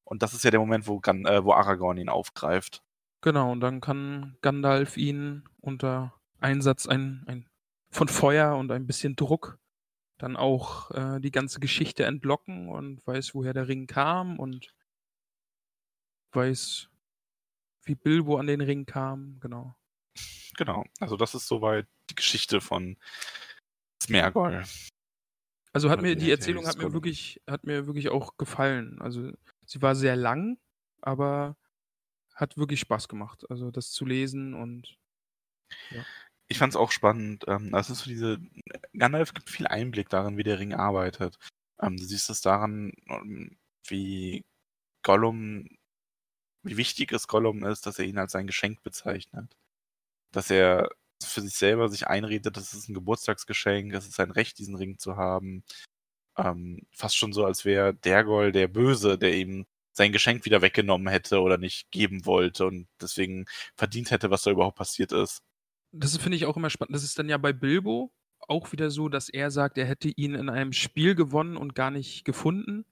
Und 0.07 0.23
das 0.23 0.33
ist 0.33 0.45
ja 0.45 0.51
der 0.51 0.61
Moment, 0.61 0.87
wo, 0.87 1.01
Gan 1.01 1.27
äh, 1.27 1.45
wo 1.45 1.53
Aragorn 1.53 1.99
ihn 1.99 2.09
aufgreift. 2.09 2.83
Genau, 3.23 3.51
und 3.51 3.61
dann 3.61 3.81
kann 3.81 4.37
Gandalf 4.41 4.97
ihn 4.97 5.45
unter 5.61 6.15
Einsatz 6.39 6.87
ein, 6.87 7.25
ein, 7.27 7.49
von 7.91 8.09
Feuer 8.09 8.57
und 8.57 8.71
ein 8.71 8.87
bisschen 8.87 9.17
Druck 9.17 9.59
dann 10.19 10.37
auch 10.37 10.91
äh, 10.93 11.21
die 11.21 11.31
ganze 11.31 11.61
Geschichte 11.61 12.05
entlocken 12.05 12.69
und 12.69 13.07
weiß, 13.07 13.35
woher 13.35 13.53
der 13.53 13.69
Ring 13.69 13.87
kam 13.87 14.39
und 14.39 14.73
weiß, 16.33 16.89
wie 17.83 17.95
Bilbo 17.95 18.39
an 18.39 18.47
den 18.47 18.61
Ring 18.61 18.87
kam. 18.87 19.39
Genau. 19.41 19.77
Genau. 20.57 20.85
Also 21.01 21.17
das 21.17 21.35
ist 21.35 21.49
soweit 21.49 21.87
die 22.11 22.15
Geschichte 22.15 22.61
von 22.61 22.97
Smergol. 24.03 24.65
Also 25.73 25.91
hat 25.91 26.01
mir 26.01 26.17
die 26.17 26.31
Erzählung 26.31 26.67
hat 26.67 26.79
mir 26.79 26.95
wirklich 26.95 27.43
hat 27.47 27.65
mir 27.65 27.87
wirklich 27.87 28.09
auch 28.09 28.39
gefallen. 28.39 28.99
Also 29.03 29.33
sie 29.67 29.83
war 29.83 29.95
sehr 29.95 30.17
lang, 30.17 30.59
aber 31.03 31.57
hat 32.35 32.57
wirklich 32.59 32.81
Spaß 32.81 33.09
gemacht. 33.09 33.45
Also 33.51 33.71
das 33.71 33.93
zu 33.93 34.05
lesen 34.07 34.55
und 34.55 34.99
Ich 36.49 36.59
fand 36.59 36.73
es 36.73 36.77
auch 36.77 36.93
spannend. 36.93 37.45
Ähm, 37.49 37.73
das 37.73 37.91
ist 37.91 38.01
so 38.01 38.11
diese. 38.11 38.39
Gandalf 38.97 39.35
gibt 39.35 39.51
viel 39.51 39.67
Einblick 39.67 40.09
darin, 40.09 40.37
wie 40.37 40.43
der 40.45 40.59
Ring 40.59 40.75
arbeitet. 40.75 41.39
Ähm, 41.81 41.97
du 41.97 42.05
siehst 42.05 42.31
es 42.31 42.41
daran, 42.41 42.93
ähm, 43.09 43.57
wie 43.89 44.45
Gollum, 45.03 45.69
wie 46.63 46.77
wichtig 46.77 47.13
es 47.13 47.29
Gollum 47.29 47.65
ist, 47.65 47.87
dass 47.87 47.99
er 47.99 48.07
ihn 48.07 48.19
als 48.19 48.33
sein 48.33 48.47
Geschenk 48.47 48.83
bezeichnet. 48.83 49.57
Dass 50.33 50.51
er 50.51 50.91
für 51.23 51.43
sich 51.43 51.55
selber 51.57 51.89
sich 51.91 52.09
einredet, 52.09 52.57
das 52.57 52.75
ist 52.75 52.89
ein 52.89 52.95
Geburtstagsgeschenk, 52.95 53.95
es 53.95 54.07
ist 54.07 54.17
sein 54.17 54.31
Recht, 54.33 54.59
diesen 54.59 54.77
Ring 54.77 54.99
zu 54.99 55.17
haben. 55.17 55.65
Ähm, 56.37 56.87
fast 56.91 57.17
schon 57.17 57.33
so, 57.33 57.45
als 57.45 57.65
wäre 57.65 57.95
Dergol 57.95 58.53
der 58.53 58.69
Böse, 58.69 59.19
der 59.19 59.35
ihm 59.35 59.67
sein 59.93 60.13
Geschenk 60.13 60.45
wieder 60.45 60.61
weggenommen 60.61 61.09
hätte 61.09 61.41
oder 61.41 61.57
nicht 61.57 61.91
geben 61.91 62.27
wollte 62.27 62.67
und 62.67 62.87
deswegen 63.01 63.47
verdient 63.77 64.11
hätte, 64.11 64.31
was 64.31 64.43
da 64.43 64.51
überhaupt 64.51 64.77
passiert 64.77 65.13
ist. 65.13 65.43
Das 65.93 66.17
finde 66.19 66.37
ich 66.37 66.45
auch 66.45 66.57
immer 66.57 66.69
spannend. 66.69 66.95
Das 66.95 67.03
ist 67.03 67.19
dann 67.19 67.31
ja 67.31 67.39
bei 67.39 67.55
Bilbo 67.55 68.13
auch 68.49 68.73
wieder 68.73 68.91
so, 68.91 69.09
dass 69.09 69.29
er 69.29 69.51
sagt, 69.51 69.79
er 69.79 69.87
hätte 69.87 70.09
ihn 70.09 70.35
in 70.35 70.51
einem 70.51 70.73
Spiel 70.73 71.15
gewonnen 71.15 71.57
und 71.57 71.75
gar 71.75 71.91
nicht 71.91 72.25
gefunden. 72.25 72.85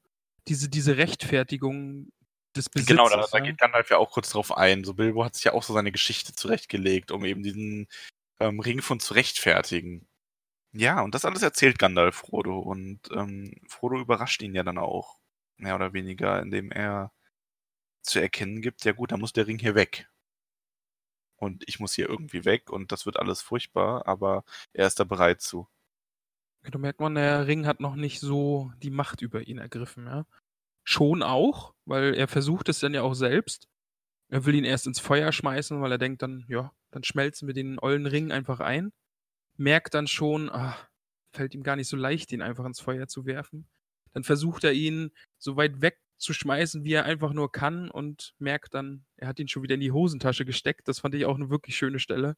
Diese, 0.49 0.69
diese 0.69 0.97
Rechtfertigung 0.97 2.11
des 2.57 2.71
Besitzes. 2.71 2.97
Genau, 2.97 3.09
da, 3.09 3.27
da 3.31 3.39
ja. 3.39 3.45
geht 3.45 3.59
Gandalf 3.59 3.91
ja 3.91 3.99
auch 3.99 4.11
kurz 4.11 4.31
drauf 4.31 4.57
ein. 4.57 4.85
So 4.85 4.95
Bilbo 4.95 5.25
hat 5.25 5.35
sich 5.35 5.45
ja 5.45 5.53
auch 5.53 5.63
so 5.63 5.75
seine 5.75 5.93
Geschichte 5.93 6.35
zurechtgelegt, 6.35 7.11
um 7.11 7.25
eben 7.25 7.43
diesen 7.43 7.89
ähm, 8.41 8.61
Ringfund 8.61 9.03
zu 9.03 9.15
rechtfertigen. 9.15 10.07
Ja, 10.77 11.03
und 11.03 11.15
das 11.15 11.25
alles 11.25 11.43
erzählt 11.43 11.79
Gandalf 11.79 12.17
Frodo 12.17 12.59
und 12.59 13.01
ähm, 13.13 13.55
Frodo 13.69 14.01
überrascht 14.01 14.43
ihn 14.43 14.55
ja 14.55 14.65
dann 14.65 14.79
auch, 14.79 15.21
mehr 15.57 15.77
oder 15.77 15.93
weniger, 15.93 16.43
indem 16.43 16.73
er 16.73 17.13
zu 18.03 18.21
erkennen 18.21 18.61
gibt, 18.61 18.85
ja 18.85 18.93
gut, 18.93 19.13
dann 19.13 19.21
muss 19.21 19.33
der 19.33 19.47
Ring 19.47 19.59
hier 19.59 19.75
weg. 19.77 20.09
Und 21.37 21.65
ich 21.69 21.79
muss 21.79 21.95
hier 21.95 22.09
irgendwie 22.09 22.45
weg 22.45 22.71
und 22.71 22.91
das 22.93 23.07
wird 23.07 23.19
alles 23.19 23.41
furchtbar, 23.41 24.07
aber 24.09 24.45
er 24.73 24.87
ist 24.87 24.99
da 24.99 25.05
bereit 25.05 25.41
zu. 25.43 25.69
Da 26.63 26.79
merkt 26.79 27.01
man, 27.01 27.15
der 27.15 27.47
Ring 27.47 27.67
hat 27.67 27.81
noch 27.81 27.95
nicht 27.95 28.21
so 28.21 28.73
die 28.83 28.91
Macht 28.91 29.23
über 29.23 29.47
ihn 29.47 29.59
ergriffen, 29.59 30.07
ja. 30.07 30.27
Schon 30.85 31.23
auch, 31.23 31.75
weil 31.85 32.15
er 32.15 32.29
versucht 32.29 32.69
es 32.69 32.81
dann 32.81 32.95
ja 32.95 33.03
auch 33.03 33.15
selbst. 33.15 33.69
Er 34.29 34.45
will 34.47 34.55
ihn 34.55 34.65
erst 34.65 34.87
ins 34.87 35.01
Feuer 35.01 35.33
schmeißen, 35.33 35.81
weil 35.81 35.93
er 35.93 35.99
denkt 35.99 36.23
dann, 36.23 36.45
ja, 36.49 36.73
dann 36.91 37.05
schmelzen 37.05 37.47
wir 37.47 37.55
den 37.55 37.79
ollen 37.79 38.07
Ring 38.07 38.33
einfach 38.33 38.61
ein. 38.61 38.93
Merkt 39.57 39.95
dann 39.95 40.07
schon, 40.07 40.51
ah, 40.51 40.77
fällt 41.35 41.55
ihm 41.55 41.63
gar 41.63 41.77
nicht 41.77 41.89
so 41.89 41.97
leicht, 41.97 42.33
ihn 42.33 42.43
einfach 42.43 42.65
ins 42.65 42.81
Feuer 42.81 43.07
zu 43.09 43.27
werfen. 43.27 43.69
Dann 44.13 44.25
versucht 44.25 44.65
er 44.65 44.73
ihn 44.73 45.11
so 45.39 45.57
weit 45.57 45.81
wegzuschmeißen, 45.83 46.85
wie 46.85 46.93
er 46.93 47.05
einfach 47.05 47.33
nur 47.33 47.51
kann 47.53 47.91
und 47.91 48.35
merkt 48.39 48.75
dann, 48.75 49.05
er 49.17 49.29
hat 49.29 49.39
ihn 49.41 49.49
schon 49.49 49.63
wieder 49.63 49.75
in 49.75 49.81
die 49.81 49.93
Hosentasche 49.93 50.45
gesteckt. 50.45 50.89
Das 50.89 51.01
fand 51.01 51.15
ich 51.15 51.25
auch 51.27 51.37
eine 51.37 51.51
wirklich 51.51 51.77
schöne 51.77 51.99
Stelle, 51.99 52.37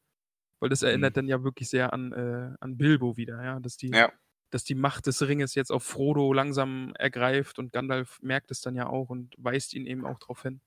weil 0.59 0.69
das 0.69 0.83
erinnert 0.83 1.13
Mhm. 1.13 1.15
dann 1.15 1.27
ja 1.27 1.43
wirklich 1.43 1.69
sehr 1.69 1.93
an, 1.93 2.11
äh, 2.13 2.55
an 2.59 2.77
Bilbo 2.77 3.17
wieder, 3.17 3.43
ja, 3.43 3.59
dass 3.59 3.77
die, 3.77 3.89
Ja. 3.89 4.11
dass 4.51 4.63
die 4.63 4.75
Macht 4.75 5.07
des 5.07 5.21
Ringes 5.27 5.55
jetzt 5.55 5.71
auf 5.71 5.83
Frodo 5.83 6.33
langsam 6.33 6.93
ergreift 6.95 7.59
und 7.59 7.73
Gandalf 7.73 8.19
merkt 8.21 8.51
es 8.51 8.61
dann 8.61 8.75
ja 8.75 8.87
auch 8.87 9.09
und 9.09 9.35
weist 9.37 9.73
ihn 9.73 9.85
eben 9.87 10.05
auch 10.05 10.19
darauf 10.19 10.41
hin. 10.43 10.61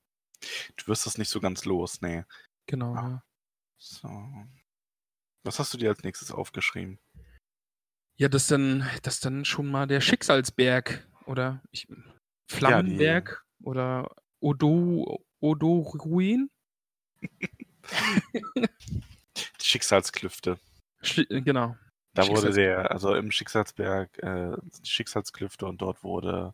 Du 0.77 0.87
wirst 0.87 1.05
das 1.05 1.17
nicht 1.17 1.29
so 1.29 1.39
ganz 1.41 1.65
los, 1.65 2.01
nee. 2.01 2.23
Genau, 2.67 2.93
Ah. 2.95 3.09
ja. 3.09 3.23
So. 3.77 4.07
Was 5.43 5.59
hast 5.59 5.73
du 5.73 5.77
dir 5.77 5.89
als 5.89 6.03
nächstes 6.03 6.31
aufgeschrieben? 6.31 6.99
Ja, 8.17 8.27
das 8.29 8.47
dann, 8.47 8.87
das 9.03 9.19
dann 9.19 9.45
schon 9.45 9.67
mal 9.67 9.87
der 9.87 10.01
Schicksalsberg 10.01 11.07
oder 11.25 11.61
ich, 11.71 11.87
Flammenberg 12.51 13.43
oder 13.63 14.13
Odo, 14.39 15.23
Odo-Ruin. 15.39 16.49
Die 18.53 18.67
Schicksalsklüfte. 19.63 20.59
Schli- 21.03 21.41
Genau. 21.41 21.75
Da 22.13 22.27
wurde 22.27 22.51
der, 22.51 22.91
also 22.91 23.15
im 23.15 23.31
Schicksalsberg, 23.31 24.17
äh, 24.21 24.57
die 24.83 24.89
Schicksalsklüfte 24.89 25.65
und 25.65 25.81
dort 25.81 26.03
wurde 26.03 26.53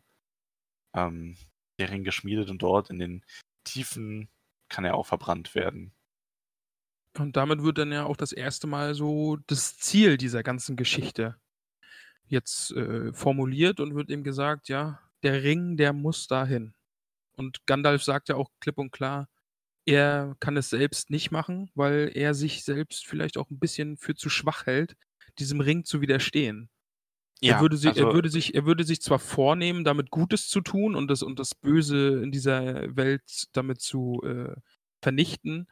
ähm, 0.94 1.36
der 1.80 1.90
Ring 1.90 2.04
geschmiedet 2.04 2.48
und 2.48 2.62
dort 2.62 2.90
in 2.90 3.00
den 3.00 3.24
Tiefen 3.64 4.28
kann 4.70 4.84
er 4.84 4.94
auch 4.94 5.06
verbrannt 5.06 5.56
werden. 5.56 5.92
Und 7.16 7.36
damit 7.36 7.62
wird 7.62 7.78
dann 7.78 7.92
ja 7.92 8.04
auch 8.04 8.16
das 8.16 8.32
erste 8.32 8.66
Mal 8.66 8.94
so 8.94 9.38
das 9.46 9.76
Ziel 9.78 10.16
dieser 10.16 10.42
ganzen 10.42 10.76
Geschichte 10.76 11.36
jetzt 12.26 12.72
äh, 12.72 13.12
formuliert 13.12 13.80
und 13.80 13.94
wird 13.94 14.10
ihm 14.10 14.24
gesagt, 14.24 14.68
ja, 14.68 15.00
der 15.22 15.42
Ring, 15.42 15.76
der 15.76 15.92
muss 15.92 16.26
dahin. 16.28 16.74
Und 17.36 17.66
Gandalf 17.66 18.02
sagt 18.04 18.28
ja 18.30 18.36
auch 18.36 18.50
klipp 18.60 18.78
und 18.78 18.92
klar, 18.92 19.28
er 19.86 20.36
kann 20.40 20.56
es 20.56 20.70
selbst 20.70 21.10
nicht 21.10 21.30
machen, 21.32 21.70
weil 21.74 22.10
er 22.14 22.34
sich 22.34 22.64
selbst 22.64 23.06
vielleicht 23.06 23.38
auch 23.38 23.50
ein 23.50 23.60
bisschen 23.60 23.96
für 23.98 24.14
zu 24.16 24.30
schwach 24.30 24.66
hält, 24.66 24.96
diesem 25.38 25.60
Ring 25.60 25.84
zu 25.84 26.00
widerstehen. 26.02 26.70
Er 27.44 27.58
Ja, 27.58 27.60
würde 27.60 27.76
sich, 27.76 27.96
er 27.96 28.10
also 28.10 28.12
würde 28.12 28.28
sich, 28.30 28.54
er 28.54 28.66
würde 28.66 28.84
sich 28.84 29.00
zwar 29.00 29.18
vornehmen, 29.18 29.84
damit 29.84 30.10
Gutes 30.10 30.48
zu 30.48 30.60
tun 30.60 30.94
und 30.96 31.08
das, 31.08 31.22
und 31.22 31.38
das 31.38 31.54
Böse 31.54 32.20
in 32.22 32.32
dieser 32.32 32.96
Welt 32.96 33.46
damit 33.52 33.80
zu 33.80 34.20
äh, 34.24 34.54
vernichten, 35.02 35.68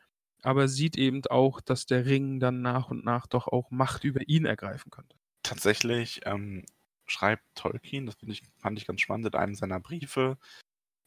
aber 0.47 0.69
sieht 0.69 0.97
eben 0.97 1.23
auch, 1.27 1.61
dass 1.61 1.87
der 1.87 2.07
Ring 2.07 2.41
dann 2.41 2.63
nach 2.63 2.91
und 2.91 3.05
nach 3.05 3.27
doch 3.27 3.49
auch 3.49 3.71
Macht 3.71 4.05
über 4.05 4.29
ihn 4.29 4.47
ergreifen 4.47 4.91
könnte. 4.91 5.17
tatsächlich 5.43 6.21
ähm, 6.25 6.65
schreibt 7.07 7.45
Tolkien, 7.55 8.07
das 8.07 8.17
ich, 8.23 8.43
fand 8.59 8.79
ich 8.79 8.87
ganz 8.87 9.01
spannend, 9.01 9.27
in 9.27 9.35
einem 9.35 9.55
seiner 9.55 9.81
Briefe, 9.81 10.39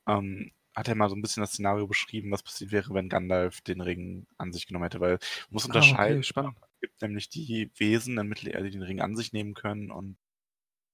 ähm, 0.08 0.52
hat 0.76 0.88
er 0.90 0.96
mal 0.96 1.10
so 1.10 1.16
ein 1.16 1.22
bisschen 1.22 1.42
das 1.42 1.52
Szenario 1.54 1.88
beschrieben, 1.88 2.32
was 2.32 2.44
passiert 2.44 2.72
wäre, 2.72 2.94
wenn 2.94 3.10
Gandalf 3.10 3.62
den 3.62 3.82
Ring 3.82 4.28
an 4.38 4.54
sich 4.54 4.68
genommen 4.68 4.86
hätte, 4.86 5.02
weil 5.02 5.14
man 5.14 5.20
muss 5.52 5.66
Ah, 5.70 5.92
unterscheiden, 5.94 6.24
okay, 6.24 6.24
spannend. 6.24 6.58
es 6.76 6.82
gibt 6.82 7.02
nämlich 7.02 7.30
die 7.30 7.72
Wesen 7.78 8.18
in 8.18 8.28
Mittelerde, 8.30 8.66
die 8.66 8.72
den 8.78 8.84
Ring 8.84 9.02
an 9.02 9.16
sich 9.18 9.34
nehmen 9.34 9.54
können 9.56 9.92
und 9.92 10.18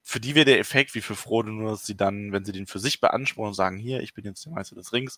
für 0.04 0.20
die 0.20 0.36
wäre 0.36 0.46
der 0.46 0.60
Effekt 0.60 0.96
wie 0.96 1.02
für 1.02 1.16
Frodo 1.16 1.52
nur, 1.52 1.72
dass 1.72 1.86
sie 1.86 1.98
dann, 1.98 2.32
wenn 2.32 2.46
sie 2.46 2.52
den 2.52 2.68
für 2.68 2.80
sich 2.80 3.02
beanspruchen 3.02 3.50
und 3.50 3.54
sagen, 3.56 3.78
hier, 3.78 4.02
ich 4.02 4.14
bin 4.14 4.26
jetzt 4.26 4.46
der 4.46 4.54
Meister 4.54 4.76
des 4.76 4.94
Rings, 4.94 5.18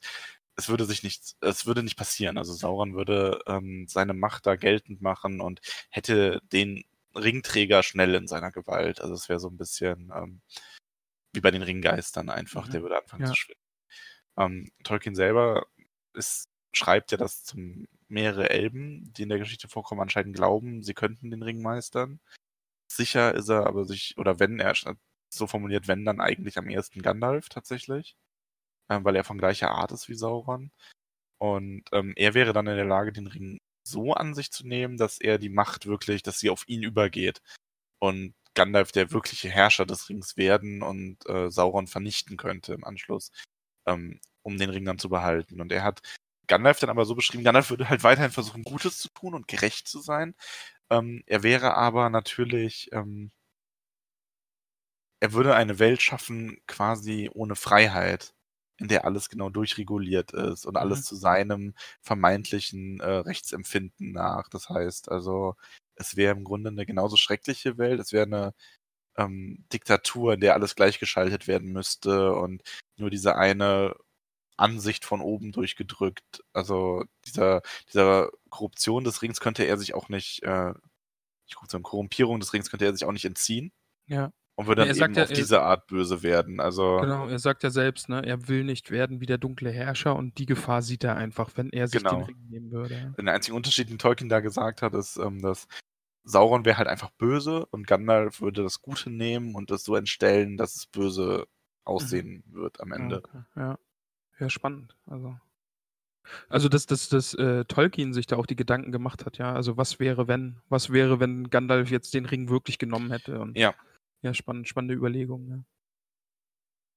es 0.58 0.70
würde 0.70 0.86
sich 0.86 1.04
nicht, 1.04 1.36
es 1.42 1.66
würde 1.66 1.84
nicht 1.84 1.98
passieren. 1.98 2.38
Also 2.38 2.54
Sauron 2.54 2.96
würde 2.96 3.40
ähm, 3.48 3.86
seine 3.88 4.14
Macht 4.14 4.46
da 4.48 4.56
geltend 4.56 5.02
machen 5.02 5.40
und 5.40 5.62
hätte 5.90 6.42
den 6.52 6.84
Ringträger 7.16 7.84
schnell 7.84 8.14
in 8.16 8.28
seiner 8.28 8.52
Gewalt. 8.52 9.00
Also 9.00 9.14
es 9.14 9.30
wäre 9.30 9.40
so 9.40 9.50
ein 9.50 9.58
bisschen 9.58 10.12
ähm, 10.14 10.42
wie 11.34 11.42
bei 11.42 11.52
den 11.52 11.62
Ringgeistern 11.62 12.30
einfach, 12.30 12.68
Mhm. 12.68 12.72
der 12.72 12.82
würde 12.82 12.98
anfangen 12.98 13.24
Ja. 13.24 13.30
zu 13.30 13.36
schwimmen. 13.36 13.62
Ähm, 14.38 14.72
Tolkien 14.84 15.16
selber 15.16 15.68
ist, 16.14 16.50
schreibt 16.74 17.12
ja, 17.12 17.18
dass 17.18 17.44
zum 17.44 17.88
mehrere 18.08 18.50
Elben, 18.50 19.14
die 19.14 19.24
in 19.24 19.30
der 19.30 19.40
Geschichte 19.40 19.68
vorkommen, 19.68 20.02
anscheinend 20.02 20.36
glauben, 20.36 20.82
sie 20.84 20.94
könnten 20.94 21.30
den 21.32 21.44
Ring 21.44 21.62
meistern. 21.62 22.20
Sicher 22.92 23.36
ist 23.36 23.50
er 23.50 23.68
aber 23.68 23.86
sich, 23.86 24.18
oder 24.18 24.40
wenn 24.40 24.60
er 24.60 24.74
so 25.30 25.48
formuliert, 25.48 25.88
wenn 25.88 26.06
dann 26.06 26.22
eigentlich 26.22 26.58
am 26.58 26.70
ehesten 26.70 27.02
Gandalf 27.02 27.50
tatsächlich, 27.50 28.16
ähm, 28.90 29.04
weil 29.04 29.16
er 29.16 29.24
von 29.24 29.38
gleicher 29.38 29.72
Art 29.72 29.92
ist 29.92 30.10
wie 30.10 30.16
Sauron. 30.16 30.72
Und 31.40 31.86
ähm, 31.94 32.14
er 32.16 32.34
wäre 32.34 32.54
dann 32.54 32.68
in 32.68 32.76
der 32.78 32.86
Lage, 32.86 33.12
den 33.14 33.28
Ring 33.28 33.60
so 33.84 34.14
an 34.14 34.34
sich 34.36 34.52
zu 34.52 34.68
nehmen, 34.68 34.98
dass 34.98 35.20
er 35.20 35.38
die 35.40 35.50
Macht 35.50 35.86
wirklich, 35.88 36.24
dass 36.24 36.40
sie 36.40 36.50
auf 36.50 36.68
ihn 36.68 36.84
übergeht. 36.84 37.42
Und 38.00 38.36
Gandalf 38.56 38.92
der 38.92 39.12
wirkliche 39.12 39.50
Herrscher 39.50 39.86
des 39.86 40.10
Rings 40.10 40.38
werden 40.38 40.82
und 40.84 41.28
äh, 41.30 41.52
Sauron 41.52 41.88
vernichten 41.88 42.38
könnte 42.38 42.74
im 42.74 42.84
Anschluss, 42.86 43.32
ähm, 43.88 44.20
um 44.44 44.58
den 44.58 44.72
Ring 44.72 44.86
dann 44.86 45.00
zu 45.00 45.10
behalten. 45.10 45.62
Und 45.62 45.72
er 45.72 45.84
hat 45.84 46.02
Gandalf 46.48 46.80
dann 46.80 46.90
aber 46.90 47.06
so 47.06 47.16
beschrieben, 47.16 47.44
Gandalf 47.44 47.70
würde 47.70 47.90
halt 47.90 48.04
weiterhin 48.04 48.32
versuchen, 48.32 48.64
Gutes 48.64 48.98
zu 49.00 49.10
tun 49.10 49.36
und 49.36 49.48
gerecht 49.48 49.88
zu 49.88 50.00
sein. 50.00 50.36
Ähm, 50.90 51.24
er 51.28 51.44
wäre 51.44 51.76
aber 51.76 52.10
natürlich, 52.10 52.90
ähm, 52.94 53.32
er 55.20 55.34
würde 55.34 55.56
eine 55.56 55.80
Welt 55.80 56.02
schaffen, 56.02 56.60
quasi 56.68 57.30
ohne 57.34 57.56
Freiheit, 57.56 58.34
in 58.80 58.88
der 58.88 59.06
alles 59.06 59.30
genau 59.30 59.50
durchreguliert 59.50 60.32
ist 60.34 60.66
und 60.66 60.78
alles 60.78 61.04
Mhm. 61.04 61.04
zu 61.04 61.16
seinem 61.16 61.74
vermeintlichen 62.02 63.00
äh, 63.00 63.10
Rechtsempfinden 63.10 64.12
nach. 64.12 64.50
Das 64.50 64.70
heißt 64.70 65.10
also, 65.12 65.56
es 65.96 66.16
wäre 66.16 66.36
im 66.36 66.44
Grunde 66.44 66.70
eine 66.70 66.86
genauso 66.86 67.18
schreckliche 67.18 67.78
Welt, 67.78 68.00
es 68.00 68.14
wäre 68.14 68.26
eine 68.26 68.54
ähm, 69.18 69.66
Diktatur, 69.74 70.34
in 70.34 70.42
der 70.42 70.54
alles 70.54 70.76
gleichgeschaltet 70.76 71.48
werden 71.48 71.72
müsste 71.72 72.34
und 72.36 72.64
nur 72.98 73.10
diese 73.10 73.36
eine 73.36 73.96
Ansicht 74.58 75.06
von 75.06 75.22
oben 75.22 75.52
durchgedrückt. 75.52 76.44
Also 76.54 77.06
dieser, 77.26 77.62
dieser 77.92 78.32
Korruption 78.50 79.04
des 79.04 79.22
Rings 79.22 79.40
könnte 79.40 79.64
er 79.66 79.78
sich 79.78 79.94
auch 79.96 80.10
nicht, 80.10 80.44
äh, 80.44 80.74
nicht 81.46 81.56
Korruption, 81.56 81.84
Korrumpierung 81.84 82.40
des 82.40 82.54
Rings 82.54 82.70
könnte 82.72 82.86
er 82.86 82.94
sich 82.94 83.06
auch 83.06 83.14
nicht 83.14 83.26
entziehen 83.26 83.72
Ja, 84.08 84.32
und 84.58 84.66
würde 84.66 84.86
dann 84.86 84.96
eben 84.96 85.14
ja, 85.14 85.24
auf 85.24 85.30
diese 85.32 85.62
Art 85.62 85.86
böse 85.86 86.24
werden. 86.24 86.60
Also 86.60 86.98
genau. 87.00 87.28
Er 87.28 87.38
sagt 87.38 87.62
ja 87.62 87.70
selbst, 87.70 88.10
ne, 88.10 88.26
er 88.26 88.48
will 88.48 88.64
nicht 88.64 88.90
werden 88.90 89.22
wie 89.22 89.28
der 89.28 89.38
dunkle 89.38 89.70
Herrscher 89.70 90.16
und 90.16 90.40
die 90.40 90.48
Gefahr 90.48 90.82
sieht 90.82 91.04
er 91.04 91.16
einfach, 91.16 91.52
wenn 91.56 91.70
er 91.70 91.88
sich 91.88 92.02
den 92.02 92.10
Genau. 92.10 92.24
Ring 92.26 92.48
nehmen 92.50 92.72
würde. 92.72 93.14
der 93.20 93.34
einzige 93.34 93.56
Unterschied, 93.56 93.90
den 93.90 94.00
Tolkien 94.00 94.30
da 94.30 94.40
gesagt 94.40 94.82
hat, 94.82 94.96
ist, 94.96 95.18
ähm, 95.18 95.42
dass 95.42 95.68
Sauron 96.24 96.66
wäre 96.66 96.78
halt 96.80 96.88
einfach 96.88 97.12
böse 97.12 97.68
und 97.68 97.86
Gandalf 97.86 98.42
würde 98.42 98.64
das 98.64 98.82
Gute 98.82 99.12
nehmen 99.12 99.54
und 99.54 99.70
das 99.70 99.84
so 99.84 99.96
entstellen, 99.96 100.58
dass 100.58 100.76
es 100.76 100.88
böse 100.88 101.46
aussehen 101.86 102.44
wird 102.48 102.82
am 102.82 102.92
Ende. 102.92 103.18
okay. 103.20 103.44
ja. 103.56 103.78
ja, 104.40 104.50
spannend. 104.50 104.96
Also, 105.06 105.38
also 106.50 106.68
dass, 106.68 106.88
dass, 106.88 107.10
dass 107.10 107.36
äh, 107.36 107.64
Tolkien 107.66 108.12
sich 108.12 108.26
da 108.26 108.38
auch 108.38 108.48
die 108.48 108.56
Gedanken 108.56 108.92
gemacht 108.92 109.24
hat, 109.26 109.38
ja. 109.38 109.54
Also 109.54 109.78
was 109.78 110.00
wäre, 110.00 110.28
wenn, 110.28 110.58
was 110.68 110.90
wäre, 110.92 111.20
wenn 111.20 111.52
Gandalf 111.52 111.92
jetzt 111.92 112.16
den 112.16 112.26
Ring 112.26 112.50
wirklich 112.50 112.80
genommen 112.80 113.12
hätte? 113.12 113.40
Und, 113.40 113.56
Ja. 113.56 113.76
Ja, 114.22 114.34
spannend, 114.34 114.68
spannende 114.68 114.94
Überlegung, 114.96 115.48
ja. 115.50 115.64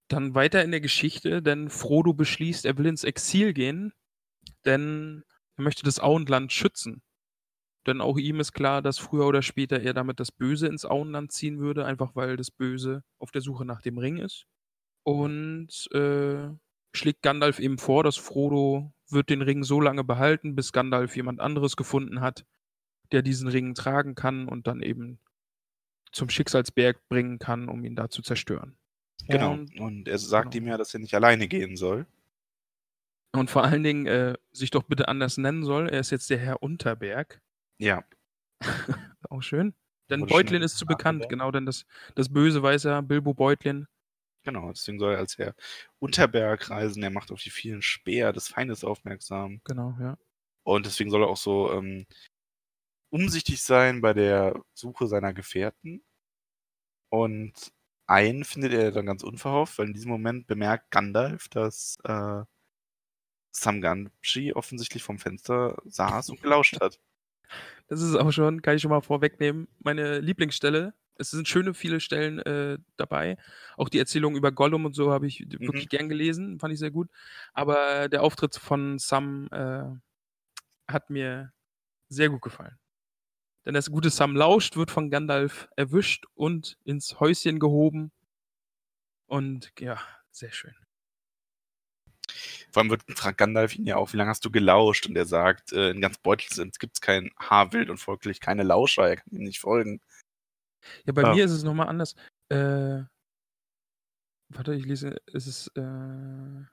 Dann 0.08 0.34
weiter 0.34 0.64
in 0.64 0.72
der 0.72 0.80
Geschichte, 0.80 1.40
denn 1.40 1.70
Frodo 1.70 2.12
beschließt, 2.12 2.64
er 2.64 2.76
will 2.78 2.86
ins 2.86 3.04
Exil 3.04 3.52
gehen, 3.52 3.92
denn 4.64 5.24
er 5.56 5.64
möchte 5.64 5.84
das 5.84 6.00
Auenland 6.00 6.52
schützen. 6.52 7.02
Denn 7.86 8.00
auch 8.00 8.18
ihm 8.18 8.40
ist 8.40 8.52
klar, 8.52 8.82
dass 8.82 8.98
früher 8.98 9.26
oder 9.26 9.42
später 9.42 9.80
er 9.80 9.94
damit 9.94 10.20
das 10.20 10.32
Böse 10.32 10.68
ins 10.68 10.84
Auenland 10.84 11.32
ziehen 11.32 11.60
würde, 11.60 11.86
einfach 11.86 12.16
weil 12.16 12.36
das 12.36 12.50
Böse 12.50 13.04
auf 13.18 13.30
der 13.32 13.42
Suche 13.42 13.64
nach 13.64 13.82
dem 13.82 13.98
Ring 13.98 14.18
ist. 14.18 14.46
Und 15.04 15.88
äh, 15.92 16.50
schlägt 16.94 17.22
Gandalf 17.22 17.58
eben 17.60 17.78
vor, 17.78 18.04
dass 18.04 18.16
Frodo 18.16 18.92
wird 19.10 19.30
den 19.30 19.42
Ring 19.42 19.64
so 19.64 19.80
lange 19.80 20.04
behalten, 20.04 20.56
bis 20.56 20.72
Gandalf 20.72 21.16
jemand 21.16 21.40
anderes 21.40 21.76
gefunden 21.76 22.20
hat, 22.20 22.44
der 23.12 23.22
diesen 23.22 23.48
Ring 23.48 23.74
tragen 23.74 24.14
kann 24.14 24.48
und 24.48 24.66
dann 24.66 24.82
eben 24.82 25.20
zum 26.12 26.28
Schicksalsberg 26.28 27.08
bringen 27.08 27.38
kann, 27.38 27.68
um 27.68 27.84
ihn 27.84 27.96
da 27.96 28.08
zu 28.08 28.22
zerstören. 28.22 28.76
Genau. 29.28 29.52
Und, 29.52 29.78
Und 29.80 30.08
er 30.08 30.18
sagt 30.18 30.52
genau. 30.52 30.64
ihm 30.64 30.68
ja, 30.70 30.78
dass 30.78 30.94
er 30.94 31.00
nicht 31.00 31.14
alleine 31.14 31.48
gehen 31.48 31.76
soll. 31.76 32.06
und 33.32 33.50
vor 33.50 33.64
allen 33.64 33.82
Dingen 33.82 34.06
äh, 34.06 34.34
sich 34.50 34.70
doch 34.70 34.82
bitte 34.82 35.08
anders 35.08 35.38
nennen 35.38 35.64
soll. 35.64 35.88
Er 35.88 36.00
ist 36.00 36.10
jetzt 36.10 36.30
der 36.30 36.38
Herr 36.38 36.62
Unterberg. 36.62 37.40
Ja. 37.78 38.04
Auch 39.30 39.42
schön. 39.42 39.74
Denn 40.10 40.22
Wurde 40.22 40.34
Beutlin 40.34 40.62
ist 40.62 40.76
zu 40.76 40.86
bekannt, 40.86 41.28
genau, 41.28 41.52
denn 41.52 41.66
das, 41.66 41.86
das 42.16 42.28
Böse 42.28 42.62
weiß 42.62 42.86
er, 42.86 43.02
Bilbo 43.02 43.32
Beutlin. 43.32 43.86
Genau, 44.42 44.68
deswegen 44.70 44.98
soll 44.98 45.12
er 45.12 45.18
als 45.18 45.38
Herr 45.38 45.54
Unterberg 46.00 46.68
reisen. 46.70 47.02
Er 47.02 47.10
macht 47.10 47.30
auf 47.30 47.40
die 47.40 47.50
vielen 47.50 47.82
Speer 47.82 48.32
des 48.32 48.48
Feindes 48.48 48.82
aufmerksam. 48.82 49.60
Genau, 49.64 49.96
ja. 50.00 50.16
Und 50.64 50.86
deswegen 50.86 51.10
soll 51.10 51.22
er 51.22 51.28
auch 51.28 51.36
so 51.36 51.72
ähm, 51.72 52.06
umsichtig 53.10 53.62
sein 53.62 54.00
bei 54.00 54.12
der 54.14 54.60
Suche 54.74 55.06
seiner 55.06 55.32
Gefährten. 55.34 56.02
Und 57.10 57.72
einen 58.06 58.44
findet 58.44 58.72
er 58.72 58.92
dann 58.92 59.06
ganz 59.06 59.22
unverhofft, 59.22 59.78
weil 59.78 59.88
in 59.88 59.94
diesem 59.94 60.10
Moment 60.10 60.46
bemerkt 60.46 60.90
Gandalf, 60.90 61.48
dass 61.48 61.98
äh, 62.04 62.42
Sam 63.52 63.80
Gamgee 63.80 64.52
offensichtlich 64.54 65.02
vom 65.02 65.18
Fenster 65.18 65.76
saß 65.84 66.30
und 66.30 66.42
gelauscht 66.42 66.80
hat. 66.80 66.98
Das 67.88 68.00
ist 68.00 68.14
auch 68.14 68.30
schon, 68.30 68.62
kann 68.62 68.76
ich 68.76 68.82
schon 68.82 68.92
mal 68.92 69.00
vorwegnehmen, 69.00 69.66
meine 69.80 70.20
Lieblingsstelle. 70.20 70.94
Es 71.16 71.32
sind 71.32 71.48
schöne 71.48 71.74
viele 71.74 71.98
Stellen 71.98 72.38
äh, 72.38 72.78
dabei. 72.96 73.38
Auch 73.76 73.88
die 73.88 73.98
Erzählung 73.98 74.36
über 74.36 74.52
Gollum 74.52 74.84
und 74.84 74.94
so 74.94 75.10
habe 75.10 75.26
ich 75.26 75.44
wirklich 75.58 75.88
gern 75.88 76.08
gelesen, 76.08 76.60
fand 76.60 76.72
ich 76.72 76.78
sehr 76.78 76.92
gut. 76.92 77.08
Aber 77.52 78.08
der 78.08 78.22
Auftritt 78.22 78.54
von 78.54 79.00
Sam 79.00 79.48
äh, 79.50 79.82
hat 80.86 81.10
mir 81.10 81.52
sehr 82.08 82.28
gut 82.28 82.42
gefallen. 82.42 82.78
Denn 83.66 83.74
das 83.74 83.90
gute 83.90 84.10
Sam 84.10 84.34
lauscht, 84.36 84.76
wird 84.76 84.90
von 84.90 85.10
Gandalf 85.10 85.68
erwischt 85.76 86.24
und 86.34 86.78
ins 86.84 87.20
Häuschen 87.20 87.58
gehoben. 87.58 88.10
Und 89.26 89.72
ja, 89.78 90.00
sehr 90.30 90.52
schön. 90.52 90.74
Vor 92.72 92.82
allem 92.82 92.90
wird 92.90 93.02
fragt 93.18 93.38
Gandalf 93.38 93.74
ihn 93.76 93.86
ja 93.86 93.96
auch, 93.96 94.12
wie 94.12 94.16
lange 94.16 94.30
hast 94.30 94.44
du 94.44 94.50
gelauscht? 94.50 95.06
Und 95.06 95.16
er 95.16 95.26
sagt, 95.26 95.72
äh, 95.72 95.90
in 95.90 96.00
ganz 96.00 96.18
Beutlin 96.18 96.70
gibt 96.78 96.96
es 96.96 97.00
kein 97.00 97.30
Haarwild 97.38 97.90
und 97.90 97.98
folglich 97.98 98.40
keine 98.40 98.62
Lauscher, 98.62 99.08
er 99.08 99.16
kann 99.16 99.32
ihm 99.32 99.42
nicht 99.44 99.60
folgen. 99.60 100.00
Ja, 101.04 101.12
bei 101.12 101.24
Ah. 101.24 101.34
mir 101.34 101.44
ist 101.44 101.50
es 101.50 101.62
nochmal 101.64 101.88
anders. 101.88 102.14
Äh, 102.48 103.02
warte, 104.48 104.74
ich 104.74 104.86
lese, 104.86 105.16
es 105.32 105.46
ist, 105.46 105.68
äh, 105.76 106.64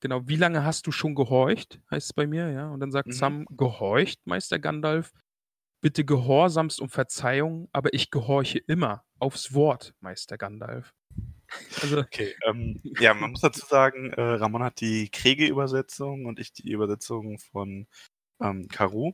genau, 0.00 0.26
wie 0.28 0.36
lange 0.36 0.64
hast 0.64 0.86
du 0.86 0.92
schon 0.92 1.14
gehorcht, 1.14 1.80
heißt 1.90 2.06
es 2.06 2.12
bei 2.12 2.26
mir, 2.26 2.50
ja. 2.50 2.68
Und 2.70 2.80
dann 2.80 2.92
sagt 2.92 3.08
Mhm. 3.08 3.12
Sam, 3.12 3.46
gehorcht, 3.50 4.20
Meister 4.26 4.58
Gandalf. 4.58 5.12
Bitte 5.82 6.04
gehorsamst 6.04 6.80
um 6.80 6.88
Verzeihung, 6.88 7.68
aber 7.72 7.92
ich 7.92 8.10
gehorche 8.10 8.58
immer 8.58 9.04
aufs 9.18 9.52
Wort, 9.52 9.94
Meister 10.00 10.38
Gandalf. 10.38 10.94
Also, 11.82 11.98
Okay, 12.06 12.34
ähm, 12.46 12.80
ja, 13.00 13.12
man 13.14 13.32
muss 13.32 13.40
dazu 13.40 13.66
sagen, 13.66 14.12
äh, 14.12 14.20
Ramon 14.20 14.62
hat 14.62 14.80
die 14.80 15.10
Kriege-Übersetzung 15.10 16.24
und 16.26 16.38
ich 16.38 16.52
die 16.52 16.70
Übersetzung 16.70 17.38
von 17.38 17.86
ähm, 18.40 18.68
Karu. 18.68 19.12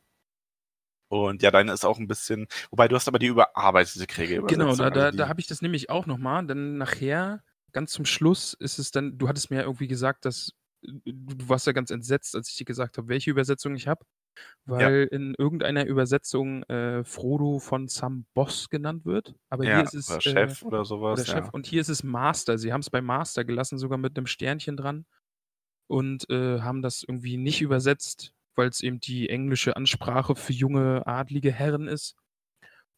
Und 1.11 1.43
ja, 1.43 1.51
deine 1.51 1.73
ist 1.73 1.87
auch 1.87 1.99
ein 1.99 2.07
bisschen, 2.07 2.49
wobei 2.71 2.87
du 2.87 2.95
hast 2.95 3.09
aber 3.09 3.19
die 3.19 3.29
überarbeitete 3.29 4.07
Kriege 4.07 4.43
Genau, 4.43 4.77
da, 4.77 4.91
da, 4.91 5.05
also 5.07 5.17
da 5.17 5.29
habe 5.29 5.41
ich 5.41 5.47
das 5.47 5.63
nämlich 5.63 5.89
auch 5.89 6.05
nochmal, 6.05 6.47
denn 6.47 6.77
nachher, 6.77 7.43
ganz 7.73 7.93
zum 7.93 8.05
Schluss, 8.05 8.53
ist 8.53 8.79
es 8.79 8.91
dann, 8.91 9.17
du 9.17 9.27
hattest 9.27 9.51
mir 9.51 9.57
ja 9.57 9.63
irgendwie 9.63 9.89
gesagt, 9.89 10.27
dass 10.27 10.53
du 10.83 11.49
warst 11.49 11.67
ja 11.67 11.73
ganz 11.73 11.91
entsetzt, 11.91 12.37
als 12.37 12.51
ich 12.51 12.57
dir 12.57 12.65
gesagt 12.65 12.99
habe, 12.99 13.09
welche 13.09 13.31
Übersetzung 13.31 13.75
ich 13.75 13.89
habe, 13.89 14.05
weil 14.69 15.09
ja. 15.11 15.17
in 15.17 15.35
irgendeiner 15.39 15.87
Übersetzung 15.87 16.63
äh, 16.65 17.03
Frodo 17.03 17.59
von 17.59 17.89
Sam 17.89 18.27
Boss 18.35 18.69
genannt 18.69 19.07
wird. 19.07 19.35
Aber 19.49 19.65
ja, 19.65 19.77
hier 19.77 19.85
ist 19.85 19.95
es. 19.95 20.11
Oder 20.11 20.21
Chef 20.21 20.63
äh, 20.63 20.65
oder 20.67 20.85
sowas. 20.85 21.21
Oder 21.21 21.27
Chef. 21.27 21.49
Und 21.53 21.67
hier 21.67 21.81
ist 21.81 21.89
es 21.89 22.03
Master. 22.03 22.59
Sie 22.59 22.73
haben 22.73 22.81
es 22.81 22.91
bei 22.91 23.01
Master 23.01 23.45
gelassen, 23.45 23.79
sogar 23.79 23.99
mit 23.99 24.17
einem 24.17 24.27
Sternchen 24.27 24.77
dran. 24.77 25.07
Und 25.91 26.29
äh, 26.29 26.61
haben 26.61 26.83
das 26.83 27.03
irgendwie 27.03 27.39
nicht 27.39 27.63
übersetzt, 27.63 28.35
weil 28.57 28.69
es 28.69 28.83
eben 28.83 29.01
die 29.01 29.31
englische 29.31 29.75
Ansprache 29.75 30.37
für 30.37 30.53
junge 30.53 31.07
adlige 31.07 31.51
Herren 31.51 31.89
ist. 31.89 32.15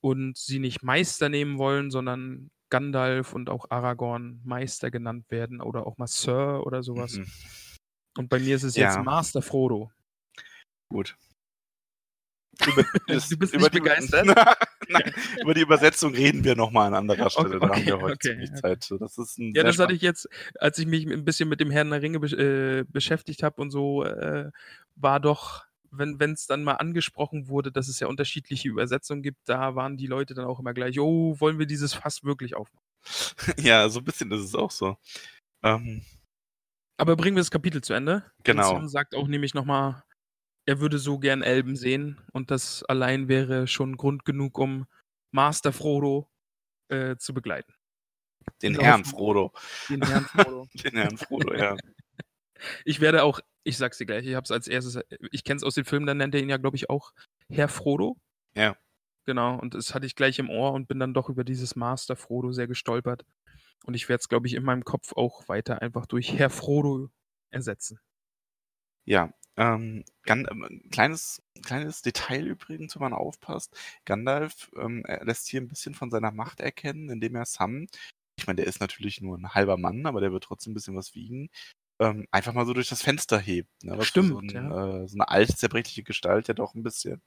Und 0.01 0.37
sie 0.37 0.59
nicht 0.59 0.83
Meister 0.83 1.29
nehmen 1.29 1.59
wollen, 1.59 1.93
sondern 1.93 2.51
Gandalf 2.69 3.33
und 3.33 3.49
auch 3.49 3.67
Aragorn 3.71 4.41
Meister 4.45 4.91
genannt 4.91 5.31
werden 5.31 5.61
oder 5.61 5.87
auch 5.87 5.99
mal 5.99 6.07
Sir 6.09 6.67
oder 6.67 6.83
sowas. 6.83 7.19
Mhm. 7.19 7.27
Und 8.19 8.29
bei 8.29 8.41
mir 8.41 8.57
ist 8.57 8.65
es 8.65 8.75
ja. 8.75 8.89
jetzt 8.89 9.05
Master 9.05 9.43
Frodo. 9.43 9.93
Gut. 10.89 11.17
Über, 12.73 12.83
du 12.83 13.37
bist 13.39 13.55
über 13.55 13.63
nicht 13.63 13.75
die, 13.75 13.81
begeistert? 13.81 14.27
Nein, 14.89 15.13
über 15.43 15.55
die 15.55 15.61
Übersetzung 15.61 16.15
reden 16.15 16.45
wir 16.45 16.57
nochmal 16.57 16.89
an 16.89 16.95
anderer 16.95 17.31
Stelle. 17.31 17.57
Okay, 17.57 17.61
da 17.61 17.75
haben 17.75 17.87
wir 17.87 18.01
heute 18.01 18.15
okay, 18.15 18.29
ziemlich 18.29 18.51
okay. 18.51 18.61
Zeit. 18.61 19.01
Das 19.01 19.19
ist 19.19 19.39
ein 19.39 19.53
ja, 19.55 19.63
das 19.63 19.79
hatte 19.79 19.93
ich 19.93 20.03
jetzt, 20.03 20.29
als 20.59 20.79
ich 20.79 20.87
mich 20.87 21.07
ein 21.07 21.25
bisschen 21.25 21.49
mit 21.49 21.61
dem 21.61 21.71
Herrn 21.71 21.91
der 21.91 22.03
Ringe 22.03 22.19
äh, 22.19 22.85
beschäftigt 22.89 23.43
habe 23.43 23.61
und 23.61 23.71
so, 23.71 24.05
äh, 24.05 24.51
war 24.97 25.21
doch, 25.21 25.65
wenn 25.91 26.19
es 26.21 26.47
dann 26.47 26.63
mal 26.63 26.75
angesprochen 26.75 27.49
wurde, 27.49 27.73
dass 27.73 27.89
es 27.89 27.99
ja 28.01 28.07
unterschiedliche 28.07 28.69
Übersetzungen 28.69 29.23
gibt, 29.23 29.41
da 29.49 29.75
waren 29.75 29.97
die 29.97 30.07
Leute 30.07 30.35
dann 30.35 30.45
auch 30.45 30.61
immer 30.61 30.73
gleich, 30.73 31.01
oh, 31.01 31.39
wollen 31.41 31.59
wir 31.59 31.67
dieses 31.67 31.95
Fass 31.95 32.23
wirklich 32.23 32.55
aufmachen? 32.55 32.87
ja, 33.59 33.89
so 33.89 34.01
ein 34.01 34.05
bisschen 34.05 34.31
ist 34.31 34.41
es 34.41 34.55
auch 34.55 34.71
so. 34.71 34.97
Ähm, 35.63 36.03
aber 37.01 37.17
bringen 37.17 37.35
wir 37.35 37.41
das 37.41 37.51
Kapitel 37.51 37.81
zu 37.81 37.95
Ende. 37.95 38.25
Genau. 38.45 38.77
Und 38.77 38.89
sagt 38.89 39.15
auch 39.15 39.27
nämlich 39.27 39.55
nochmal, 39.55 40.03
er 40.71 40.79
würde 40.79 41.01
so 41.01 41.19
gern 41.19 41.43
Elben 41.43 41.75
sehen 41.75 42.21
und 42.33 42.53
das 42.53 42.85
allein 42.85 43.27
wäre 43.27 43.67
schon 43.67 43.97
Grund 43.97 44.25
genug, 44.25 44.57
um 44.57 44.87
Master 45.33 45.73
Frodo 45.73 46.31
äh, 46.87 47.17
zu 47.17 47.35
begleiten. 47.35 47.75
Den 48.63 48.79
Herrn 48.79 49.05
Frodo. 49.05 49.53
Den 49.89 50.07
Herrn 50.07 50.27
Frodo. 50.27 50.69
den 50.85 50.97
Herrn 50.97 51.19
Frodo, 51.19 51.55
ja. 51.55 51.77
Ich 52.85 53.01
werde 53.01 53.25
auch, 53.25 53.41
ich 53.65 53.79
sag's 53.79 53.99
dir 53.99 54.07
gleich, 54.07 54.25
ich 54.25 54.37
hab's 54.37 54.53
als 54.53 54.69
erstes, 54.69 55.01
ich 55.33 55.43
kenn's 55.43 55.65
aus 55.65 55.75
dem 55.75 55.87
Film, 55.87 56.07
dann 56.07 56.19
nennt 56.19 56.37
er 56.37 56.43
ihn 56.43 56.51
ja, 56.51 56.59
glaube 56.59 56.77
ich, 56.77 56.89
auch 56.89 57.15
Herr 57.49 57.69
Frodo. 57.69 58.17
Ja. 58.55 58.77
Genau, 59.25 59.59
und 59.59 59.75
das 59.75 59.93
hatte 59.93 60.07
ich 60.07 60.15
gleich 60.15 60.39
im 60.39 60.51
Ohr 60.51 60.73
und 60.73 60.87
bin 60.87 61.01
dann 61.01 61.15
doch 61.15 61.31
über 61.31 61.43
dieses 61.43 61.75
Master 61.75 62.15
Frodo 62.15 62.53
sehr 62.53 62.69
gestolpert. 62.69 63.25
Und 63.87 63.95
ich 63.95 64.09
werde 64.09 64.21
es, 64.21 64.29
glaube 64.29 64.47
ich, 64.47 64.55
in 64.55 64.63
meinem 64.63 64.85
Kopf 64.85 65.15
auch 65.15 65.49
weiter 65.49 65.83
einfach 65.83 66.07
durch 66.07 66.33
Herr 66.35 66.51
Frodo 66.51 67.11
ersetzen. 67.51 67.99
Ja, 69.05 69.33
ähm, 69.57 70.05
Gan 70.25 70.47
ähm, 70.51 70.83
kleines, 70.91 71.43
kleines 71.63 72.03
Detail 72.03 72.47
übrigens, 72.47 72.95
wenn 72.95 73.03
man 73.03 73.13
aufpasst. 73.13 73.77
Gandalf 74.05 74.71
ähm, 74.77 75.05
lässt 75.23 75.49
hier 75.49 75.61
ein 75.61 75.69
bisschen 75.69 75.95
von 75.95 76.11
seiner 76.11 76.31
Macht 76.33 76.61
erkennen, 76.61 77.11
indem 77.11 77.35
er 77.37 77.47
Sam, 77.47 77.87
ich 78.39 78.47
meine, 78.47 78.57
der 78.57 78.67
ist 78.67 78.81
natürlich 78.81 79.21
nur 79.21 79.37
ein 79.37 79.55
halber 79.55 79.77
Mann, 79.77 80.07
aber 80.07 80.21
der 80.21 80.33
wird 80.33 80.45
trotzdem 80.45 80.73
ein 80.73 80.75
bisschen 80.75 80.97
was 80.97 81.15
wiegen, 81.15 81.51
ähm, 82.01 82.27
einfach 82.31 82.55
mal 82.55 82.67
so 82.67 82.73
durch 82.75 82.89
das 82.89 83.03
Fenster 83.03 83.39
hebt. 83.39 83.71
Ne? 83.85 83.99
Was 83.99 84.07
Stimmt, 84.07 84.29
so, 84.29 84.39
ein, 84.39 84.49
ja. 84.49 85.03
äh, 85.03 85.09
so 85.09 85.17
eine 85.17 85.29
alte, 85.29 85.57
zerbrechliche 85.57 86.03
Gestalt, 86.05 86.49
der 86.49 86.55
doch 86.55 86.75
ein 86.75 86.83
bisschen 86.83 87.23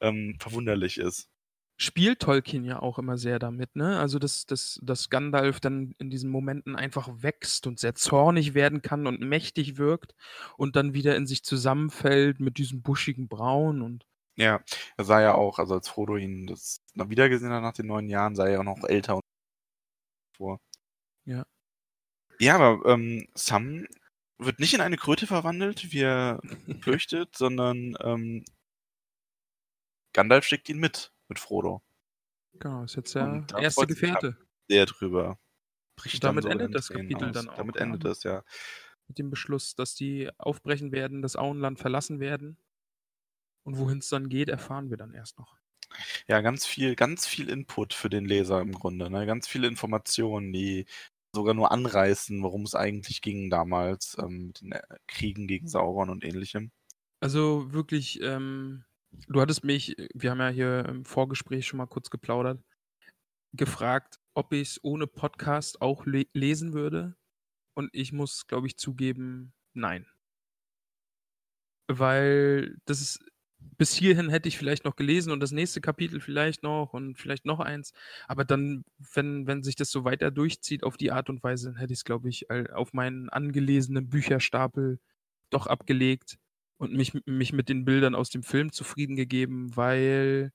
ähm, 0.00 0.36
verwunderlich 0.40 0.98
ist 0.98 1.28
spielt 1.76 2.20
Tolkien 2.20 2.64
ja 2.64 2.80
auch 2.80 2.98
immer 2.98 3.18
sehr 3.18 3.38
damit, 3.38 3.74
ne? 3.76 3.98
Also, 3.98 4.18
dass, 4.18 4.46
dass, 4.46 4.78
dass 4.82 5.10
Gandalf 5.10 5.60
dann 5.60 5.94
in 5.98 6.10
diesen 6.10 6.30
Momenten 6.30 6.76
einfach 6.76 7.08
wächst 7.22 7.66
und 7.66 7.80
sehr 7.80 7.94
zornig 7.94 8.54
werden 8.54 8.82
kann 8.82 9.06
und 9.06 9.20
mächtig 9.20 9.76
wirkt 9.76 10.14
und 10.56 10.76
dann 10.76 10.94
wieder 10.94 11.16
in 11.16 11.26
sich 11.26 11.44
zusammenfällt 11.44 12.40
mit 12.40 12.58
diesem 12.58 12.82
buschigen 12.82 13.28
Braun 13.28 13.82
und. 13.82 14.06
Ja, 14.36 14.62
er 14.96 15.04
sah 15.04 15.20
ja 15.20 15.34
auch, 15.34 15.58
also 15.60 15.74
als 15.74 15.88
Frodo 15.88 16.16
ihn 16.16 16.46
das 16.48 16.80
wiedergesehen 16.94 17.52
hat 17.52 17.62
nach 17.62 17.72
den 17.72 17.86
neun 17.86 18.08
Jahren, 18.08 18.34
sah 18.34 18.46
er 18.48 18.60
auch 18.60 18.64
noch 18.64 18.82
älter 18.84 19.14
und 19.16 19.22
vor. 20.36 20.60
Ja. 21.24 21.44
Ja, 22.40 22.56
aber 22.56 22.84
ähm, 22.90 23.28
Sam 23.34 23.86
wird 24.38 24.58
nicht 24.58 24.74
in 24.74 24.80
eine 24.80 24.96
Kröte 24.96 25.26
verwandelt, 25.26 25.92
wie 25.92 26.02
er 26.02 26.40
fürchtet, 26.82 27.36
sondern 27.36 27.96
ähm, 28.02 28.44
Gandalf 30.12 30.44
schickt 30.44 30.68
ihn 30.68 30.78
mit 30.78 31.13
mit 31.34 31.40
Frodo. 31.40 31.82
Genau, 32.60 32.84
ist 32.84 32.94
jetzt 32.94 33.14
der 33.14 33.44
erste 33.58 33.86
Gefährte. 33.86 34.36
Der 34.70 34.86
drüber. 34.86 35.38
Bricht 35.96 36.22
damit 36.22 36.44
so 36.44 36.50
endet 36.50 36.74
das 36.74 36.88
Kapitel 36.88 37.28
aus. 37.28 37.32
dann 37.32 37.48
auch. 37.48 37.56
Damit 37.56 37.76
endet 37.76 38.04
es, 38.04 38.22
ja. 38.22 38.44
Mit 39.08 39.18
dem 39.18 39.30
Beschluss, 39.30 39.74
dass 39.74 39.94
die 39.94 40.30
aufbrechen 40.38 40.92
werden, 40.92 41.22
das 41.22 41.36
Auenland 41.36 41.78
verlassen 41.78 42.20
werden. 42.20 42.56
Und 43.64 43.78
wohin 43.78 43.98
es 43.98 44.08
dann 44.08 44.28
geht, 44.28 44.48
erfahren 44.48 44.90
wir 44.90 44.96
dann 44.96 45.12
erst 45.12 45.38
noch. 45.38 45.58
Ja, 46.28 46.40
ganz 46.40 46.66
viel, 46.66 46.94
ganz 46.94 47.26
viel 47.26 47.48
Input 47.48 47.92
für 47.94 48.08
den 48.08 48.24
Leser 48.24 48.60
im 48.60 48.72
Grunde. 48.72 49.10
Ne? 49.10 49.26
Ganz 49.26 49.48
viele 49.48 49.66
Informationen, 49.66 50.52
die 50.52 50.86
sogar 51.34 51.54
nur 51.54 51.72
anreißen, 51.72 52.42
worum 52.42 52.62
es 52.62 52.74
eigentlich 52.74 53.20
ging 53.20 53.50
damals 53.50 54.16
ähm, 54.18 54.46
mit 54.46 54.60
den 54.60 54.72
äh, 54.72 54.82
Kriegen 55.06 55.46
gegen 55.46 55.68
Sauron 55.68 56.10
und 56.10 56.24
ähnlichem. 56.24 56.70
Also 57.20 57.72
wirklich 57.72 58.20
ähm, 58.22 58.84
Du 59.28 59.40
hattest 59.40 59.64
mich, 59.64 59.96
wir 60.14 60.30
haben 60.30 60.40
ja 60.40 60.48
hier 60.48 60.84
im 60.86 61.04
Vorgespräch 61.04 61.66
schon 61.66 61.78
mal 61.78 61.86
kurz 61.86 62.10
geplaudert, 62.10 62.62
gefragt, 63.52 64.18
ob 64.34 64.52
ich 64.52 64.70
es 64.70 64.80
ohne 64.84 65.06
Podcast 65.06 65.80
auch 65.80 66.06
le 66.06 66.26
lesen 66.34 66.72
würde. 66.72 67.16
Und 67.74 67.90
ich 67.92 68.12
muss, 68.12 68.46
glaube 68.46 68.66
ich, 68.66 68.76
zugeben, 68.76 69.52
nein. 69.72 70.06
Weil 71.88 72.76
das 72.84 73.00
ist, 73.00 73.24
bis 73.58 73.94
hierhin 73.94 74.30
hätte 74.30 74.48
ich 74.48 74.58
vielleicht 74.58 74.84
noch 74.84 74.96
gelesen 74.96 75.32
und 75.32 75.40
das 75.40 75.52
nächste 75.52 75.80
Kapitel 75.80 76.20
vielleicht 76.20 76.62
noch 76.62 76.92
und 76.92 77.18
vielleicht 77.18 77.46
noch 77.46 77.60
eins. 77.60 77.92
Aber 78.26 78.44
dann, 78.44 78.84
wenn, 79.14 79.46
wenn 79.46 79.62
sich 79.62 79.76
das 79.76 79.90
so 79.90 80.04
weiter 80.04 80.30
durchzieht 80.30 80.84
auf 80.84 80.96
die 80.96 81.12
Art 81.12 81.30
und 81.30 81.42
Weise, 81.42 81.68
dann 81.70 81.78
hätte 81.78 81.92
ich 81.92 82.00
es, 82.00 82.04
glaube 82.04 82.28
ich, 82.28 82.50
auf 82.50 82.92
meinen 82.92 83.28
angelesenen 83.28 84.08
Bücherstapel 84.08 85.00
doch 85.50 85.66
abgelegt 85.66 86.38
und 86.78 86.92
mich, 86.92 87.12
mich 87.26 87.52
mit 87.52 87.68
den 87.68 87.84
Bildern 87.84 88.14
aus 88.14 88.30
dem 88.30 88.42
Film 88.42 88.72
zufrieden 88.72 89.16
gegeben, 89.16 89.76
weil 89.76 90.52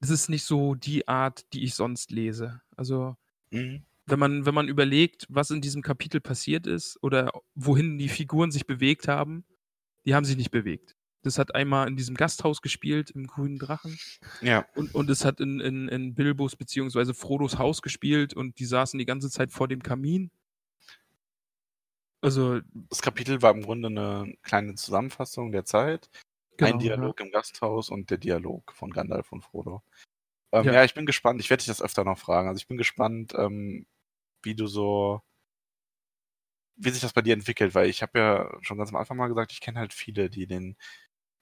es 0.00 0.10
ist 0.10 0.28
nicht 0.28 0.44
so 0.44 0.74
die 0.74 1.08
Art, 1.08 1.52
die 1.52 1.64
ich 1.64 1.74
sonst 1.74 2.10
lese. 2.10 2.60
Also, 2.76 3.16
mhm. 3.50 3.84
wenn, 4.06 4.18
man, 4.18 4.46
wenn 4.46 4.54
man 4.54 4.68
überlegt, 4.68 5.26
was 5.28 5.50
in 5.50 5.60
diesem 5.60 5.82
Kapitel 5.82 6.20
passiert 6.20 6.66
ist 6.66 6.98
oder 7.02 7.30
wohin 7.54 7.98
die 7.98 8.08
Figuren 8.08 8.50
sich 8.50 8.66
bewegt 8.66 9.08
haben, 9.08 9.44
die 10.06 10.14
haben 10.14 10.24
sich 10.24 10.36
nicht 10.36 10.50
bewegt. 10.50 10.94
Das 11.22 11.38
hat 11.38 11.54
einmal 11.54 11.88
in 11.88 11.96
diesem 11.96 12.14
Gasthaus 12.14 12.62
gespielt, 12.62 13.10
im 13.10 13.26
Grünen 13.26 13.58
Drachen. 13.58 13.98
Ja. 14.40 14.66
Und, 14.76 14.94
und 14.94 15.10
es 15.10 15.24
hat 15.24 15.40
in, 15.40 15.58
in, 15.58 15.88
in 15.88 16.14
Bilbos 16.14 16.54
bzw. 16.54 17.12
Frodos 17.12 17.58
Haus 17.58 17.82
gespielt 17.82 18.34
und 18.34 18.60
die 18.60 18.64
saßen 18.64 18.98
die 18.98 19.04
ganze 19.04 19.28
Zeit 19.28 19.50
vor 19.50 19.66
dem 19.66 19.82
Kamin. 19.82 20.30
Also. 22.20 22.60
Das 22.90 23.02
Kapitel 23.02 23.42
war 23.42 23.52
im 23.52 23.62
Grunde 23.62 23.88
eine 23.88 24.34
kleine 24.42 24.74
Zusammenfassung 24.74 25.52
der 25.52 25.64
Zeit. 25.64 26.10
Genau, 26.56 26.72
ein 26.72 26.78
Dialog 26.78 27.20
ja. 27.20 27.26
im 27.26 27.32
Gasthaus 27.32 27.88
und 27.88 28.10
der 28.10 28.18
Dialog 28.18 28.72
von 28.72 28.90
Gandalf 28.90 29.30
und 29.30 29.42
Frodo. 29.42 29.82
Ähm, 30.52 30.64
ja. 30.64 30.72
ja. 30.72 30.84
ich 30.84 30.94
bin 30.94 31.06
gespannt. 31.06 31.40
Ich 31.40 31.50
werde 31.50 31.60
dich 31.60 31.68
das 31.68 31.82
öfter 31.82 32.04
noch 32.04 32.18
fragen. 32.18 32.48
Also 32.48 32.58
ich 32.58 32.66
bin 32.66 32.76
gespannt, 32.76 33.32
ähm, 33.36 33.86
wie 34.42 34.54
du 34.54 34.66
so, 34.66 35.22
wie 36.76 36.90
sich 36.90 37.00
das 37.00 37.12
bei 37.12 37.22
dir 37.22 37.34
entwickelt, 37.34 37.74
weil 37.74 37.88
ich 37.88 38.02
habe 38.02 38.18
ja 38.18 38.58
schon 38.62 38.78
ganz 38.78 38.90
am 38.90 38.96
Anfang 38.96 39.16
mal 39.16 39.28
gesagt, 39.28 39.52
ich 39.52 39.60
kenne 39.60 39.78
halt 39.78 39.92
viele, 39.92 40.30
die 40.30 40.46
den, 40.46 40.76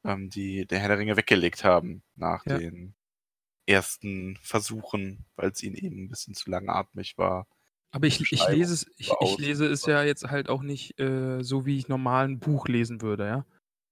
ähm, 0.05 0.31
die 0.31 0.66
der 0.66 0.81
Herr 0.81 0.89
der 0.89 0.99
Ringe 0.99 1.16
weggelegt 1.16 1.64
haben 1.64 2.03
nach 2.14 2.45
ja. 2.47 2.59
den 2.59 2.95
ersten 3.66 4.39
Versuchen, 4.43 5.24
weil 5.37 5.51
es 5.51 5.62
ihnen 5.62 5.77
eben 5.77 6.05
ein 6.05 6.09
bisschen 6.09 6.35
zu 6.35 6.51
langatmig 6.51 7.18
war. 7.18 7.47
Aber 7.97 8.07
ich, 8.07 8.21
ich 8.31 8.47
lese 8.49 8.75
es, 8.75 8.87
ich, 8.99 9.11
ich 9.23 9.39
lese 9.39 9.65
es 9.67 9.87
ja 9.87 10.03
jetzt 10.03 10.25
halt 10.25 10.51
auch 10.51 10.63
nicht 10.63 11.01
äh, 11.01 11.43
so, 11.43 11.65
wie 11.65 11.79
ich 11.79 11.89
normal 11.89 12.29
ein 12.29 12.39
Buch 12.39 12.69
lesen 12.69 13.01
würde, 13.01 13.25
ja. 13.25 13.47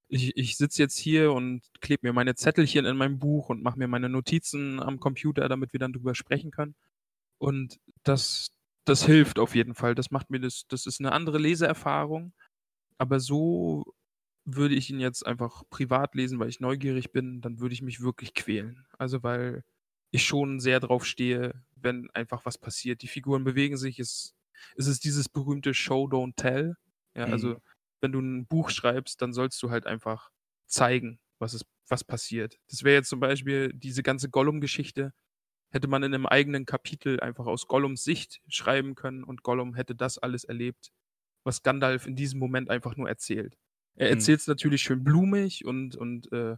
Ich, 0.09 0.37
ich 0.37 0.59
sitze 0.59 0.83
jetzt 0.83 0.99
hier 0.99 1.33
und 1.33 1.63
klebe 1.81 2.07
mir 2.07 2.13
meine 2.13 2.35
Zettelchen 2.35 2.85
in 2.85 2.99
meinem 2.99 3.19
Buch 3.19 3.49
und 3.49 3.63
mache 3.63 3.79
mir 3.79 3.89
meine 3.89 4.11
Notizen 4.11 4.79
am 4.79 5.01
Computer, 5.01 5.49
damit 5.49 5.73
wir 5.73 5.81
dann 5.81 5.95
drüber 5.95 6.15
sprechen 6.15 6.51
können. 6.51 6.75
Und 7.39 7.81
das, 8.03 8.49
das 8.85 9.07
hilft 9.07 9.39
auf 9.39 9.55
jeden 9.55 9.75
Fall. 9.75 9.95
Das 9.95 10.11
macht 10.11 10.29
mir 10.29 10.39
das, 10.39 10.65
das 10.69 10.85
ist 10.85 11.01
eine 11.01 11.13
andere 11.13 11.39
Leseerfahrung. 11.39 12.35
Aber 12.99 13.21
so 13.21 13.95
würde 14.45 14.75
ich 14.75 14.91
ihn 14.91 15.01
jetzt 15.01 15.27
einfach 15.27 15.63
privat 15.71 16.15
lesen, 16.15 16.39
weil 16.39 16.51
ich 16.51 16.61
neugierig 16.61 17.11
bin, 17.11 17.41
dann 17.41 17.59
würde 17.59 17.73
ich 17.73 17.81
mich 17.81 18.03
wirklich 18.03 18.35
quälen. 18.35 18.85
Also 18.99 19.23
weil 19.23 19.65
ich 20.11 20.25
schon 20.25 20.61
sehr 20.61 20.79
drauf 20.81 21.07
stehe, 21.07 21.55
wenn 21.85 22.11
einfach 22.13 22.45
was 22.47 22.59
passiert. 22.59 23.03
Die 23.03 23.09
Figuren 23.09 23.45
bewegen 23.45 23.77
sich, 23.77 23.99
es, 24.01 24.35
es 24.77 24.87
ist 24.89 25.05
dieses 25.05 25.29
berühmte 25.29 25.75
Show, 25.75 26.07
don't 26.07 26.35
tell. 26.37 26.77
Ja, 27.17 27.25
also 27.27 27.49
mhm. 27.49 27.55
also 27.55 27.63
wenn 28.03 28.13
du 28.13 28.21
ein 28.21 28.47
Buch 28.47 28.71
schreibst, 28.71 29.23
dann 29.23 29.33
sollst 29.33 29.63
du 29.63 29.71
halt 29.71 29.87
einfach 29.87 30.31
zeigen, 30.67 31.21
was, 31.39 31.55
ist, 31.55 31.67
was 31.89 32.05
passiert. 32.05 32.59
Das 32.69 32.83
wäre 32.85 32.97
jetzt 32.97 33.09
zum 33.09 33.21
Beispiel 33.21 33.73
diese 33.75 34.03
ganze 34.03 34.29
Gollum-Geschichte, 34.31 35.15
hätte 35.73 35.89
man 35.89 36.03
in 36.03 36.15
einem 36.15 36.27
eigenen 36.27 36.67
Kapitel 36.67 37.21
einfach 37.21 37.47
aus 37.47 37.67
Gollums 37.67 38.05
Sicht 38.05 38.41
schreiben 38.49 38.95
können 38.95 39.25
und 39.25 39.43
Gollum 39.43 39.75
hätte 39.75 39.95
das 39.95 40.19
alles 40.19 40.45
erlebt, 40.45 40.93
was 41.45 41.63
Gandalf 41.63 42.07
in 42.07 42.17
diesem 42.17 42.41
Moment 42.41 42.71
einfach 42.71 42.97
nur 42.97 43.09
erzählt. 43.09 43.57
Er 43.97 44.11
Hm. 44.11 44.15
erzählt 44.17 44.41
es 44.41 44.47
natürlich 44.47 44.83
schön 44.83 45.05
blumig 45.05 45.65
und, 45.65 45.97
und 45.97 46.33
äh, 46.33 46.57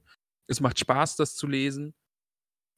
es 0.49 0.61
macht 0.61 0.79
Spaß, 0.79 1.17
das 1.17 1.35
zu 1.37 1.47
lesen, 1.47 1.95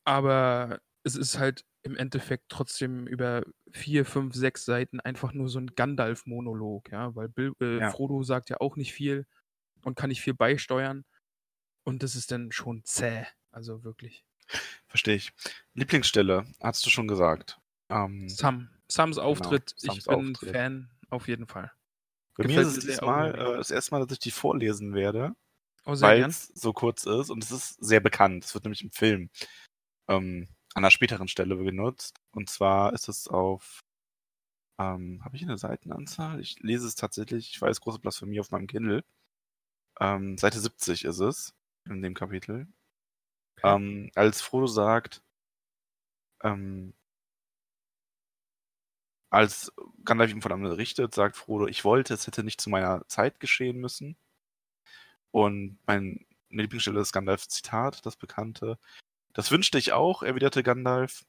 aber 0.05 0.81
es 1.05 1.17
ist 1.17 1.39
halt 1.39 1.65
im 1.83 1.97
Endeffekt 1.97 2.45
trotzdem 2.49 3.07
über 3.07 3.45
vier, 3.73 4.05
fünf, 4.05 4.35
sechs 4.35 4.65
Seiten 4.65 5.01
einfach 5.01 5.33
nur 5.33 5.49
so 5.49 5.59
ein 5.61 5.75
Gandalf-Monolog, 5.75 6.91
ja, 6.91 7.15
weil 7.15 7.29
Bil 7.29 7.53
äh, 7.61 7.79
Ja. 7.79 7.91
Frodo 7.91 8.23
sagt 8.23 8.51
ja 8.51 8.61
auch 8.61 8.77
nicht 8.77 8.93
viel 8.93 9.27
und 9.83 9.95
kann 9.97 10.09
nicht 10.09 10.21
viel 10.21 10.35
beisteuern 10.35 11.05
und 11.85 12.03
das 12.03 12.15
ist 12.17 12.31
dann 12.33 12.51
schon 12.53 12.85
zäh, 12.85 13.25
also 13.51 13.85
wirklich. 13.85 14.25
Verstehe 14.87 15.17
ich. 15.17 15.33
Lieblingsstelle, 15.75 16.47
hast 16.61 16.85
du 16.85 16.91
schon 16.91 17.07
gesagt. 17.09 17.59
Ähm, 17.91 18.29
Sam, 18.29 18.71
Sams 18.91 19.19
Auftritt, 19.19 19.75
ich 19.77 19.83
Genau, 19.83 19.95
Sams 19.95 20.05
bin 20.05 20.31
Auftritt. 20.33 20.51
Fan 20.51 20.91
auf 21.11 21.29
jeden 21.29 21.47
Fall. 21.47 21.71
bei 22.37 22.45
mir 22.45 22.49
gefällt 22.49 22.67
ist 22.69 22.77
es 22.79 22.85
mir 22.85 22.91
diesmal 22.93 23.35
äh, 23.35 23.57
das 23.57 23.71
erste 23.71 23.95
Mal, 23.95 24.05
dass 24.05 24.13
ich 24.13 24.19
die 24.19 24.31
vorlesen 24.31 24.95
werde, 24.95 25.35
Oh, 25.85 25.99
weil 26.01 26.23
es 26.25 26.49
so 26.49 26.73
kurz 26.73 27.05
ist 27.05 27.31
und 27.31 27.43
es 27.45 27.51
ist 27.51 27.83
sehr 27.83 28.01
bekannt. 28.01 28.45
Es 28.45 28.53
wird 28.55 28.65
nämlich 28.65 28.83
im 28.83 28.91
Film 28.91 29.31
ähm, 30.09 30.49
an 30.75 30.85
einer 30.85 30.91
späteren 30.91 31.29
Stelle 31.29 31.57
benutzt. 31.57 32.17
Und 32.33 32.51
zwar 32.51 32.93
ist 32.93 33.09
es 33.09 33.29
auf, 33.29 33.81
ähm, 34.79 35.23
habe 35.25 35.37
ich 35.37 35.43
eine 35.43 35.59
Seitenanzahl? 35.59 36.41
Ich 36.41 36.61
lese 36.61 36.87
es 36.87 36.95
tatsächlich, 36.95 37.51
ich 37.51 37.61
weiß, 37.61 37.81
große 37.81 37.99
Blasphemie 37.99 38.41
auf 38.41 38.51
meinem 38.51 38.67
Kindle. 38.67 39.05
Ähm, 40.01 40.39
Seite 40.39 40.61
70 40.61 41.05
ist 41.05 41.21
es 41.21 41.55
in 41.87 42.03
dem 42.03 42.15
Kapitel. 42.15 42.69
Okay. 43.59 43.75
Ähm, 43.77 44.11
als 44.15 44.41
Frodo 44.41 44.67
sagt, 44.67 45.23
ähm, 46.43 46.95
als 49.31 49.73
Gandalf 50.05 50.31
ihm 50.31 50.43
von 50.43 50.53
einem 50.53 50.67
richtet, 50.67 51.15
sagt 51.15 51.37
Frodo, 51.37 51.67
ich 51.67 51.85
wollte, 51.85 52.15
es 52.15 52.27
hätte 52.27 52.45
nicht 52.45 52.61
zu 52.61 52.71
meiner 52.71 53.07
Zeit 53.09 53.41
geschehen 53.41 53.79
müssen. 53.79 54.17
Und 55.31 55.79
mein 55.87 56.27
Lieblingsstelle 56.51 57.01
ist 57.01 57.13
Gandalfs 57.13 57.49
Zitat, 57.49 58.05
das 58.07 58.17
bekannte. 58.17 58.79
Das 59.39 59.53
wünschte 59.53 59.79
ich 59.79 59.93
auch, 59.93 60.25
erwiderte 60.25 60.65
Gandalf. 60.65 61.25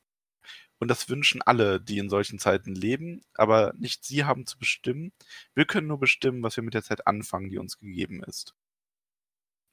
Und 0.80 0.88
das 0.88 1.10
wünschen 1.10 1.44
alle, 1.44 1.80
die 1.80 2.00
in 2.00 2.10
solchen 2.10 2.40
Zeiten 2.40 2.74
leben, 2.74 3.22
aber 3.36 3.72
nicht 3.78 4.04
sie 4.04 4.26
haben 4.26 4.48
zu 4.48 4.58
bestimmen. 4.58 5.12
Wir 5.54 5.66
können 5.66 5.86
nur 5.86 6.00
bestimmen, 6.00 6.42
was 6.42 6.56
wir 6.56 6.64
mit 6.64 6.74
der 6.74 6.82
Zeit 6.82 7.06
anfangen, 7.06 7.52
die 7.52 7.60
uns 7.60 7.78
gegeben 7.78 8.24
ist. 8.24 8.56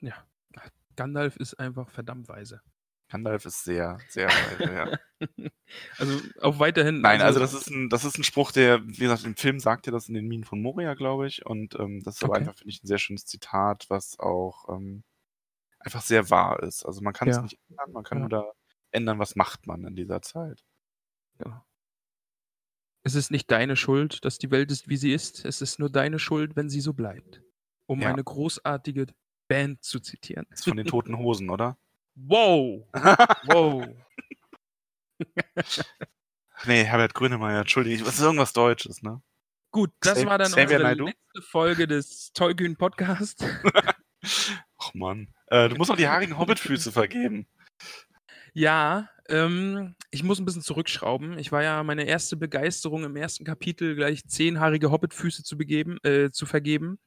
Ja. 0.00 0.22
Gandalf 0.96 1.36
ist 1.36 1.54
einfach 1.54 1.88
verdammt 1.88 2.28
weise. 2.28 2.60
Gandalf 3.08 3.46
ist 3.46 3.64
sehr, 3.64 3.98
sehr 4.10 4.28
weise, 4.28 4.74
ja. 4.74 4.98
also 5.96 6.20
auch 6.42 6.58
weiterhin. 6.58 7.00
Nein, 7.00 7.22
also 7.22 7.40
das 7.40 7.54
ist 7.54 7.70
ein, 7.70 7.88
das 7.88 8.04
ist 8.04 8.18
ein 8.18 8.24
Spruch, 8.24 8.52
der, 8.52 8.86
wie 8.86 8.98
gesagt, 8.98 9.24
im 9.24 9.36
Film 9.36 9.60
sagt 9.60 9.86
er 9.88 9.92
das 9.92 10.08
in 10.08 10.14
den 10.14 10.28
Minen 10.28 10.44
von 10.44 10.60
Moria, 10.60 10.92
glaube 10.92 11.26
ich. 11.26 11.46
Und 11.46 11.74
ähm, 11.78 12.02
das 12.02 12.16
ist 12.16 12.22
aber 12.22 12.34
Okay. 12.34 12.40
einfach, 12.40 12.58
finde 12.58 12.68
ich, 12.70 12.82
ein 12.82 12.86
sehr 12.86 12.98
schönes 12.98 13.24
Zitat, 13.24 13.86
was 13.88 14.18
auch 14.18 14.68
ähm, 14.68 15.04
einfach 15.86 16.02
sehr 16.02 16.28
wahr 16.30 16.62
ist. 16.62 16.84
Also 16.84 17.00
man 17.00 17.12
kann 17.14 17.28
es 17.28 17.36
Ja. 17.36 17.42
nicht 17.42 17.58
ändern, 17.68 17.92
man 17.92 18.04
kann 18.04 18.18
Ja. 18.18 18.20
nur 18.22 18.28
da 18.28 18.52
ändern, 18.90 19.18
was 19.18 19.36
macht 19.36 19.66
man 19.66 19.84
in 19.84 19.96
dieser 19.96 20.20
Zeit. 20.20 20.64
Genau. 21.38 21.64
Es 23.04 23.14
ist 23.14 23.30
nicht 23.30 23.50
deine 23.50 23.76
Schuld, 23.76 24.24
dass 24.24 24.38
die 24.38 24.50
Welt 24.50 24.70
ist, 24.72 24.88
wie 24.88 24.96
sie 24.96 25.12
ist. 25.12 25.44
Es 25.44 25.62
ist 25.62 25.78
nur 25.78 25.90
deine 25.90 26.18
Schuld, 26.18 26.56
wenn 26.56 26.68
sie 26.68 26.80
so 26.80 26.92
bleibt. 26.92 27.40
Um 27.86 28.00
Ja. 28.02 28.08
eine 28.08 28.24
großartige 28.24 29.06
Band 29.48 29.84
zu 29.84 30.00
zitieren. 30.00 30.44
Das 30.50 30.60
ist 30.60 30.64
von 30.68 30.76
den 30.76 30.86
toten 30.86 31.16
Hosen, 31.18 31.50
oder? 31.50 31.78
Wow! 32.16 32.84
Wow! 33.44 33.86
nee, 36.66 36.84
Herbert 36.84 37.14
Grönemeyer, 37.14 37.60
entschuldige, 37.60 38.04
was 38.06 38.14
ist 38.16 38.22
irgendwas 38.22 38.52
Deutsches, 38.52 39.02
ne? 39.02 39.22
Gut, 39.70 39.92
das 40.00 40.18
Xav- 40.18 40.26
war 40.26 40.38
dann 40.38 40.48
Xavier 40.48 40.64
unsere 40.64 40.82
Naidoo? 40.82 41.06
letzte 41.06 41.42
Folge 41.42 41.86
des 41.86 42.32
Tollkühn 42.32 42.76
Podcast. 42.76 43.44
Och 43.44 43.54
Mann. 44.94 45.28
Äh, 45.48 45.68
du 45.68 45.76
musst 45.76 45.90
noch 45.90 45.96
die 45.96 46.08
haarigen 46.08 46.38
Hobbitfüße 46.38 46.92
vergeben. 46.92 47.46
Ja, 48.52 49.10
ähm, 49.28 49.94
ich 50.10 50.22
muss 50.22 50.38
ein 50.38 50.44
bisschen 50.44 50.62
zurückschrauben. 50.62 51.38
Ich 51.38 51.52
war 51.52 51.62
ja 51.62 51.82
meine 51.82 52.04
erste 52.04 52.36
Begeisterung 52.36 53.04
im 53.04 53.16
ersten 53.16 53.44
Kapitel, 53.44 53.94
gleich 53.94 54.26
zehnhaarige 54.26 54.90
Hobbitfüße 54.90 55.42
zu, 55.42 55.56
begeben, 55.56 55.98
äh, 56.04 56.30
zu 56.30 56.46
vergeben. 56.46 56.98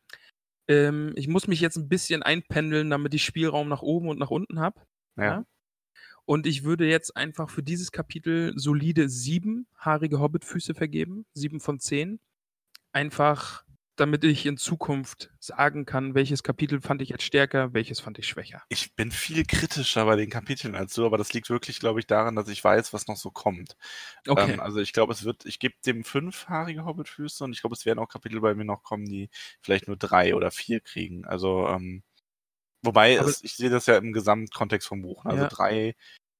Ähm, 0.67 1.13
ich 1.15 1.27
muss 1.27 1.47
mich 1.47 1.59
jetzt 1.59 1.77
ein 1.77 1.89
bisschen 1.89 2.21
einpendeln, 2.21 2.89
damit 2.89 3.13
ich 3.13 3.25
Spielraum 3.25 3.67
nach 3.67 3.81
oben 3.81 4.09
und 4.09 4.19
nach 4.19 4.29
unten 4.29 4.59
habe. 4.59 4.81
Ja. 5.17 5.23
Ja. 5.23 5.45
Und 6.25 6.45
ich 6.45 6.63
würde 6.63 6.87
jetzt 6.87 7.17
einfach 7.17 7.49
für 7.49 7.63
dieses 7.63 7.91
Kapitel 7.91 8.53
solide 8.55 9.09
sieben 9.09 9.67
haarige 9.75 10.19
Hobbitfüße 10.19 10.75
vergeben. 10.75 11.25
Sieben 11.33 11.59
von 11.59 11.79
zehn. 11.79 12.19
Einfach, 12.91 13.63
damit 13.99 14.23
ich 14.23 14.45
in 14.45 14.57
Zukunft 14.57 15.29
sagen 15.39 15.85
kann, 15.85 16.15
welches 16.15 16.43
Kapitel 16.43 16.81
fand 16.81 17.01
ich 17.01 17.09
jetzt 17.09 17.23
stärker, 17.23 17.73
welches 17.73 17.99
fand 17.99 18.17
ich 18.17 18.27
schwächer. 18.27 18.61
Ich 18.69 18.95
bin 18.95 19.11
viel 19.11 19.43
kritischer 19.45 20.05
bei 20.05 20.15
den 20.15 20.29
Kapiteln 20.29 20.75
als 20.75 20.93
du, 20.93 21.05
aber 21.05 21.17
das 21.17 21.33
liegt 21.33 21.49
wirklich, 21.49 21.79
glaube 21.79 21.99
ich, 21.99 22.07
daran, 22.07 22.35
dass 22.35 22.47
ich 22.47 22.63
weiß, 22.63 22.93
was 22.93 23.07
noch 23.07 23.17
so 23.17 23.29
kommt. 23.31 23.75
Okay. 24.27 24.53
Ähm, 24.53 24.59
also 24.59 24.79
ich 24.79 24.93
glaube, 24.93 25.11
es 25.11 25.25
wird, 25.25 25.45
ich 25.45 25.59
gebe 25.59 25.75
dem 25.85 26.03
fünf 26.03 26.47
haarige 26.47 26.85
Hobbitfüße 26.85 27.43
und 27.43 27.51
ich 27.51 27.61
glaube, 27.61 27.75
es 27.75 27.85
werden 27.85 27.99
auch 27.99 28.07
Kapitel 28.07 28.39
bei 28.39 28.55
mir 28.55 28.65
noch 28.65 28.83
kommen, 28.83 29.05
die 29.05 29.29
vielleicht 29.61 29.87
nur 29.87 29.97
drei 29.97 30.35
oder 30.35 30.51
vier 30.51 30.79
kriegen. 30.79 31.25
Also, 31.25 31.67
ähm, 31.67 32.03
wobei 32.81 33.15
es, 33.15 33.43
ich 33.43 33.55
sehe 33.55 33.69
das 33.69 33.85
ja 33.85 33.97
im 33.97 34.13
Gesamtkontext 34.13 34.87
vom 34.87 35.01
Buch. 35.01 35.25
Also 35.25 35.43
Ja. 35.43 35.47
drei, 35.49 35.95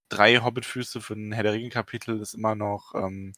drei 0.08 0.38
Hobbitfüße 0.38 1.02
für 1.02 1.14
ein 1.14 1.34
Herr 1.34 1.44
der 1.44 1.54
Ringe-Kapitel 1.54 2.22
ist 2.22 2.34
immer 2.34 2.56
noch 2.56 2.96
ähm, 2.96 3.34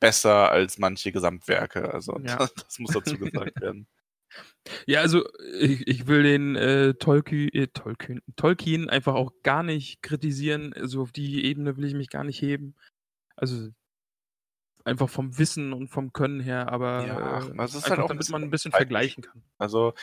besser 0.00 0.50
als 0.50 0.78
manche 0.78 1.12
Gesamtwerke. 1.12 1.92
Also 1.92 2.18
Ja. 2.20 2.36
das, 2.36 2.54
das 2.54 2.78
muss 2.78 2.92
dazu 2.92 3.18
gesagt 3.18 3.60
werden. 3.60 3.86
Ja, 4.86 5.00
also 5.00 5.28
ich, 5.60 5.86
ich 5.86 6.08
will 6.08 6.24
den 6.24 6.56
äh, 6.56 6.94
Tolkien, 6.94 7.50
äh, 7.52 7.68
Tolkien, 7.68 8.20
Tolkien 8.34 8.90
einfach 8.90 9.14
auch 9.14 9.32
gar 9.44 9.62
nicht 9.62 10.02
kritisieren. 10.02 10.72
Also 10.72 11.02
auf 11.02 11.12
die 11.12 11.44
Ebene 11.44 11.76
will 11.76 11.84
ich 11.84 11.94
mich 11.94 12.08
gar 12.08 12.24
nicht 12.24 12.42
heben. 12.42 12.74
Also 13.36 13.68
einfach 14.84 15.08
vom 15.08 15.38
Wissen 15.38 15.72
und 15.72 15.88
vom 15.88 16.12
Können 16.12 16.40
her, 16.40 16.70
aber 16.70 17.06
Ja, 17.06 17.18
äh, 17.18 17.50
aber 17.50 17.64
es 17.64 17.74
ist 17.74 17.88
halt 17.88 18.00
auch 18.00 18.08
damit 18.08 18.28
man 18.28 18.42
ein 18.42 18.50
bisschen 18.50 18.72
vergleichen 18.72 19.22
kann. 19.22 19.42
Also 19.58 19.94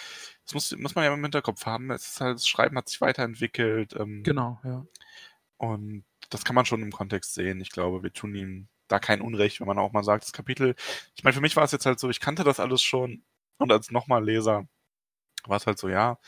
das 0.45 0.53
muss, 0.53 0.75
muss 0.77 0.95
man 0.95 1.05
ja 1.05 1.13
im 1.13 1.21
Hinterkopf 1.21 1.65
haben. 1.65 1.91
Es 1.91 2.07
ist 2.07 2.21
halt, 2.21 2.35
das 2.35 2.47
Schreiben 2.47 2.77
hat 2.77 2.89
sich 2.89 3.01
weiterentwickelt. 3.01 3.95
Ähm, 3.97 4.23
Genau, 4.23 4.59
ja. 4.63 4.85
Und 5.57 6.03
das 6.29 6.43
kann 6.43 6.55
man 6.55 6.65
schon 6.65 6.81
im 6.81 6.91
Kontext 6.91 7.33
sehen. 7.33 7.61
Ich 7.61 7.71
glaube, 7.71 8.01
wir 8.01 8.13
tun 8.13 8.33
ihm 8.33 8.67
da 8.91 8.99
kein 8.99 9.21
Unrecht, 9.21 9.59
wenn 9.59 9.67
man 9.67 9.79
auch 9.79 9.91
mal 9.93 10.03
sagt, 10.03 10.23
das 10.23 10.33
Kapitel. 10.33 10.75
Ich 11.15 11.23
meine, 11.23 11.33
für 11.33 11.41
mich 11.41 11.55
war 11.55 11.63
es 11.63 11.71
jetzt 11.71 11.85
halt 11.85 11.99
so, 11.99 12.09
ich 12.09 12.19
kannte 12.19 12.43
das 12.43 12.59
alles 12.59 12.81
schon. 12.81 13.23
Und 13.57 13.71
als 13.71 13.91
nochmal 13.91 14.23
Leser 14.23 14.67
war 15.45 15.57
es 15.57 15.67
halt 15.67 15.77
so, 15.79 15.89
ja, 15.89 16.19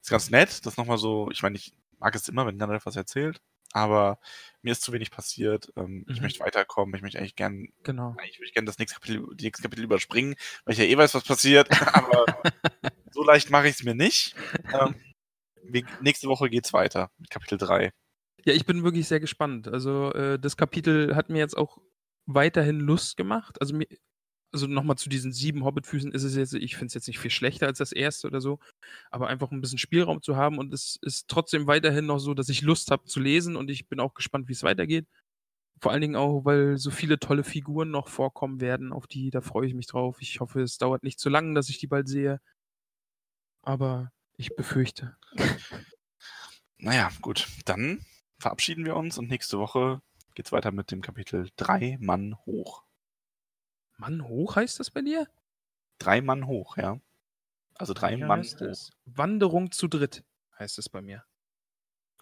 ist 0.00 0.10
ganz 0.10 0.30
nett, 0.30 0.64
das 0.66 0.76
nochmal 0.76 0.98
so, 0.98 1.30
ich 1.30 1.42
meine, 1.42 1.56
ich 1.56 1.72
mag 1.98 2.14
es 2.14 2.28
immer, 2.28 2.46
wenn 2.46 2.58
Gandalf 2.58 2.86
was 2.86 2.96
erzählt, 2.96 3.40
aber 3.72 4.18
mir 4.62 4.72
ist 4.72 4.82
zu 4.82 4.92
wenig 4.92 5.10
passiert. 5.10 5.72
Ähm, 5.76 6.04
Ich 6.08 6.16
Mhm. 6.18 6.22
möchte 6.22 6.40
weiterkommen, 6.40 6.94
ich 6.94 7.02
möchte 7.02 7.18
eigentlich 7.18 7.36
gern, 7.36 7.68
Genau. 7.82 8.16
ich 8.24 8.52
gerne 8.54 8.66
das 8.66 8.78
nächste 8.78 8.98
Kapitel, 9.00 9.26
die 9.36 9.44
nächsten 9.44 9.62
Kapitel 9.62 9.84
überspringen, 9.84 10.34
weil 10.64 10.72
ich 10.74 10.78
ja 10.78 10.84
eh 10.84 10.96
weiß, 10.96 11.14
was 11.14 11.24
passiert, 11.24 11.68
aber 11.94 12.26
so 13.12 13.24
leicht 13.24 13.50
mache 13.50 13.68
ich 13.68 13.74
es 13.76 13.82
mir 13.82 13.94
nicht. 13.94 14.34
Ähm, 14.72 14.94
nächste 16.00 16.28
Woche 16.28 16.48
geht's 16.48 16.72
weiter 16.72 17.10
mit 17.18 17.30
Kapitel 17.30 17.58
3. 17.58 17.92
Ja, 18.44 18.54
ich 18.54 18.64
bin 18.64 18.84
wirklich 18.84 19.08
sehr 19.08 19.20
gespannt. 19.20 19.68
Also 19.68 20.12
äh, 20.12 20.38
das 20.38 20.56
Kapitel 20.56 21.16
hat 21.16 21.28
mir 21.28 21.38
jetzt 21.38 21.56
auch 21.56 21.78
weiterhin 22.28 22.78
Lust 22.80 23.16
gemacht. 23.16 23.60
Also 23.60 23.74
mir, 23.74 23.86
also 24.52 24.66
nochmal 24.66 24.96
zu 24.96 25.08
diesen 25.08 25.32
sieben 25.32 25.64
Hobbitfüßen 25.64 26.12
ist 26.12 26.22
es 26.22 26.36
jetzt, 26.36 26.54
ich 26.54 26.76
finde 26.76 26.86
es 26.86 26.94
jetzt 26.94 27.08
nicht 27.08 27.18
viel 27.18 27.30
schlechter 27.30 27.66
als 27.66 27.78
das 27.78 27.92
erste 27.92 28.26
oder 28.28 28.40
so, 28.40 28.58
aber 29.10 29.28
einfach 29.28 29.50
ein 29.50 29.60
bisschen 29.60 29.78
Spielraum 29.78 30.22
zu 30.22 30.36
haben 30.36 30.58
und 30.58 30.72
es 30.72 30.98
ist 31.02 31.28
trotzdem 31.28 31.66
weiterhin 31.66 32.06
noch 32.06 32.18
so, 32.18 32.34
dass 32.34 32.48
ich 32.48 32.62
Lust 32.62 32.90
habe 32.90 33.04
zu 33.04 33.20
lesen 33.20 33.56
und 33.56 33.70
ich 33.70 33.88
bin 33.88 34.00
auch 34.00 34.14
gespannt, 34.14 34.48
wie 34.48 34.52
es 34.52 34.62
weitergeht. 34.62 35.06
Vor 35.80 35.92
allen 35.92 36.00
Dingen 36.00 36.16
auch, 36.16 36.44
weil 36.44 36.76
so 36.78 36.90
viele 36.90 37.18
tolle 37.18 37.44
Figuren 37.44 37.90
noch 37.90 38.08
vorkommen 38.08 38.60
werden, 38.60 38.92
auf 38.92 39.06
die, 39.06 39.30
da 39.30 39.40
freue 39.40 39.66
ich 39.66 39.74
mich 39.74 39.86
drauf. 39.86 40.18
Ich 40.20 40.40
hoffe, 40.40 40.62
es 40.62 40.78
dauert 40.78 41.04
nicht 41.04 41.20
zu 41.20 41.28
lang, 41.28 41.54
dass 41.54 41.68
ich 41.68 41.78
die 41.78 41.86
bald 41.86 42.08
sehe. 42.08 42.40
Aber 43.62 44.10
ich 44.36 44.54
befürchte. 44.56 45.16
Naja, 46.80 47.10
gut, 47.22 47.48
dann 47.64 48.06
verabschieden 48.38 48.84
wir 48.84 48.94
uns 48.94 49.18
und 49.18 49.28
nächste 49.28 49.58
Woche 49.58 50.00
geht's 50.38 50.52
weiter 50.52 50.70
mit 50.70 50.92
dem 50.92 51.02
Kapitel 51.02 51.50
Drei 51.56 51.96
Mann 52.00 52.36
hoch. 52.46 52.84
Mann 53.96 54.28
hoch 54.28 54.54
heißt 54.54 54.78
das 54.78 54.88
bei 54.92 55.00
dir? 55.02 55.26
Drei 55.98 56.20
Mann 56.20 56.46
hoch, 56.46 56.76
ja. 56.76 57.00
Also 57.74 57.92
drei 57.92 58.16
Wie 58.16 58.22
Mann 58.22 58.44
hoch. 58.44 58.60
es? 58.60 58.92
Wanderung 59.04 59.72
zu 59.72 59.88
dritt 59.88 60.22
heißt 60.56 60.78
es 60.78 60.88
bei 60.88 61.02
mir. 61.02 61.24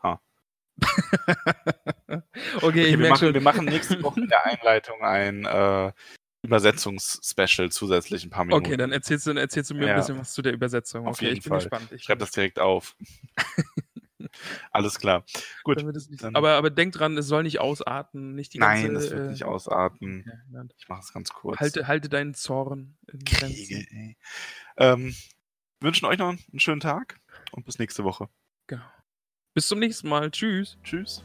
Ha. 0.02 0.22
okay, 2.06 2.22
Okay, 2.62 2.86
ich 2.86 2.98
wir, 2.98 3.10
machen, 3.10 3.18
schon. 3.26 3.34
wir 3.34 3.40
machen 3.42 3.66
nächste 3.66 4.02
Woche 4.02 4.20
in 4.20 4.28
der 4.28 4.46
Einleitung 4.46 5.02
ein 5.02 5.44
äh, 5.44 5.92
Übersetzungsspecial 6.40 7.70
zusätzlich 7.70 8.24
ein 8.24 8.30
paar 8.30 8.46
Minuten. 8.46 8.64
Okay, 8.64 8.78
dann 8.78 8.92
erzählst 8.92 9.26
du, 9.26 9.30
dann 9.30 9.36
erzählst 9.36 9.70
du 9.70 9.74
mir 9.74 9.88
Ja. 9.88 9.92
ein 9.92 10.00
bisschen 10.00 10.18
was 10.18 10.32
zu 10.32 10.40
der 10.40 10.54
Übersetzung. 10.54 11.06
Auf 11.06 11.16
okay, 11.18 11.26
jeden 11.26 11.36
ich 11.36 11.44
bin 11.44 11.50
Fall. 11.50 11.58
gespannt. 11.58 11.92
Ich 11.92 12.02
Schreib 12.04 12.18
das 12.18 12.30
direkt 12.30 12.60
auf. 12.60 12.96
Alles 14.72 14.98
klar. 14.98 15.24
Gut. 15.64 15.82
Nicht, 15.82 16.24
aber, 16.24 16.52
aber 16.54 16.70
denk 16.70 16.92
dran, 16.94 17.16
es 17.16 17.26
soll 17.26 17.42
nicht 17.42 17.60
ausarten. 17.60 18.34
Nicht 18.34 18.54
die 18.54 18.58
Nein, 18.58 18.86
ganze, 18.92 18.92
das 18.94 19.10
wird 19.10 19.26
äh, 19.26 19.30
nicht 19.30 19.44
ausarten. 19.44 20.24
ja, 20.52 20.62
Ich 20.78 20.88
mache 20.88 21.00
es 21.00 21.12
ganz 21.12 21.30
kurz. 21.30 21.58
halte, 21.60 21.86
halte 21.86 22.08
deinen 22.08 22.34
Zorn 22.34 22.96
in 23.12 23.24
Kriege, 23.24 23.38
Grenzen. 23.40 23.86
ey. 23.90 24.16
Ähm, 24.78 25.14
wünschen 25.80 26.06
euch 26.06 26.18
noch 26.18 26.28
einen 26.28 26.60
schönen 26.60 26.80
Tag 26.80 27.20
und 27.52 27.64
bis 27.64 27.78
nächste 27.78 28.04
Woche. 28.04 28.28
Genau. 28.66 28.84
Bis 29.54 29.68
zum 29.68 29.78
nächsten 29.78 30.08
Mal. 30.08 30.30
Tschüss. 30.30 30.76
Tschüss. 30.82 31.24